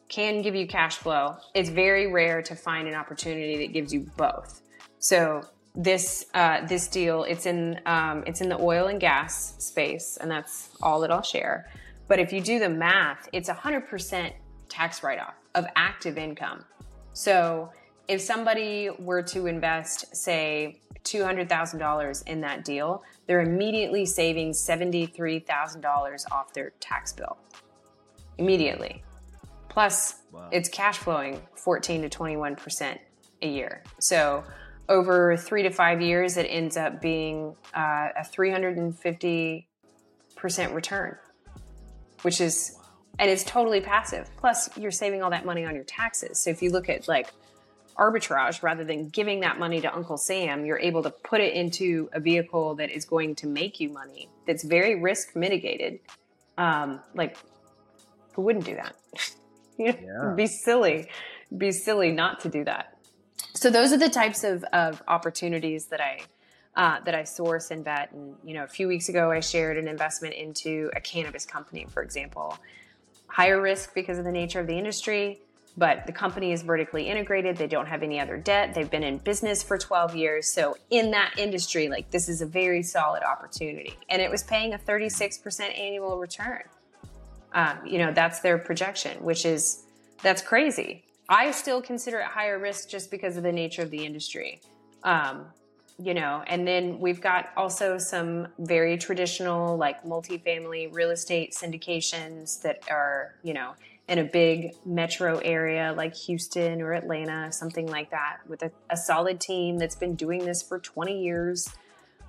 can 0.08 0.42
give 0.42 0.54
you 0.54 0.66
cash 0.66 0.96
flow. 0.96 1.36
It's 1.54 1.68
very 1.68 2.08
rare 2.08 2.42
to 2.42 2.54
find 2.54 2.88
an 2.88 2.94
opportunity 2.94 3.58
that 3.58 3.72
gives 3.72 3.92
you 3.92 4.00
both. 4.16 4.60
So 5.00 5.42
this 5.74 6.26
uh, 6.34 6.66
this 6.66 6.88
deal 6.88 7.24
it's 7.24 7.46
in 7.46 7.80
um, 7.86 8.22
it's 8.26 8.40
in 8.40 8.48
the 8.48 8.58
oil 8.58 8.86
and 8.86 9.00
gas 9.00 9.54
space, 9.58 10.16
and 10.20 10.30
that's 10.30 10.70
all 10.80 11.00
that 11.00 11.10
I'll 11.10 11.22
share. 11.22 11.68
But 12.06 12.18
if 12.18 12.32
you 12.32 12.40
do 12.40 12.58
the 12.58 12.68
math, 12.68 13.28
it's 13.32 13.48
a 13.48 13.54
hundred 13.54 13.88
percent 13.88 14.34
tax 14.68 15.02
write 15.02 15.18
off 15.18 15.34
of 15.54 15.66
active 15.74 16.16
income. 16.16 16.64
So 17.12 17.70
if 18.08 18.20
somebody 18.20 18.90
were 18.98 19.22
to 19.22 19.46
invest, 19.46 20.16
say, 20.16 20.80
$200,000 21.04 22.26
in 22.26 22.40
that 22.40 22.64
deal, 22.64 23.02
they're 23.26 23.40
immediately 23.40 24.04
saving 24.04 24.50
$73,000 24.50 26.24
off 26.32 26.52
their 26.52 26.70
tax 26.80 27.12
bill. 27.12 27.36
Immediately. 28.38 29.02
Plus, 29.68 30.16
wow. 30.32 30.48
it's 30.50 30.68
cash 30.68 30.98
flowing 30.98 31.40
14 31.54 32.02
to 32.02 32.08
21% 32.08 32.98
a 33.42 33.48
year. 33.48 33.82
So, 34.00 34.44
over 34.90 35.36
three 35.36 35.62
to 35.62 35.70
five 35.70 36.02
years, 36.02 36.36
it 36.36 36.44
ends 36.44 36.76
up 36.76 37.00
being 37.00 37.54
uh, 37.72 38.08
a 38.18 38.22
350% 38.22 39.64
return, 40.72 41.16
which 42.22 42.40
is, 42.40 42.76
and 43.18 43.30
it's 43.30 43.44
totally 43.44 43.80
passive. 43.80 44.28
Plus, 44.36 44.68
you're 44.76 44.90
saving 44.90 45.22
all 45.22 45.30
that 45.30 45.46
money 45.46 45.64
on 45.64 45.74
your 45.76 45.84
taxes. 45.84 46.40
So, 46.40 46.50
if 46.50 46.60
you 46.60 46.70
look 46.70 46.88
at 46.88 47.06
like 47.06 47.30
arbitrage 47.96 48.62
rather 48.62 48.82
than 48.82 49.08
giving 49.08 49.40
that 49.40 49.58
money 49.58 49.80
to 49.80 49.94
Uncle 49.94 50.16
Sam, 50.16 50.66
you're 50.66 50.80
able 50.80 51.04
to 51.04 51.10
put 51.10 51.40
it 51.40 51.54
into 51.54 52.10
a 52.12 52.20
vehicle 52.20 52.74
that 52.74 52.90
is 52.90 53.04
going 53.04 53.36
to 53.36 53.46
make 53.46 53.78
you 53.78 53.90
money, 53.90 54.28
that's 54.46 54.64
very 54.64 55.00
risk 55.00 55.36
mitigated. 55.36 56.00
Um, 56.58 57.00
like, 57.14 57.36
who 58.32 58.42
wouldn't 58.42 58.64
do 58.64 58.74
that? 58.74 58.96
you 59.78 59.92
know, 59.92 60.30
yeah. 60.30 60.34
Be 60.34 60.46
silly, 60.46 61.08
be 61.56 61.70
silly 61.70 62.10
not 62.10 62.40
to 62.40 62.48
do 62.48 62.64
that. 62.64 62.96
So 63.54 63.70
those 63.70 63.92
are 63.92 63.98
the 63.98 64.08
types 64.08 64.44
of, 64.44 64.64
of 64.72 65.02
opportunities 65.08 65.86
that 65.86 66.00
I 66.00 66.20
uh, 66.76 67.00
that 67.00 67.14
I 67.14 67.24
source 67.24 67.72
and 67.72 67.84
vet. 67.84 68.12
And 68.12 68.36
you 68.44 68.54
know, 68.54 68.64
a 68.64 68.68
few 68.68 68.86
weeks 68.86 69.08
ago, 69.08 69.30
I 69.30 69.40
shared 69.40 69.76
an 69.76 69.88
investment 69.88 70.34
into 70.34 70.90
a 70.94 71.00
cannabis 71.00 71.44
company, 71.44 71.86
for 71.90 72.02
example. 72.02 72.56
Higher 73.26 73.60
risk 73.60 73.92
because 73.94 74.18
of 74.18 74.24
the 74.24 74.32
nature 74.32 74.60
of 74.60 74.66
the 74.66 74.78
industry 74.78 75.40
but 75.76 76.06
the 76.06 76.12
company 76.12 76.52
is 76.52 76.62
vertically 76.62 77.08
integrated. 77.08 77.56
They 77.56 77.66
don't 77.66 77.86
have 77.86 78.02
any 78.02 78.20
other 78.20 78.36
debt. 78.36 78.74
They've 78.74 78.90
been 78.90 79.02
in 79.02 79.18
business 79.18 79.62
for 79.62 79.78
12 79.78 80.16
years. 80.16 80.52
So, 80.52 80.76
in 80.90 81.12
that 81.12 81.34
industry, 81.38 81.88
like 81.88 82.10
this 82.10 82.28
is 82.28 82.42
a 82.42 82.46
very 82.46 82.82
solid 82.82 83.22
opportunity. 83.22 83.94
And 84.08 84.20
it 84.20 84.30
was 84.30 84.42
paying 84.42 84.74
a 84.74 84.78
36% 84.78 85.78
annual 85.78 86.18
return. 86.18 86.62
Um, 87.52 87.78
you 87.86 87.98
know, 87.98 88.12
that's 88.12 88.40
their 88.40 88.58
projection, 88.58 89.22
which 89.24 89.44
is 89.44 89.84
that's 90.22 90.42
crazy. 90.42 91.04
I 91.30 91.52
still 91.52 91.80
consider 91.80 92.18
it 92.18 92.26
higher 92.26 92.58
risk 92.58 92.88
just 92.88 93.08
because 93.08 93.36
of 93.36 93.44
the 93.44 93.52
nature 93.52 93.82
of 93.82 93.90
the 93.90 94.04
industry. 94.04 94.60
Um, 95.04 95.46
you 95.96 96.12
know, 96.12 96.42
and 96.46 96.66
then 96.66 96.98
we've 96.98 97.20
got 97.20 97.50
also 97.56 97.98
some 97.98 98.48
very 98.58 98.98
traditional, 98.98 99.76
like 99.76 100.02
multifamily 100.02 100.92
real 100.92 101.10
estate 101.10 101.52
syndications 101.52 102.60
that 102.62 102.82
are, 102.90 103.36
you 103.44 103.54
know, 103.54 103.74
in 104.08 104.18
a 104.18 104.24
big 104.24 104.74
metro 104.84 105.38
area 105.38 105.94
like 105.96 106.16
Houston 106.16 106.82
or 106.82 106.94
Atlanta, 106.94 107.52
something 107.52 107.86
like 107.86 108.10
that, 108.10 108.38
with 108.48 108.62
a, 108.64 108.72
a 108.90 108.96
solid 108.96 109.40
team 109.40 109.78
that's 109.78 109.94
been 109.94 110.16
doing 110.16 110.44
this 110.44 110.62
for 110.62 110.80
20 110.80 111.22
years. 111.22 111.68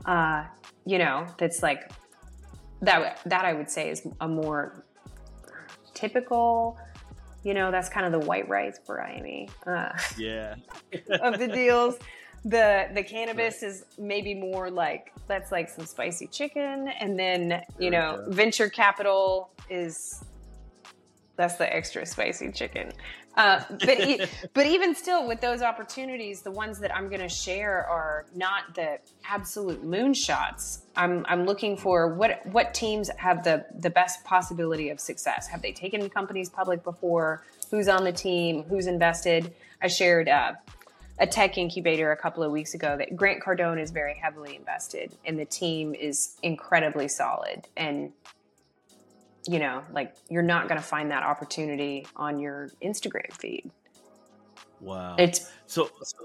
Uh, 0.06 0.46
you 0.86 1.00
know, 1.00 1.26
that's 1.40 1.64
like 1.64 1.92
that. 2.82 3.20
That 3.26 3.46
I 3.46 3.54
would 3.54 3.72
say 3.72 3.90
is 3.90 4.06
a 4.20 4.28
more 4.28 4.84
typical. 5.96 6.78
You 7.44 7.54
know, 7.54 7.72
that's 7.72 7.90
kind 7.90 8.06
of 8.06 8.12
the 8.12 8.26
white 8.28 8.48
rice 8.48 8.80
variety. 8.86 9.50
Uh, 9.66 9.90
yeah, 10.18 10.56
of 11.22 11.40
the 11.40 11.48
deals. 11.48 11.98
The 12.44 12.90
the 12.94 13.04
cannabis 13.04 13.62
is 13.62 13.86
maybe 14.00 14.34
more 14.34 14.72
like 14.72 15.12
that's 15.28 15.52
like 15.52 15.70
some 15.70 15.86
spicy 15.86 16.28
chicken, 16.28 16.88
and 17.00 17.18
then 17.18 17.62
you 17.80 17.92
know, 17.92 18.24
venture 18.28 18.70
capital 18.70 19.52
is 19.70 20.24
that's 21.36 21.56
the 21.56 21.74
extra 21.74 22.06
spicy 22.06 22.52
chicken. 22.52 22.92
Uh, 23.36 23.64
but 23.70 24.00
e- 24.00 24.26
but 24.54 24.66
even 24.66 24.94
still, 24.94 25.28
with 25.28 25.42
those 25.42 25.62
opportunities, 25.62 26.42
the 26.42 26.52
ones 26.52 26.80
that 26.80 26.96
I'm 26.96 27.08
going 27.08 27.22
to 27.22 27.30
share 27.30 27.86
are 27.88 28.26
not 28.36 28.76
the 28.76 29.00
absolute 29.26 29.84
moonshots. 29.84 30.81
I'm 30.96 31.26
I'm 31.28 31.46
looking 31.46 31.78
for 31.78 32.14
what 32.14 32.46
what 32.48 32.74
teams 32.74 33.10
have 33.18 33.44
the 33.44 33.66
the 33.78 33.90
best 33.90 34.24
possibility 34.24 34.90
of 34.90 35.00
success. 35.00 35.48
Have 35.48 35.62
they 35.62 35.72
taken 35.72 36.10
companies 36.10 36.50
public 36.50 36.84
before? 36.84 37.44
Who's 37.70 37.88
on 37.88 38.04
the 38.04 38.12
team? 38.12 38.64
Who's 38.64 38.88
invested? 38.88 39.54
I 39.82 39.88
shared. 39.88 40.30
Uh, 40.30 40.54
a 41.20 41.28
tech 41.28 41.56
incubator 41.56 42.12
a 42.12 42.18
couple 42.18 42.42
of 42.42 42.52
weeks 42.52 42.74
ago 42.74 42.98
that 42.98 43.16
Grant 43.16 43.44
Cardone 43.44 43.80
is 43.80 43.92
very 43.92 44.16
heavily 44.16 44.56
invested 44.56 45.16
and 45.24 45.38
the 45.38 45.46
team 45.46 45.94
is 45.94 46.36
incredibly 46.42 47.08
solid 47.08 47.68
and 47.78 48.12
you 49.48 49.60
know, 49.60 49.84
like 49.92 50.16
you're 50.30 50.44
not 50.44 50.68
going 50.68 50.80
to 50.80 50.86
find 50.86 51.12
that 51.12 51.24
opportunity 51.24 52.06
on 52.16 52.40
your 52.40 52.70
Instagram 52.84 53.32
feed. 53.34 53.72
Wow. 54.80 55.16
It's 55.18 55.52
so, 55.66 55.90
so 56.04 56.18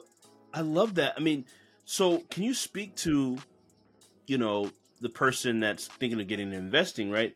I 0.53 0.61
love 0.61 0.95
that. 0.97 1.14
I 1.17 1.21
mean, 1.21 1.45
so 1.85 2.19
can 2.31 2.43
you 2.43 2.55
speak 2.55 2.95
to, 2.97 3.39
you 4.27 4.39
know, 4.39 4.70
the 5.01 5.09
person 5.09 5.61
that's 5.61 5.87
thinking 5.87 6.20
of 6.20 6.27
getting 6.27 6.53
investing, 6.53 7.11
right? 7.11 7.35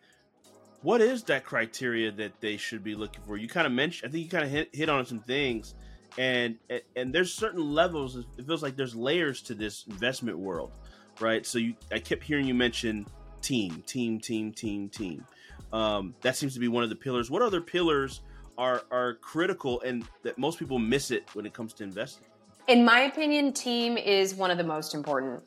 What 0.82 1.00
is 1.00 1.24
that 1.24 1.44
criteria 1.44 2.10
that 2.12 2.40
they 2.40 2.56
should 2.56 2.82
be 2.82 2.94
looking 2.94 3.22
for? 3.26 3.36
You 3.36 3.48
kind 3.48 3.66
of 3.66 3.72
mentioned, 3.72 4.08
I 4.08 4.12
think 4.12 4.24
you 4.24 4.30
kind 4.30 4.44
of 4.44 4.50
hit, 4.50 4.74
hit 4.74 4.88
on 4.88 5.04
some 5.04 5.20
things, 5.20 5.74
and 6.18 6.58
and 6.96 7.12
there's 7.14 7.32
certain 7.32 7.72
levels. 7.74 8.16
It 8.16 8.46
feels 8.46 8.62
like 8.62 8.76
there's 8.76 8.94
layers 8.94 9.42
to 9.42 9.54
this 9.54 9.84
investment 9.88 10.38
world, 10.38 10.72
right? 11.20 11.44
So 11.44 11.58
you, 11.58 11.74
I 11.92 11.98
kept 11.98 12.24
hearing 12.24 12.46
you 12.46 12.54
mention 12.54 13.06
team, 13.42 13.82
team, 13.86 14.20
team, 14.20 14.52
team, 14.52 14.88
team. 14.88 15.24
Um, 15.72 16.14
that 16.22 16.36
seems 16.36 16.54
to 16.54 16.60
be 16.60 16.68
one 16.68 16.82
of 16.82 16.90
the 16.90 16.96
pillars. 16.96 17.30
What 17.30 17.42
other 17.42 17.60
pillars 17.60 18.22
are 18.58 18.82
are 18.90 19.14
critical 19.14 19.80
and 19.82 20.04
that 20.22 20.38
most 20.38 20.58
people 20.58 20.78
miss 20.78 21.10
it 21.10 21.24
when 21.34 21.46
it 21.46 21.52
comes 21.52 21.72
to 21.74 21.84
investing? 21.84 22.26
In 22.68 22.84
my 22.84 23.00
opinion, 23.00 23.52
team 23.52 23.96
is 23.96 24.34
one 24.34 24.50
of 24.50 24.58
the 24.58 24.64
most 24.64 24.94
important. 24.94 25.42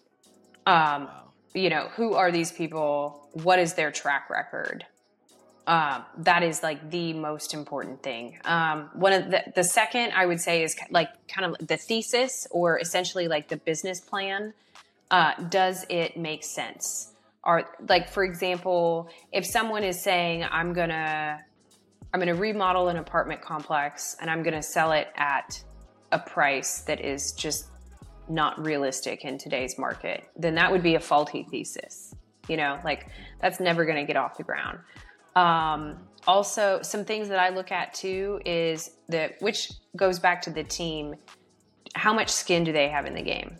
Um, 0.66 1.06
wow. 1.06 1.33
You 1.54 1.70
know, 1.70 1.89
who 1.95 2.14
are 2.14 2.32
these 2.32 2.51
people? 2.51 3.30
What 3.34 3.60
is 3.60 3.74
their 3.74 3.91
track 3.91 4.30
record? 4.30 4.86
Um, 5.66 6.04
that 6.20 6.43
is 6.43 6.62
like 6.62 6.91
the 6.91 7.14
most 7.14 7.54
important 7.54 8.04
thing. 8.04 8.38
Um, 8.43 8.89
one 8.93 9.14
of 9.14 9.32
the, 9.32 9.43
the 9.56 9.64
second 9.64 10.12
I 10.14 10.26
would 10.26 10.41
say 10.41 10.64
is 10.64 10.76
like 10.89 11.10
kind 11.28 11.54
of 11.56 11.68
the 11.68 11.78
thesis 11.78 12.47
or 12.51 12.80
essentially 12.80 13.28
like 13.28 13.47
the 13.47 13.58
business 13.58 14.01
plan. 14.01 14.54
Uh, 15.10 15.34
does 15.49 15.86
it 15.89 16.18
make 16.18 16.43
sense? 16.43 17.14
are 17.43 17.70
like 17.89 18.10
for 18.10 18.24
example 18.24 19.10
if 19.32 19.45
someone 19.45 19.84
is 19.84 20.01
saying 20.01 20.45
i'm 20.49 20.74
gonna 20.74 21.39
i'm 22.14 22.20
gonna 22.20 22.34
remodel 22.34 22.88
an 22.88 22.97
apartment 22.97 23.41
complex 23.41 24.16
and 24.22 24.30
i'm 24.30 24.43
gonna 24.43 24.64
sell 24.64 24.91
it 24.91 25.08
at 25.16 25.62
a 26.12 26.20
price 26.20 26.82
that 26.82 27.01
is 27.01 27.34
just 27.34 27.68
not 28.30 28.63
realistic 28.63 29.26
in 29.26 29.38
today's 29.38 29.78
market 29.78 30.30
then 30.36 30.55
that 30.55 30.71
would 30.71 30.84
be 30.84 30.95
a 30.95 30.99
faulty 30.99 31.45
thesis 31.49 32.15
you 32.47 32.57
know 32.57 32.80
like 32.84 33.07
that's 33.41 33.59
never 33.59 33.86
gonna 33.86 34.05
get 34.05 34.15
off 34.15 34.38
the 34.38 34.43
ground. 34.43 34.80
Um, 35.36 35.97
also 36.26 36.80
some 36.84 37.03
things 37.03 37.28
that 37.28 37.39
i 37.39 37.49
look 37.49 37.71
at 37.71 37.93
too 37.93 38.39
is 38.45 38.91
that 39.09 39.36
which 39.41 39.71
goes 39.95 40.19
back 40.19 40.41
to 40.43 40.49
the 40.49 40.63
team 40.63 41.15
how 41.95 42.13
much 42.13 42.30
skin 42.30 42.63
do 42.63 42.71
they 42.71 42.89
have 42.89 43.05
in 43.05 43.13
the 43.13 43.21
game? 43.21 43.57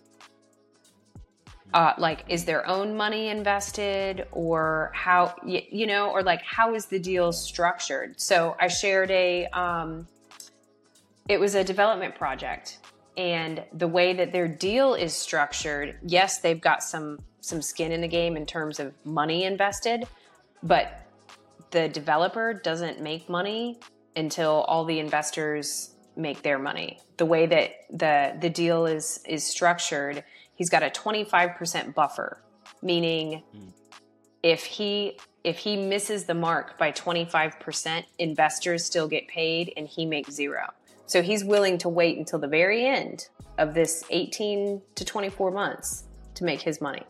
Uh, 1.74 1.93
like 1.97 2.24
is 2.30 2.45
their 2.45 2.68
own 2.68 2.95
money 2.95 3.30
invested 3.30 4.28
or 4.32 4.91
how 4.93 5.36
you 5.43 5.88
know 5.88 6.09
or 6.11 6.22
like 6.22 6.41
how 6.43 6.76
is 6.76 6.86
the 6.86 6.99
deal 6.99 7.32
structured? 7.32 8.20
So 8.20 8.55
i 8.59 8.68
shared 8.68 9.09
a 9.11 9.47
um, 9.47 10.07
it 11.28 11.39
was 11.39 11.55
a 11.55 11.64
development 11.64 12.16
project 12.16 12.80
and 13.16 13.64
the 13.74 13.88
way 13.88 14.14
that 14.14 14.32
their 14.32 14.47
deal 14.47 14.93
is 14.93 15.14
structured 15.14 15.97
yes 16.03 16.39
they've 16.39 16.61
got 16.61 16.84
some 16.84 17.20
some 17.41 17.61
skin 17.61 17.91
in 17.91 18.01
the 18.01 18.07
game 18.07 18.36
in 18.38 18.45
terms 18.45 18.80
of 18.80 18.93
money 19.05 19.43
invested 19.43 20.05
but 20.61 21.05
the 21.72 21.89
developer 21.89 22.53
doesn't 22.53 23.01
make 23.01 23.30
money 23.30 23.80
until 24.16 24.61
all 24.68 24.86
the 24.86 24.99
investors 24.99 25.95
make 26.16 26.41
their 26.43 26.59
money 26.59 26.99
the 27.18 27.26
way 27.26 27.45
that 27.45 27.72
the 27.91 28.36
the 28.39 28.49
deal 28.49 28.86
is 28.86 29.20
is 29.28 29.43
structured 29.43 30.24
he's 30.55 30.70
got 30.70 30.84
a 30.84 30.89
25% 30.89 31.93
buffer, 31.93 32.41
meaning 32.82 33.43
mm. 33.55 33.72
if 34.41 34.64
he 34.64 35.18
if 35.43 35.57
he 35.57 35.76
misses 35.76 36.24
the 36.24 36.34
mark 36.34 36.78
by 36.78 36.89
25%, 36.93 38.05
investors 38.18 38.86
still 38.86 39.09
get 39.09 39.28
paid 39.28 39.74
and 39.76 39.89
he 39.89 40.05
makes 40.05 40.32
zero. 40.32 40.70
So 41.06 41.22
he's 41.22 41.43
willing 41.43 41.78
to 41.80 41.89
wait 41.89 42.18
until 42.18 42.39
the 42.39 42.47
very 42.47 42.86
end 42.86 43.28
of 43.58 43.74
this 43.74 44.04
18 44.10 44.82
to 44.95 45.06
24 45.06 45.51
months 45.51 46.06
to 46.36 46.43
make 46.43 46.62
his 46.62 46.82
money. 46.82 47.04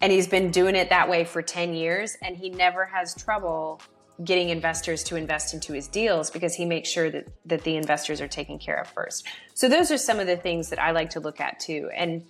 And 0.00 0.10
he's 0.12 0.26
been 0.26 0.50
doing 0.50 0.74
it 0.74 0.90
that 0.90 1.08
way 1.08 1.24
for 1.24 1.42
10 1.42 1.74
years 1.74 2.16
and 2.22 2.36
he 2.36 2.50
never 2.50 2.84
has 2.84 3.14
trouble 3.14 3.80
getting 4.24 4.50
investors 4.50 5.02
to 5.04 5.16
invest 5.16 5.54
into 5.54 5.72
his 5.72 5.88
deals 5.88 6.30
because 6.30 6.54
he 6.54 6.64
makes 6.64 6.88
sure 6.88 7.10
that 7.10 7.26
that 7.46 7.62
the 7.64 7.76
investors 7.76 8.20
are 8.20 8.28
taken 8.28 8.58
care 8.58 8.80
of 8.80 8.88
first. 8.88 9.26
So 9.54 9.68
those 9.68 9.90
are 9.90 9.96
some 9.96 10.20
of 10.20 10.26
the 10.26 10.36
things 10.36 10.68
that 10.70 10.78
I 10.78 10.90
like 10.90 11.10
to 11.10 11.20
look 11.20 11.40
at 11.40 11.60
too. 11.60 11.90
And 11.94 12.24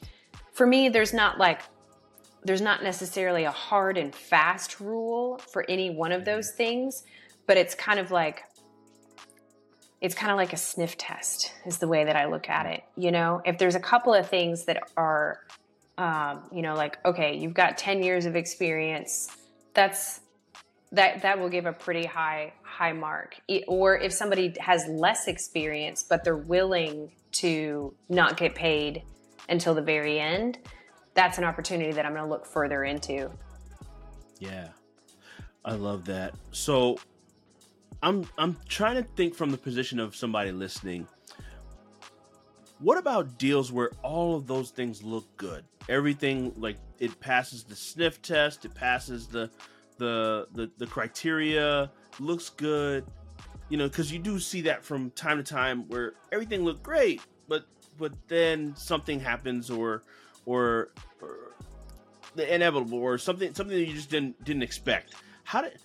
for 0.53 0.67
me 0.67 0.89
there's 0.89 1.13
not 1.13 1.39
like 1.39 1.61
there's 2.45 2.61
not 2.61 2.83
necessarily 2.83 3.45
a 3.45 3.51
hard 3.51 3.97
and 3.97 4.15
fast 4.15 4.81
rule 4.81 5.39
for 5.39 5.65
any 5.69 5.91
one 5.91 6.13
of 6.13 6.25
those 6.25 6.51
things, 6.51 7.05
but 7.47 7.57
it's 7.57 7.75
kind 7.75 7.99
of 7.99 8.11
like 8.11 8.43
it's 10.03 10.17
kind 10.17 10.33
of 10.33 10.37
like 10.37 10.53
a 10.53 10.57
sniff 10.57 10.99
test 10.99 11.53
is 11.65 11.79
the 11.79 11.87
way 11.87 12.05
that 12.05 12.17
I 12.17 12.27
look 12.27 12.51
at 12.51 12.67
it. 12.67 12.83
You 12.97 13.13
know, 13.13 13.41
if 13.47 13.57
there's 13.57 13.77
a 13.77 13.81
couple 13.81 14.13
of 14.13 14.29
things 14.29 14.65
that 14.65 14.83
are, 14.97 15.39
um, 15.97 16.43
you 16.53 16.61
know, 16.61 16.75
like 16.75 16.99
okay, 17.07 17.39
you've 17.39 17.55
got 17.55 17.79
ten 17.79 18.03
years 18.03 18.27
of 18.27 18.35
experience, 18.35 19.29
that's 19.75 20.21
that 20.91 21.23
that 21.23 21.39
will 21.39 21.49
give 21.49 21.67
a 21.67 21.73
pretty 21.73 22.05
high 22.05 22.53
high 22.65 22.93
mark. 22.93 23.37
Or 23.69 23.97
if 23.97 24.13
somebody 24.13 24.55
has 24.59 24.87
less 24.89 25.29
experience 25.29 26.03
but 26.03 26.25
they're 26.25 26.37
willing 26.37 27.13
to 27.33 27.95
not 28.09 28.37
get 28.37 28.55
paid 28.55 29.05
until 29.49 29.75
the 29.75 29.83
very 29.83 30.19
end, 30.19 30.59
that's 31.15 31.39
an 31.39 31.45
opportunity 31.45 31.93
that 31.93 32.05
I'm 32.05 32.13
going 32.13 32.25
to 32.25 32.31
look 32.31 32.45
further 32.45 32.85
into. 32.85 33.31
Yeah. 34.39 34.69
I 35.65 35.75
love 35.75 36.05
that. 36.07 36.35
So 36.51 36.99
I'm 38.03 38.27
I'm 38.37 38.57
trying 38.69 38.97
to 38.97 39.09
think 39.17 39.35
from 39.35 39.51
the 39.51 39.59
position 39.59 40.01
of 40.01 40.17
somebody 40.17 40.51
listening. 40.51 41.07
What 42.81 42.99
about 42.99 43.39
deals 43.39 43.71
where 43.71 43.93
all 44.03 44.35
of 44.35 44.49
those 44.49 44.71
things 44.71 45.05
look 45.05 45.25
good? 45.37 45.65
Everything 45.89 46.53
like 46.57 46.79
it 46.99 47.19
passes 47.21 47.63
the 47.63 47.77
sniff 47.77 48.21
test, 48.21 48.65
it 48.65 48.75
passes 48.75 49.29
the 49.29 49.51
the 49.99 50.49
the, 50.53 50.71
the 50.79 50.87
criteria, 50.87 51.91
looks 52.19 52.51
good. 52.51 53.05
You 53.69 53.79
know, 53.79 53.89
because 53.89 54.13
you 54.13 54.19
do 54.19 54.39
see 54.39 54.63
that 54.63 54.85
from 54.85 55.11
time 55.13 55.39
to 55.39 55.45
time 55.45 55.89
where 55.89 56.15
everything 56.33 56.65
looked 56.65 56.83
great, 56.83 57.23
but 57.49 57.67
but 57.99 58.13
then 58.27 58.75
something 58.77 59.21
happens 59.21 59.71
or 59.71 60.03
or, 60.45 60.91
or 61.21 61.55
the 62.35 62.53
inevitable 62.53 62.99
or 62.99 63.17
something 63.17 63.55
something 63.55 63.77
that 63.77 63.87
you 63.87 63.95
just 63.95 64.11
didn't 64.11 64.43
didn't 64.45 64.65
expect. 64.65 65.15
How 65.45 65.63
did 65.63 65.79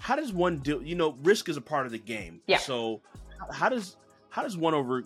how 0.00 0.16
does 0.16 0.32
one 0.32 0.58
deal? 0.58 0.82
You 0.82 0.94
know, 0.96 1.16
risk 1.22 1.48
is 1.48 1.56
a 1.56 1.60
part 1.60 1.86
of 1.86 1.92
the 1.92 1.98
game. 1.98 2.40
Yeah. 2.46 2.58
So 2.58 3.00
how 3.52 3.68
does 3.68 3.96
how 4.30 4.42
does 4.42 4.56
one 4.56 4.74
over? 4.74 5.04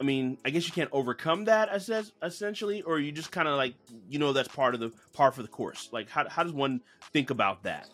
I 0.00 0.02
mean, 0.02 0.38
I 0.44 0.50
guess 0.50 0.66
you 0.66 0.72
can't 0.72 0.88
overcome 0.92 1.44
that 1.44 1.68
essentially, 2.22 2.82
or 2.82 2.98
you 2.98 3.12
just 3.12 3.30
kind 3.30 3.46
of 3.46 3.56
like 3.56 3.74
you 4.08 4.18
know 4.18 4.32
that's 4.32 4.48
part 4.48 4.74
of 4.74 4.80
the 4.80 4.92
par 5.12 5.30
for 5.30 5.42
the 5.42 5.48
course. 5.48 5.88
Like 5.92 6.08
how 6.08 6.28
how 6.28 6.42
does 6.42 6.52
one 6.52 6.80
think 7.12 7.30
about 7.30 7.62
that? 7.64 7.88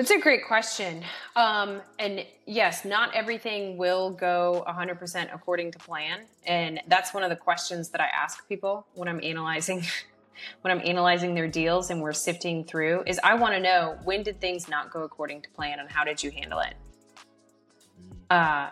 That's 0.00 0.12
a 0.12 0.18
great 0.18 0.46
question. 0.46 1.04
Um, 1.36 1.82
and 1.98 2.24
yes, 2.46 2.86
not 2.86 3.14
everything 3.14 3.76
will 3.76 4.08
go 4.08 4.64
100% 4.66 5.34
according 5.34 5.72
to 5.72 5.78
plan. 5.78 6.20
And 6.46 6.80
that's 6.88 7.12
one 7.12 7.22
of 7.22 7.28
the 7.28 7.36
questions 7.36 7.90
that 7.90 8.00
I 8.00 8.06
ask 8.06 8.48
people 8.48 8.86
when 8.94 9.08
I'm 9.08 9.20
analyzing 9.22 9.84
when 10.62 10.72
I'm 10.76 10.84
analyzing 10.84 11.34
their 11.34 11.48
deals 11.48 11.90
and 11.90 12.00
we're 12.00 12.12
sifting 12.12 12.64
through 12.64 13.04
is 13.06 13.20
I 13.22 13.34
want 13.34 13.54
to 13.54 13.60
know 13.60 13.98
when 14.04 14.22
did 14.22 14.40
things 14.40 14.68
not 14.68 14.90
go 14.90 15.02
according 15.02 15.42
to 15.42 15.50
plan 15.50 15.78
and 15.78 15.90
how 15.90 16.04
did 16.04 16.22
you 16.22 16.30
handle 16.30 16.60
it? 16.60 16.74
Uh, 18.28 18.70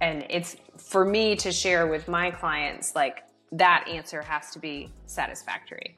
and 0.00 0.26
it's 0.30 0.56
for 0.78 1.04
me 1.04 1.36
to 1.36 1.52
share 1.52 1.86
with 1.86 2.08
my 2.08 2.30
clients 2.30 2.94
like 2.94 3.24
that 3.52 3.86
answer 3.88 4.22
has 4.22 4.50
to 4.50 4.58
be 4.58 4.90
satisfactory. 5.06 5.96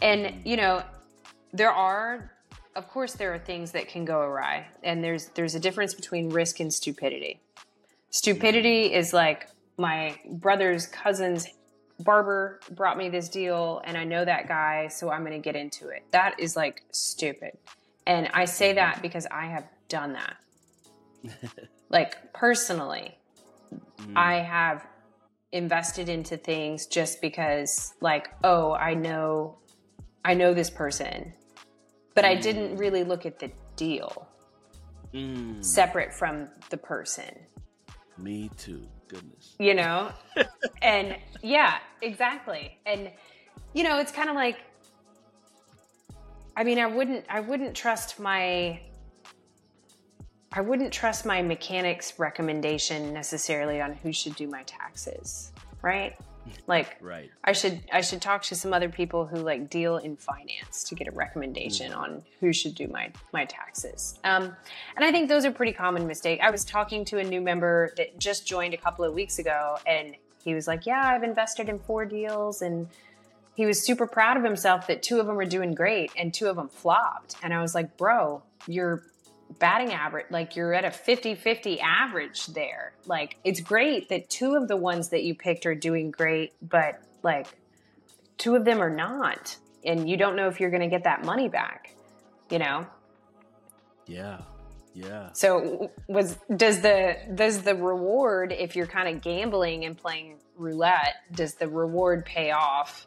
And 0.00 0.46
you 0.46 0.56
know, 0.56 0.82
there 1.52 1.72
are 1.72 2.32
of 2.76 2.88
course 2.88 3.14
there 3.14 3.34
are 3.34 3.38
things 3.38 3.72
that 3.72 3.88
can 3.88 4.04
go 4.04 4.20
awry 4.20 4.66
and 4.84 5.02
there's 5.02 5.26
there's 5.28 5.54
a 5.54 5.60
difference 5.60 5.94
between 5.94 6.30
risk 6.30 6.60
and 6.60 6.72
stupidity 6.72 7.40
stupidity 8.10 8.92
is 8.92 9.12
like 9.12 9.48
my 9.76 10.16
brother's 10.30 10.86
cousin's 10.86 11.46
barber 12.00 12.60
brought 12.70 12.96
me 12.96 13.08
this 13.08 13.28
deal 13.28 13.82
and 13.84 13.96
i 13.96 14.04
know 14.04 14.24
that 14.24 14.46
guy 14.48 14.88
so 14.88 15.10
i'm 15.10 15.20
going 15.20 15.32
to 15.32 15.38
get 15.38 15.56
into 15.56 15.88
it 15.88 16.04
that 16.12 16.38
is 16.38 16.56
like 16.56 16.82
stupid 16.92 17.52
and 18.06 18.28
i 18.34 18.44
say 18.44 18.72
that 18.72 19.02
because 19.02 19.26
i 19.30 19.46
have 19.46 19.64
done 19.88 20.12
that 20.12 20.36
like 21.88 22.32
personally 22.32 23.16
mm. 23.72 24.12
i 24.16 24.36
have 24.36 24.86
invested 25.52 26.08
into 26.08 26.36
things 26.36 26.86
just 26.86 27.20
because 27.20 27.94
like 28.00 28.28
oh 28.44 28.74
i 28.74 28.94
know 28.94 29.58
i 30.24 30.34
know 30.34 30.54
this 30.54 30.70
person 30.70 31.32
but 32.18 32.24
I 32.24 32.34
didn't 32.34 32.74
mm. 32.74 32.80
really 32.80 33.04
look 33.04 33.26
at 33.26 33.38
the 33.38 33.48
deal 33.76 34.26
mm. 35.14 35.64
separate 35.64 36.12
from 36.12 36.48
the 36.68 36.76
person. 36.76 37.32
Me 38.18 38.50
too. 38.58 38.88
Goodness. 39.08 39.56
You 39.58 39.74
know? 39.74 40.10
and 40.82 41.16
yeah, 41.42 41.78
exactly. 42.02 42.78
And 42.86 43.10
you 43.74 43.82
know, 43.82 43.98
it's 43.98 44.12
kind 44.12 44.28
of 44.28 44.36
like 44.36 44.58
I 46.56 46.64
mean, 46.64 46.78
I 46.78 46.86
wouldn't 46.86 47.24
I 47.28 47.40
wouldn't 47.40 47.74
trust 47.74 48.18
my 48.18 48.80
I 50.52 50.60
wouldn't 50.60 50.92
trust 50.92 51.26
my 51.26 51.42
mechanic's 51.42 52.18
recommendation 52.18 53.12
necessarily 53.12 53.80
on 53.80 53.92
who 53.92 54.12
should 54.12 54.34
do 54.34 54.48
my 54.48 54.62
taxes, 54.64 55.52
right? 55.82 56.16
Like, 56.66 56.96
right. 57.00 57.30
I 57.44 57.52
should 57.52 57.80
I 57.92 58.00
should 58.00 58.20
talk 58.20 58.42
to 58.44 58.54
some 58.54 58.72
other 58.72 58.88
people 58.88 59.26
who 59.26 59.36
like 59.36 59.70
deal 59.70 59.96
in 59.96 60.16
finance 60.16 60.84
to 60.84 60.94
get 60.94 61.08
a 61.08 61.10
recommendation 61.10 61.92
mm 61.92 61.98
on 61.98 62.22
who 62.38 62.52
should 62.52 62.74
do 62.74 62.86
my 62.86 63.10
my 63.32 63.44
taxes. 63.44 64.18
Um, 64.22 64.54
and 64.94 65.04
I 65.04 65.10
think 65.10 65.28
those 65.28 65.44
are 65.44 65.50
pretty 65.50 65.72
common 65.72 66.06
mistake. 66.06 66.38
I 66.40 66.50
was 66.50 66.64
talking 66.64 67.04
to 67.06 67.18
a 67.18 67.24
new 67.24 67.40
member 67.40 67.92
that 67.96 68.18
just 68.18 68.46
joined 68.46 68.74
a 68.74 68.76
couple 68.76 69.04
of 69.04 69.14
weeks 69.14 69.38
ago, 69.38 69.78
and 69.86 70.14
he 70.44 70.54
was 70.54 70.68
like, 70.68 70.86
"Yeah, 70.86 71.02
I've 71.04 71.24
invested 71.24 71.68
in 71.68 71.78
four 71.78 72.04
deals," 72.04 72.62
and 72.62 72.88
he 73.54 73.66
was 73.66 73.84
super 73.84 74.06
proud 74.06 74.36
of 74.36 74.44
himself 74.44 74.86
that 74.86 75.02
two 75.02 75.18
of 75.18 75.26
them 75.26 75.36
were 75.36 75.44
doing 75.44 75.74
great 75.74 76.12
and 76.16 76.32
two 76.32 76.46
of 76.46 76.56
them 76.56 76.68
flopped. 76.68 77.34
And 77.42 77.52
I 77.52 77.60
was 77.60 77.74
like, 77.74 77.96
"Bro, 77.96 78.42
you're 78.68 79.02
batting 79.58 79.92
average 79.92 80.26
like 80.30 80.56
you're 80.56 80.74
at 80.74 80.84
a 80.84 80.88
50-50 80.88 81.80
average 81.82 82.46
there. 82.46 82.92
Like 83.06 83.36
it's 83.44 83.60
great 83.60 84.08
that 84.10 84.28
two 84.28 84.54
of 84.54 84.68
the 84.68 84.76
ones 84.76 85.08
that 85.10 85.24
you 85.24 85.34
picked 85.34 85.66
are 85.66 85.74
doing 85.74 86.10
great 86.10 86.52
but 86.62 87.00
like 87.22 87.46
two 88.36 88.54
of 88.54 88.64
them 88.64 88.80
are 88.80 88.94
not 88.94 89.56
and 89.84 90.08
you 90.08 90.16
don't 90.16 90.36
know 90.36 90.48
if 90.48 90.60
you're 90.60 90.70
going 90.70 90.82
to 90.82 90.88
get 90.88 91.04
that 91.04 91.24
money 91.24 91.48
back 91.48 91.94
you 92.50 92.58
know? 92.58 92.86
Yeah 94.06 94.38
yeah. 94.98 95.30
So 95.32 95.92
was 96.08 96.36
does 96.54 96.80
the 96.80 97.16
does 97.34 97.62
the 97.62 97.74
reward 97.74 98.52
if 98.52 98.74
you're 98.74 98.86
kind 98.86 99.14
of 99.14 99.22
gambling 99.22 99.84
and 99.84 99.96
playing 99.96 100.38
roulette 100.56 101.14
does 101.32 101.54
the 101.54 101.68
reward 101.68 102.24
pay 102.24 102.50
off 102.50 103.06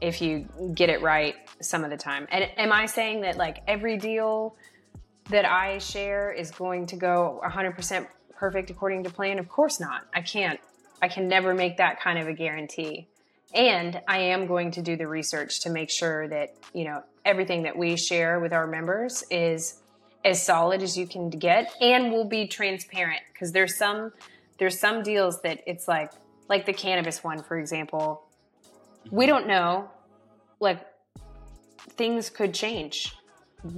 if 0.00 0.20
you 0.20 0.46
get 0.74 0.90
it 0.90 1.00
right 1.00 1.34
some 1.60 1.84
of 1.84 1.90
the 1.90 1.96
time? 1.96 2.26
And 2.30 2.44
am 2.58 2.72
i 2.72 2.86
saying 2.86 3.22
that 3.22 3.36
like 3.36 3.62
every 3.66 3.96
deal 3.96 4.56
that 5.30 5.44
I 5.44 5.78
share 5.78 6.32
is 6.32 6.50
going 6.50 6.86
to 6.86 6.96
go 6.96 7.40
100% 7.44 8.06
perfect 8.36 8.70
according 8.70 9.04
to 9.04 9.10
plan? 9.10 9.38
Of 9.38 9.48
course 9.48 9.80
not. 9.80 10.02
I 10.14 10.20
can't. 10.20 10.60
I 11.00 11.08
can 11.08 11.28
never 11.28 11.54
make 11.54 11.78
that 11.78 12.00
kind 12.00 12.18
of 12.18 12.28
a 12.28 12.32
guarantee. 12.32 13.08
And 13.54 14.00
I 14.08 14.18
am 14.18 14.46
going 14.46 14.70
to 14.72 14.82
do 14.82 14.96
the 14.96 15.06
research 15.06 15.60
to 15.60 15.70
make 15.70 15.90
sure 15.90 16.28
that, 16.28 16.54
you 16.72 16.84
know, 16.84 17.02
everything 17.24 17.64
that 17.64 17.76
we 17.76 17.96
share 17.96 18.40
with 18.40 18.52
our 18.52 18.66
members 18.66 19.24
is 19.30 19.80
as 20.24 20.44
solid 20.44 20.82
as 20.82 20.96
you 20.96 21.06
can 21.06 21.28
get 21.30 21.72
and 21.80 22.12
we'll 22.12 22.28
be 22.28 22.46
transparent 22.46 23.20
because 23.32 23.52
there's 23.52 23.76
some 23.76 24.12
there's 24.58 24.78
some 24.78 25.02
deals 25.02 25.40
that 25.42 25.60
it's 25.66 25.88
like 25.88 26.12
like 26.48 26.64
the 26.64 26.72
cannabis 26.72 27.24
one 27.24 27.42
for 27.42 27.58
example. 27.58 28.22
We 29.10 29.26
don't 29.26 29.46
know 29.46 29.90
like 30.60 30.80
things 31.96 32.30
could 32.30 32.54
change 32.54 33.14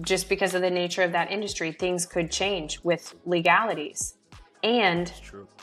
just 0.01 0.29
because 0.29 0.55
of 0.55 0.63
the 0.63 0.71
nature 0.71 1.03
of 1.03 1.13
that 1.13 1.31
industry, 1.31 1.73
things 1.73 2.07
could 2.07 2.31
change 2.31 2.81
with 2.83 3.15
legalities. 3.25 4.15
And 4.63 5.13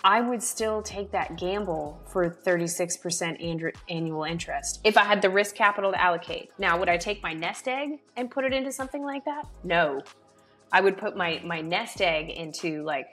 I 0.04 0.22
would 0.22 0.44
still 0.44 0.84
take 0.84 1.12
that 1.12 1.36
gamble 1.36 2.00
for 2.06 2.30
36% 2.30 3.74
annual 3.90 4.24
interest 4.24 4.80
if 4.84 4.96
I 4.96 5.04
had 5.04 5.24
the 5.24 5.30
risk 5.30 5.56
capital 5.56 5.92
to 5.92 6.00
allocate. 6.00 6.52
Now, 6.60 6.78
would 6.78 6.88
I 6.88 6.98
take 6.98 7.24
my 7.24 7.34
nest 7.34 7.68
egg 7.68 8.00
and 8.16 8.30
put 8.30 8.46
it 8.46 8.54
into 8.54 8.72
something 8.72 9.04
like 9.04 9.26
that? 9.26 9.48
No. 9.64 10.04
I 10.72 10.82
would 10.82 10.98
put 10.98 11.18
my, 11.18 11.42
my 11.44 11.62
nest 11.62 12.00
egg 12.00 12.30
into 12.30 12.84
like 12.84 13.08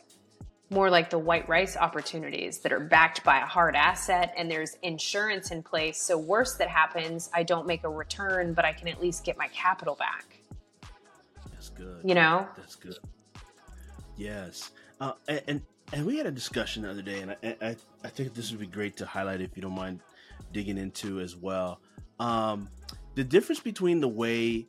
more 0.69 0.91
like 0.91 1.09
the 1.09 1.19
white 1.19 1.49
rice 1.49 1.75
opportunities 1.79 2.59
that 2.59 2.73
are 2.73 2.81
backed 2.81 3.25
by 3.25 3.39
a 3.39 3.47
hard 3.47 3.75
asset 3.75 4.35
and 4.37 4.51
there's 4.51 4.77
insurance 4.83 5.51
in 5.51 5.63
place. 5.63 5.99
So, 6.03 6.19
worst 6.19 6.59
that 6.59 6.69
happens, 6.69 7.31
I 7.33 7.45
don't 7.45 7.67
make 7.67 7.85
a 7.85 7.89
return, 7.89 8.53
but 8.53 8.67
I 8.67 8.75
can 8.75 8.89
at 8.89 9.01
least 9.01 9.25
get 9.25 9.39
my 9.39 9.49
capital 9.49 9.95
back 9.95 10.38
good. 11.79 12.01
You 12.05 12.15
know? 12.15 12.47
That's 12.57 12.77
good. 12.77 12.99
Yes. 14.17 14.73
Uh, 15.01 15.13
and, 15.29 15.43
and, 15.47 15.63
and 15.93 16.07
we 16.07 16.17
had 16.17 16.27
a 16.27 16.31
discussion 16.31 16.83
the 16.83 16.91
other 16.91 17.03
day, 17.03 17.21
and 17.21 17.31
I, 17.31 17.57
I 17.63 17.77
I 18.05 18.09
think 18.09 18.35
this 18.35 18.51
would 18.51 18.61
be 18.61 18.67
great 18.67 18.97
to 18.99 19.07
highlight 19.07 19.41
if 19.41 19.57
you 19.57 19.63
don't 19.63 19.75
mind 19.75 20.01
digging 20.53 20.77
into 20.77 21.21
as 21.21 21.35
well. 21.37 21.81
Um, 22.21 22.69
the 23.15 23.25
difference 23.25 23.61
between 23.61 24.01
the 24.01 24.09
way 24.09 24.67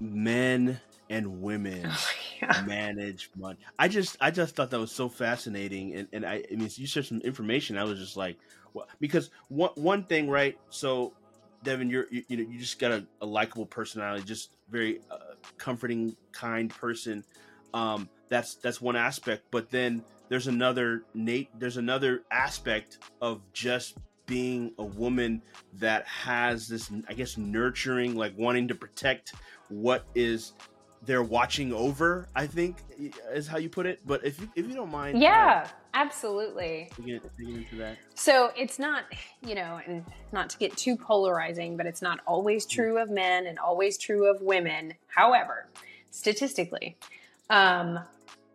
men 0.00 0.80
and 1.10 1.42
women 1.42 1.82
oh, 1.86 2.10
yeah. 2.42 2.64
manage 2.66 3.30
money. 3.36 3.58
I 3.78 3.88
just 3.88 4.16
I 4.20 4.30
just 4.30 4.54
thought 4.56 4.70
that 4.70 4.80
was 4.80 4.92
so 4.92 5.08
fascinating, 5.08 5.94
and, 5.94 6.08
and 6.12 6.26
I, 6.26 6.44
I 6.50 6.54
mean 6.54 6.70
you 6.74 6.86
shared 6.86 7.06
some 7.06 7.20
information. 7.20 7.76
I 7.76 7.84
was 7.84 7.98
just 7.98 8.16
like, 8.16 8.38
well, 8.72 8.88
because 9.00 9.30
one 9.48 9.70
one 9.74 10.04
thing, 10.04 10.28
right? 10.30 10.58
So, 10.70 11.12
Devon, 11.64 11.90
you're 11.90 12.06
you, 12.10 12.24
you 12.28 12.36
know 12.36 12.50
you 12.50 12.58
just 12.58 12.78
got 12.78 12.92
a, 12.92 13.06
a 13.20 13.26
likable 13.26 13.66
personality, 13.66 14.24
just 14.24 14.50
very 14.70 15.00
uh, 15.10 15.27
comforting, 15.56 16.16
kind 16.32 16.70
person. 16.70 17.24
Um, 17.74 18.08
that's 18.28 18.54
that's 18.56 18.80
one 18.80 18.96
aspect, 18.96 19.44
but 19.50 19.70
then 19.70 20.04
there's 20.28 20.46
another 20.46 21.04
Nate. 21.14 21.48
There's 21.58 21.76
another 21.76 22.22
aspect 22.30 22.98
of 23.20 23.40
just 23.52 23.96
being 24.26 24.72
a 24.78 24.84
woman 24.84 25.42
that 25.74 26.06
has 26.06 26.68
this, 26.68 26.90
I 27.08 27.14
guess, 27.14 27.38
nurturing, 27.38 28.14
like 28.14 28.34
wanting 28.36 28.68
to 28.68 28.74
protect 28.74 29.32
what 29.70 30.04
is 30.14 30.52
they're 31.02 31.22
watching 31.22 31.72
over. 31.72 32.28
I 32.34 32.46
think 32.46 32.76
is 33.32 33.46
how 33.46 33.58
you 33.58 33.68
put 33.68 33.86
it. 33.86 34.00
But 34.06 34.24
if 34.24 34.40
you, 34.40 34.48
if 34.54 34.68
you 34.68 34.74
don't 34.74 34.90
mind, 34.90 35.20
yeah, 35.20 35.64
uh, 35.64 35.68
absolutely. 35.94 36.90
Digging, 36.96 37.20
digging 37.38 37.56
into 37.56 37.76
that. 37.76 37.96
So 38.14 38.50
it's 38.56 38.78
not, 38.78 39.04
you 39.42 39.54
know, 39.54 39.80
and 39.86 40.04
not 40.32 40.50
to 40.50 40.58
get 40.58 40.76
too 40.76 40.96
polarizing, 40.96 41.76
but 41.76 41.86
it's 41.86 42.02
not 42.02 42.20
always 42.26 42.66
mm. 42.66 42.70
true 42.70 42.98
of 42.98 43.10
men 43.10 43.46
and 43.46 43.58
always 43.58 43.98
true 43.98 44.30
of 44.30 44.40
women. 44.42 44.94
However, 45.06 45.68
statistically, 46.10 46.96
um, 47.50 48.00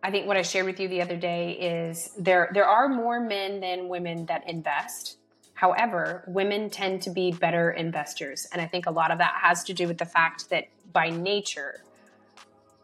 I 0.02 0.10
think 0.10 0.26
what 0.26 0.36
I 0.36 0.42
shared 0.42 0.66
with 0.66 0.78
you 0.78 0.88
the 0.88 1.00
other 1.00 1.16
day 1.16 1.52
is 1.52 2.10
there 2.18 2.50
there 2.52 2.66
are 2.66 2.88
more 2.88 3.20
men 3.20 3.60
than 3.60 3.88
women 3.88 4.26
that 4.26 4.48
invest. 4.48 5.16
However, 5.54 6.24
women 6.26 6.68
tend 6.68 7.02
to 7.02 7.10
be 7.10 7.32
better 7.32 7.70
investors, 7.70 8.46
and 8.52 8.60
I 8.60 8.66
think 8.66 8.86
a 8.86 8.90
lot 8.90 9.10
of 9.10 9.18
that 9.18 9.34
has 9.40 9.64
to 9.64 9.72
do 9.72 9.86
with 9.88 9.98
the 9.98 10.04
fact 10.04 10.50
that 10.50 10.68
by 10.92 11.10
nature 11.10 11.80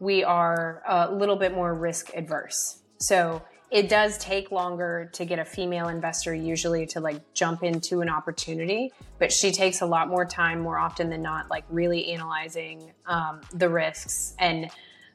we 0.01 0.25
are 0.25 0.83
a 0.89 1.13
little 1.13 1.37
bit 1.37 1.55
more 1.55 1.73
risk 1.75 2.11
adverse. 2.15 2.81
So 2.99 3.43
it 3.71 3.89
does 3.89 4.19
take 4.19 4.51
longer 4.51 5.11
to 5.13 5.25
get 5.25 5.39
a 5.39 5.45
female 5.45 5.89
investor 5.89 6.35
usually 6.35 6.87
to 6.87 7.01
like 7.01 7.35
jump 7.35 7.63
into 7.63 8.01
an 8.01 8.09
opportunity, 8.09 8.93
but 9.19 9.31
she 9.31 9.53
takes 9.53 9.81
a 9.81 9.87
lot 9.87 10.09
more 10.09 10.25
time 10.25 10.61
more 10.61 10.79
often 10.79 11.09
than 11.09 11.23
not, 11.23 11.49
like 11.49 11.65
really 11.69 12.11
analyzing 12.13 12.93
um, 13.07 13.43
the 13.55 13.69
risks. 13.69 14.35
And, 14.41 14.71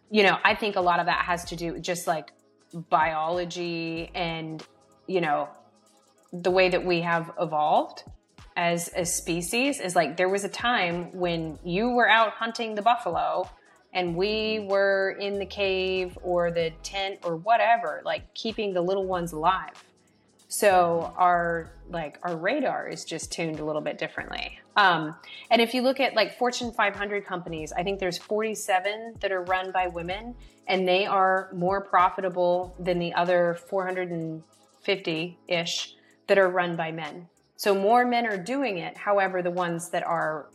you 0.09 0.23
know, 0.23 0.37
I 0.45 0.55
think 0.55 0.77
a 0.77 0.81
lot 0.81 0.99
of 0.99 1.07
that 1.07 1.25
has 1.25 1.43
to 1.45 1.55
do 1.57 1.73
with 1.73 1.81
just 1.81 2.07
like 2.07 2.31
biology 2.89 4.09
and, 4.15 4.63
you 5.07 5.19
know, 5.19 5.49
the 6.31 6.51
way 6.51 6.69
that 6.69 6.85
we 6.85 7.01
have 7.01 7.31
evolved 7.39 8.03
as 8.55 8.89
a 8.95 9.05
species 9.05 9.81
is 9.81 9.95
like 9.95 10.15
there 10.15 10.29
was 10.29 10.45
a 10.45 10.49
time 10.49 11.11
when 11.11 11.59
you 11.63 11.89
were 11.89 12.07
out 12.07 12.31
hunting 12.31 12.75
the 12.75 12.81
buffalo 12.81 13.49
and 13.95 14.13
we 14.13 14.59
were 14.59 15.17
in 15.21 15.39
the 15.39 15.45
cave 15.45 16.17
or 16.21 16.51
the 16.51 16.71
tent 16.83 17.17
or 17.23 17.37
whatever, 17.37 18.01
like 18.03 18.31
keeping 18.33 18.73
the 18.73 18.81
little 18.81 19.05
ones 19.05 19.31
alive. 19.31 19.83
So 20.49 21.13
our 21.17 21.71
like 21.89 22.19
our 22.21 22.35
radar 22.35 22.87
is 22.87 23.05
just 23.05 23.31
tuned 23.31 23.59
a 23.59 23.65
little 23.65 23.81
bit 23.81 23.97
differently. 23.97 24.59
Um, 24.75 25.15
and 25.49 25.61
if 25.61 25.73
you 25.73 25.81
look 25.81 25.99
at 25.99 26.13
like 26.13 26.37
Fortune 26.37 26.71
500 26.73 27.25
companies, 27.25 27.71
I 27.71 27.83
think 27.83 27.99
there's 27.99 28.17
47 28.17 29.15
that 29.21 29.31
are 29.31 29.43
run 29.43 29.71
by 29.71 29.87
women, 29.87 30.35
and 30.67 30.87
they 30.87 31.05
are 31.05 31.49
more 31.53 31.81
profitable 31.81 32.75
than 32.77 32.99
the 32.99 33.13
other 33.13 33.57
450 33.69 35.37
ish 35.47 35.95
that 36.27 36.37
are 36.37 36.49
run 36.49 36.75
by 36.75 36.91
men. 36.91 37.27
So 37.55 37.73
more 37.73 38.05
men 38.05 38.25
are 38.27 38.37
doing 38.37 38.77
it. 38.77 38.97
However, 38.97 39.41
the 39.41 39.51
ones 39.51 39.89
that 39.89 40.03
are 40.03 40.47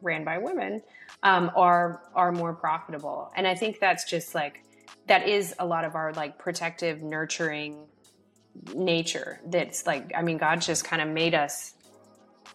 ran 0.00 0.24
by 0.24 0.38
women 0.38 0.82
um, 1.22 1.50
are 1.56 2.02
are 2.14 2.32
more 2.32 2.54
profitable. 2.54 3.32
And 3.36 3.46
I 3.46 3.54
think 3.54 3.80
that's 3.80 4.04
just 4.04 4.34
like 4.34 4.64
that 5.06 5.28
is 5.28 5.54
a 5.58 5.66
lot 5.66 5.84
of 5.84 5.94
our 5.94 6.12
like 6.12 6.38
protective, 6.38 7.02
nurturing 7.02 7.86
nature. 8.74 9.40
That's 9.46 9.86
like 9.86 10.12
I 10.16 10.22
mean, 10.22 10.38
God 10.38 10.60
just 10.60 10.84
kind 10.84 11.02
of 11.02 11.08
made 11.08 11.34
us 11.34 11.74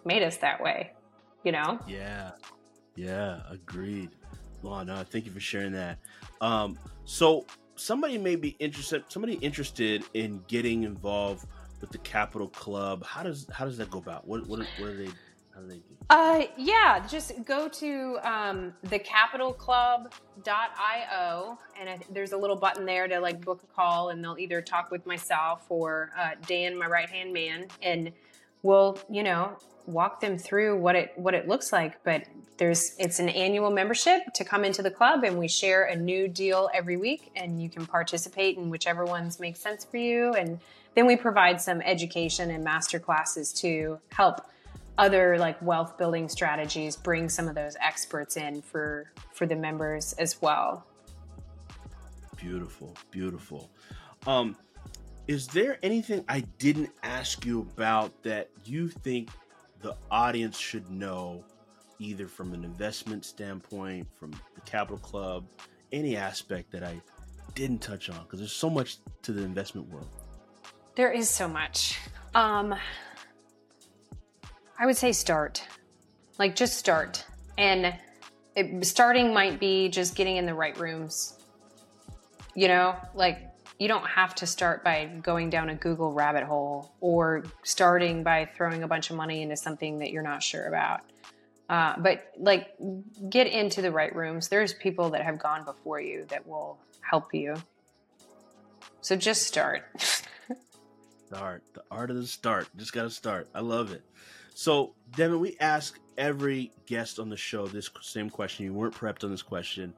made 0.06 0.24
us 0.24 0.38
that 0.38 0.62
way, 0.62 0.92
you 1.44 1.52
know? 1.52 1.80
Yeah, 1.88 2.32
yeah, 2.96 3.42
agreed. 3.50 4.10
Well, 4.62 4.84
no, 4.86 5.04
thank 5.04 5.26
you 5.26 5.32
for 5.32 5.40
sharing 5.40 5.74
that. 5.74 6.00
Um, 6.42 6.78
so 7.06 7.46
somebody 7.76 8.18
may 8.18 8.36
be 8.36 8.50
interested. 8.60 9.04
Somebody 9.08 9.36
interested 9.36 10.04
in 10.14 10.44
getting 10.48 10.84
involved 10.84 11.46
with 11.82 11.92
the 11.92 11.98
Capital 12.00 12.50
Club. 12.50 13.06
How 13.06 13.24
does 13.24 13.48
how 13.52 13.66
does 13.66 13.78
that 13.78 13.90
go 13.90 14.00
about? 14.00 14.28
What 14.28 14.48
what, 14.48 14.60
what 14.60 14.90
are 14.90 14.96
they 14.96 15.10
how 15.60 15.66
do 15.66 15.72
they 15.72 15.80
do? 15.80 15.96
Uh, 16.10 16.44
yeah, 16.58 17.06
just 17.08 17.46
go 17.46 17.68
to 17.68 18.18
um, 18.24 18.74
thecapitalclub.io 18.88 21.58
and 21.80 21.90
I, 21.90 22.00
there's 22.12 22.32
a 22.32 22.38
little 22.38 22.56
button 22.56 22.86
there 22.86 23.08
to 23.08 23.20
like 23.20 23.44
book 23.44 23.62
a 23.64 23.68
call 23.68 24.10
and 24.10 24.24
they'll 24.24 24.40
either 24.40 24.62
talk 24.62 24.90
with 24.90 25.06
myself 25.06 25.66
or 25.70 26.12
uh, 26.18 26.32
Dan, 26.48 26.76
my 26.78 26.88
right 26.88 27.10
hand 27.10 27.34
man, 27.34 27.68
and 27.82 28.14
we'll, 28.64 28.98
you 29.10 29.24
know, 29.24 29.58
walk 29.86 30.22
them 30.22 30.38
through 30.38 30.78
what 30.78 30.96
it 30.96 31.12
what 31.16 31.34
it 31.34 31.48
looks 31.48 31.74
like. 31.74 32.04
But 32.04 32.24
there's 32.58 32.96
it's 32.98 33.20
an 33.20 33.30
annual 33.30 33.72
membership 33.72 34.34
to 34.36 34.44
come 34.44 34.66
into 34.66 34.82
the 34.82 34.92
club 34.92 35.24
and 35.24 35.38
we 35.38 35.48
share 35.48 35.86
a 35.86 35.96
new 35.96 36.28
deal 36.28 36.70
every 36.74 36.98
week 36.98 37.32
and 37.36 37.62
you 37.62 37.70
can 37.70 37.86
participate 37.86 38.58
in 38.58 38.70
whichever 38.70 39.06
ones 39.06 39.40
make 39.40 39.58
sense 39.58 39.86
for 39.86 39.98
you. 39.98 40.34
And 40.34 40.60
then 40.96 41.06
we 41.06 41.16
provide 41.16 41.62
some 41.62 41.82
education 41.82 42.50
and 42.50 42.64
master 42.64 43.00
classes 43.00 43.54
to 43.54 44.00
help 44.12 44.42
other 45.00 45.38
like 45.38 45.62
wealth 45.62 45.98
building 45.98 46.30
strategies 46.30 46.96
bring 46.96 47.30
some 47.30 47.48
of 47.48 47.56
those 47.56 47.76
experts 47.82 48.38
in 48.38 48.62
for 48.62 49.12
for 49.34 49.46
the 49.46 49.56
members 49.56 50.14
as 50.14 50.42
well? 50.42 50.86
Beautiful 52.36 52.96
beautiful. 53.12 53.70
Um 54.28 54.56
is 55.28 55.46
there 55.48 55.78
anything 55.84 56.26
i 56.28 56.40
didn't 56.58 56.90
ask 57.04 57.46
you 57.46 57.62
about 57.76 58.12
that 58.24 58.50
you 58.66 58.90
think 58.90 59.30
the 59.82 59.96
audience 60.10 60.58
should 60.58 60.90
know 60.90 61.44
either 62.00 62.28
from 62.28 62.54
an 62.54 62.64
investment 62.64 63.24
standpoint 63.24 64.08
from 64.18 64.32
the 64.56 64.62
capital 64.62 64.98
club 64.98 65.46
any 65.92 66.16
aspect 66.18 66.72
that 66.72 66.84
i 66.84 67.00
didn't 67.56 67.82
touch 67.82 68.10
on? 68.10 68.24
Because 68.24 68.40
there's 68.40 68.52
so 68.52 68.70
much 68.70 68.98
to 69.24 69.34
the 69.34 69.44
investment 69.44 69.90
world. 69.90 70.08
There 70.96 71.12
is 71.12 71.30
so 71.30 71.48
much. 71.48 72.00
Um 72.34 72.76
I 74.80 74.86
would 74.86 74.96
say 74.96 75.12
start. 75.12 75.68
Like 76.38 76.56
just 76.56 76.78
start. 76.78 77.26
And 77.58 77.94
it, 78.56 78.86
starting 78.86 79.34
might 79.34 79.60
be 79.60 79.90
just 79.90 80.16
getting 80.16 80.38
in 80.38 80.46
the 80.46 80.54
right 80.54 80.78
rooms. 80.80 81.38
You 82.56 82.70
know, 82.70 82.96
like 83.14 83.40
you 83.78 83.90
don't 83.90 84.08
have 84.08 84.36
to 84.36 84.48
start 84.48 84.84
by 84.84 85.06
going 85.22 85.50
down 85.50 85.70
a 85.70 85.76
Google 85.76 86.14
rabbit 86.14 86.44
hole 86.44 86.94
or 87.02 87.44
starting 87.64 88.24
by 88.24 88.50
throwing 88.56 88.84
a 88.84 88.88
bunch 88.88 89.10
of 89.10 89.18
money 89.18 89.42
into 89.42 89.58
something 89.58 90.00
that 90.00 90.12
you're 90.12 90.24
not 90.24 90.42
sure 90.42 90.68
about. 90.68 91.02
Uh, 91.68 91.96
but 92.00 92.32
like, 92.38 92.70
get 93.30 93.48
into 93.48 93.82
the 93.82 93.92
right 93.92 94.16
rooms. 94.16 94.48
There's 94.48 94.74
people 94.74 95.10
that 95.12 95.22
have 95.22 95.38
gone 95.38 95.66
before 95.66 96.02
you 96.02 96.26
that 96.30 96.48
will 96.48 96.80
help 97.02 97.34
you. 97.34 97.56
So 99.02 99.16
just 99.16 99.44
start. 99.44 99.84
start. 101.28 101.64
The 101.74 101.84
art 101.92 102.10
of 102.10 102.16
the 102.16 102.26
start. 102.26 102.68
Just 102.76 102.94
got 102.94 103.04
to 103.04 103.10
start. 103.10 103.50
I 103.54 103.60
love 103.60 103.92
it. 103.92 104.04
So, 104.60 104.94
Devon, 105.16 105.40
we 105.40 105.56
ask 105.62 105.98
every 106.18 106.74
guest 106.86 107.18
on 107.18 107.30
the 107.30 107.38
show 107.38 107.66
this 107.66 107.90
same 108.02 108.30
question. 108.30 108.66
You 108.66 108.74
weren't 108.74 108.94
prepped 108.94 109.24
on 109.24 109.32
this 109.32 109.42
question. 109.42 109.94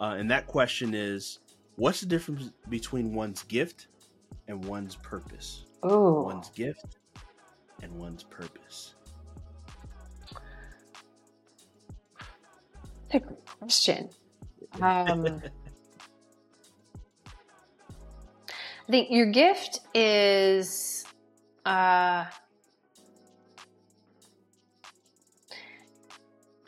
Uh, 0.00 0.14
and 0.16 0.30
that 0.30 0.46
question 0.46 0.94
is 0.94 1.40
what's 1.74 1.98
the 1.98 2.06
difference 2.06 2.52
between 2.68 3.12
one's 3.12 3.42
gift 3.42 3.88
and 4.46 4.64
one's 4.64 4.94
purpose? 4.94 5.64
Oh. 5.82 6.22
One's 6.22 6.48
gift 6.50 6.98
and 7.82 7.92
one's 7.92 8.22
purpose. 8.22 8.94
Good 13.10 13.24
question. 13.58 14.10
Um, 14.80 15.26
I 18.86 18.90
think 18.92 19.10
your 19.10 19.26
gift 19.26 19.80
is 19.92 21.04
uh, 21.66 22.26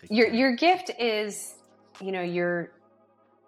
your 0.09 0.29
your 0.29 0.57
gift 0.57 0.91
is 0.99 1.55
you 2.01 2.13
know 2.13 2.23
your 2.23 2.73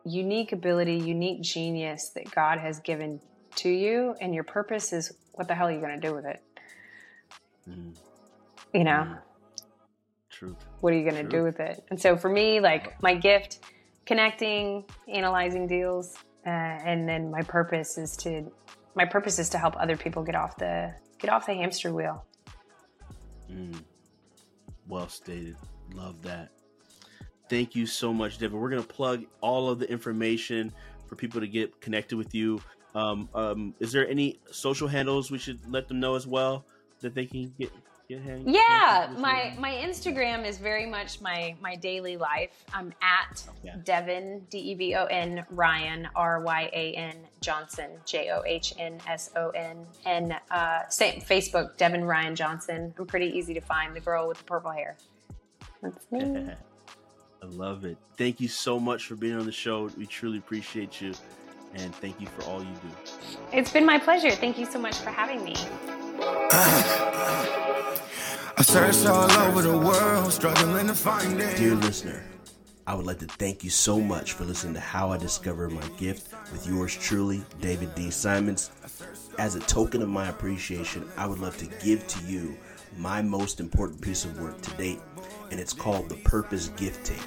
unique 0.05 0.53
ability 0.53 0.96
unique 0.96 1.40
genius 1.42 2.11
that 2.14 2.30
god 2.32 2.59
has 2.59 2.80
given 2.80 3.20
to 3.55 3.68
you 3.68 4.14
and 4.20 4.34
your 4.34 4.44
purpose 4.44 4.92
is 4.92 5.12
what 5.32 5.48
the 5.48 5.55
hell 5.55 5.68
are 5.68 5.72
you 5.72 5.80
going 5.80 6.00
to 6.00 6.07
do 6.07 6.14
with 6.14 6.24
it 6.24 6.42
mm. 7.68 7.96
you 8.74 8.84
know 8.84 9.07
mm. 9.07 9.18
truth 10.28 10.57
what 10.80 10.92
are 10.92 10.96
you 10.96 11.09
going 11.09 11.22
to 11.22 11.30
do 11.30 11.42
with 11.42 11.61
it 11.61 11.84
and 11.90 12.00
so 12.00 12.16
for 12.16 12.28
me 12.28 12.59
like 12.61 13.00
my 13.03 13.14
gift 13.14 13.61
connecting, 14.07 14.84
analyzing 15.09 15.66
deals, 15.66 16.16
uh, 16.46 16.50
and 16.50 17.09
then 17.09 17.30
my 17.30 17.42
purpose 17.42 17.98
is 17.98 18.16
to 18.16 18.50
my 18.94 19.05
purpose 19.05 19.38
is 19.38 19.48
to 19.50 19.59
help 19.59 19.74
other 19.78 19.96
people 19.96 20.22
get 20.22 20.34
off 20.34 20.57
the 20.57 20.92
get 21.18 21.30
off 21.30 21.46
the 21.46 21.55
hamster 21.55 21.92
wheel. 21.92 22.24
Mm. 23.50 23.82
Well 24.88 25.09
stated. 25.09 25.57
Love 25.95 26.22
that. 26.22 26.51
Thank 27.49 27.74
you 27.74 27.86
so 27.86 28.12
much, 28.12 28.38
Devon. 28.38 28.61
We're 28.61 28.70
gonna 28.70 28.82
plug 28.82 29.24
all 29.40 29.68
of 29.68 29.78
the 29.78 29.90
information 29.90 30.72
for 31.07 31.16
people 31.16 31.40
to 31.40 31.49
get 31.49 31.80
connected 31.80 32.16
with 32.16 32.34
you. 32.34 32.62
Um, 32.95 33.28
um, 33.34 33.74
is 33.80 33.93
there 33.93 34.09
any 34.09 34.40
social 34.51 34.88
handles 34.88 35.30
we 35.30 35.38
should 35.38 35.61
let 35.70 35.88
them 35.88 36.01
know 36.01 36.14
as 36.14 36.26
well 36.26 36.64
that 37.01 37.14
they 37.14 37.26
can 37.26 37.53
get 37.59 37.70
yeah, 38.18 39.09
my 39.16 39.55
my 39.59 39.72
Instagram 39.72 40.47
is 40.47 40.59
very 40.59 40.86
much 40.86 41.20
my 41.20 41.55
my 41.61 41.76
daily 41.76 42.16
life. 42.16 42.64
I'm 42.72 42.93
at 43.01 43.43
yeah. 43.62 43.76
Devon 43.84 44.47
D 44.51 44.59
E 44.59 44.74
V 44.74 44.95
O 44.97 45.05
N 45.07 45.45
Ryan 45.51 46.09
R 46.14 46.40
Y 46.40 46.70
A 46.72 46.93
N 46.95 47.16
Johnson 47.40 47.90
J 48.05 48.30
O 48.30 48.43
H 48.45 48.74
N 48.78 49.01
S 49.07 49.30
O 49.36 49.51
N 49.51 49.86
and 50.05 50.36
uh, 50.51 50.80
same 50.88 51.20
Facebook 51.20 51.76
Devon 51.76 52.05
Ryan 52.05 52.34
Johnson. 52.34 52.93
I'm 52.99 53.07
pretty 53.07 53.36
easy 53.36 53.55
to 53.55 53.61
find. 53.61 53.95
The 53.95 54.01
girl 54.01 54.28
with 54.28 54.38
the 54.38 54.45
purple 54.45 54.70
hair. 54.70 54.97
That's 55.82 56.06
me. 56.10 56.48
I 57.42 57.46
love 57.46 57.84
it. 57.84 57.96
Thank 58.16 58.40
you 58.40 58.48
so 58.48 58.78
much 58.78 59.06
for 59.06 59.16
being 59.16 59.34
on 59.36 59.46
the 59.46 59.52
show. 59.52 59.90
We 59.98 60.06
truly 60.06 60.38
appreciate 60.38 61.00
you, 61.00 61.12
and 61.74 61.94
thank 61.96 62.20
you 62.20 62.28
for 62.28 62.44
all 62.44 62.60
you 62.60 62.70
do. 62.74 62.88
It's 63.52 63.72
been 63.72 63.84
my 63.84 63.98
pleasure. 63.98 64.30
Thank 64.30 64.58
you 64.58 64.66
so 64.66 64.78
much 64.78 64.96
for 64.98 65.10
having 65.10 65.42
me. 65.42 65.54
I 68.54 68.62
searched 68.62 69.06
all 69.06 69.30
over 69.48 69.62
the 69.62 69.76
world, 69.76 70.32
struggling 70.32 70.86
to 70.86 70.94
find 70.94 71.40
it. 71.40 71.56
Dear 71.56 71.74
listener, 71.74 72.22
I 72.86 72.94
would 72.94 73.06
like 73.06 73.18
to 73.18 73.26
thank 73.26 73.64
you 73.64 73.70
so 73.70 73.98
much 73.98 74.34
for 74.34 74.44
listening 74.44 74.74
to 74.74 74.80
How 74.80 75.10
I 75.10 75.16
Discovered 75.16 75.72
My 75.72 75.86
Gift 75.96 76.32
with 76.52 76.66
yours 76.66 76.96
truly, 76.96 77.42
David 77.60 77.92
D. 77.96 78.10
Simons. 78.10 78.70
As 79.38 79.56
a 79.56 79.60
token 79.60 80.02
of 80.02 80.08
my 80.08 80.28
appreciation, 80.28 81.08
I 81.16 81.26
would 81.26 81.40
love 81.40 81.56
to 81.58 81.66
give 81.84 82.06
to 82.06 82.24
you 82.24 82.56
my 82.96 83.22
most 83.22 83.58
important 83.58 84.00
piece 84.00 84.24
of 84.24 84.40
work 84.40 84.60
to 84.60 84.70
date, 84.72 85.00
and 85.53 85.61
it's 85.61 85.74
called 85.74 86.09
the 86.09 86.16
Purpose 86.16 86.68
Gift 86.70 87.05
Tape. 87.05 87.18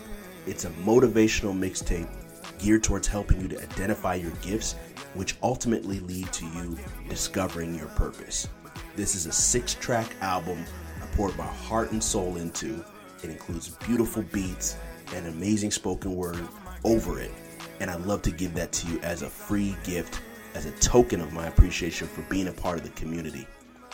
It's 0.47 0.65
a 0.65 0.69
motivational 0.71 1.57
mixtape 1.57 2.09
geared 2.57 2.83
towards 2.83 3.07
helping 3.07 3.39
you 3.39 3.47
to 3.49 3.61
identify 3.61 4.15
your 4.15 4.31
gifts, 4.41 4.73
which 5.13 5.37
ultimately 5.43 5.99
lead 5.99 6.31
to 6.33 6.45
you 6.47 6.77
discovering 7.07 7.75
your 7.75 7.87
purpose. 7.89 8.47
This 8.95 9.13
is 9.13 9.27
a 9.27 9.31
six 9.31 9.75
track 9.75 10.07
album 10.21 10.65
I 11.01 11.05
poured 11.15 11.37
my 11.37 11.45
heart 11.45 11.91
and 11.91 12.03
soul 12.03 12.37
into. 12.37 12.83
It 13.23 13.29
includes 13.29 13.69
beautiful 13.85 14.23
beats 14.23 14.75
and 15.13 15.27
amazing 15.27 15.69
spoken 15.69 16.15
word 16.15 16.39
over 16.83 17.19
it. 17.19 17.31
And 17.79 17.91
I'd 17.91 18.05
love 18.05 18.23
to 18.23 18.31
give 18.31 18.55
that 18.55 18.71
to 18.71 18.87
you 18.87 18.99
as 19.01 19.21
a 19.21 19.29
free 19.29 19.75
gift, 19.83 20.21
as 20.55 20.65
a 20.65 20.71
token 20.79 21.21
of 21.21 21.31
my 21.31 21.45
appreciation 21.45 22.07
for 22.07 22.23
being 22.23 22.47
a 22.47 22.53
part 22.53 22.77
of 22.77 22.83
the 22.83 22.89
community. 22.91 23.45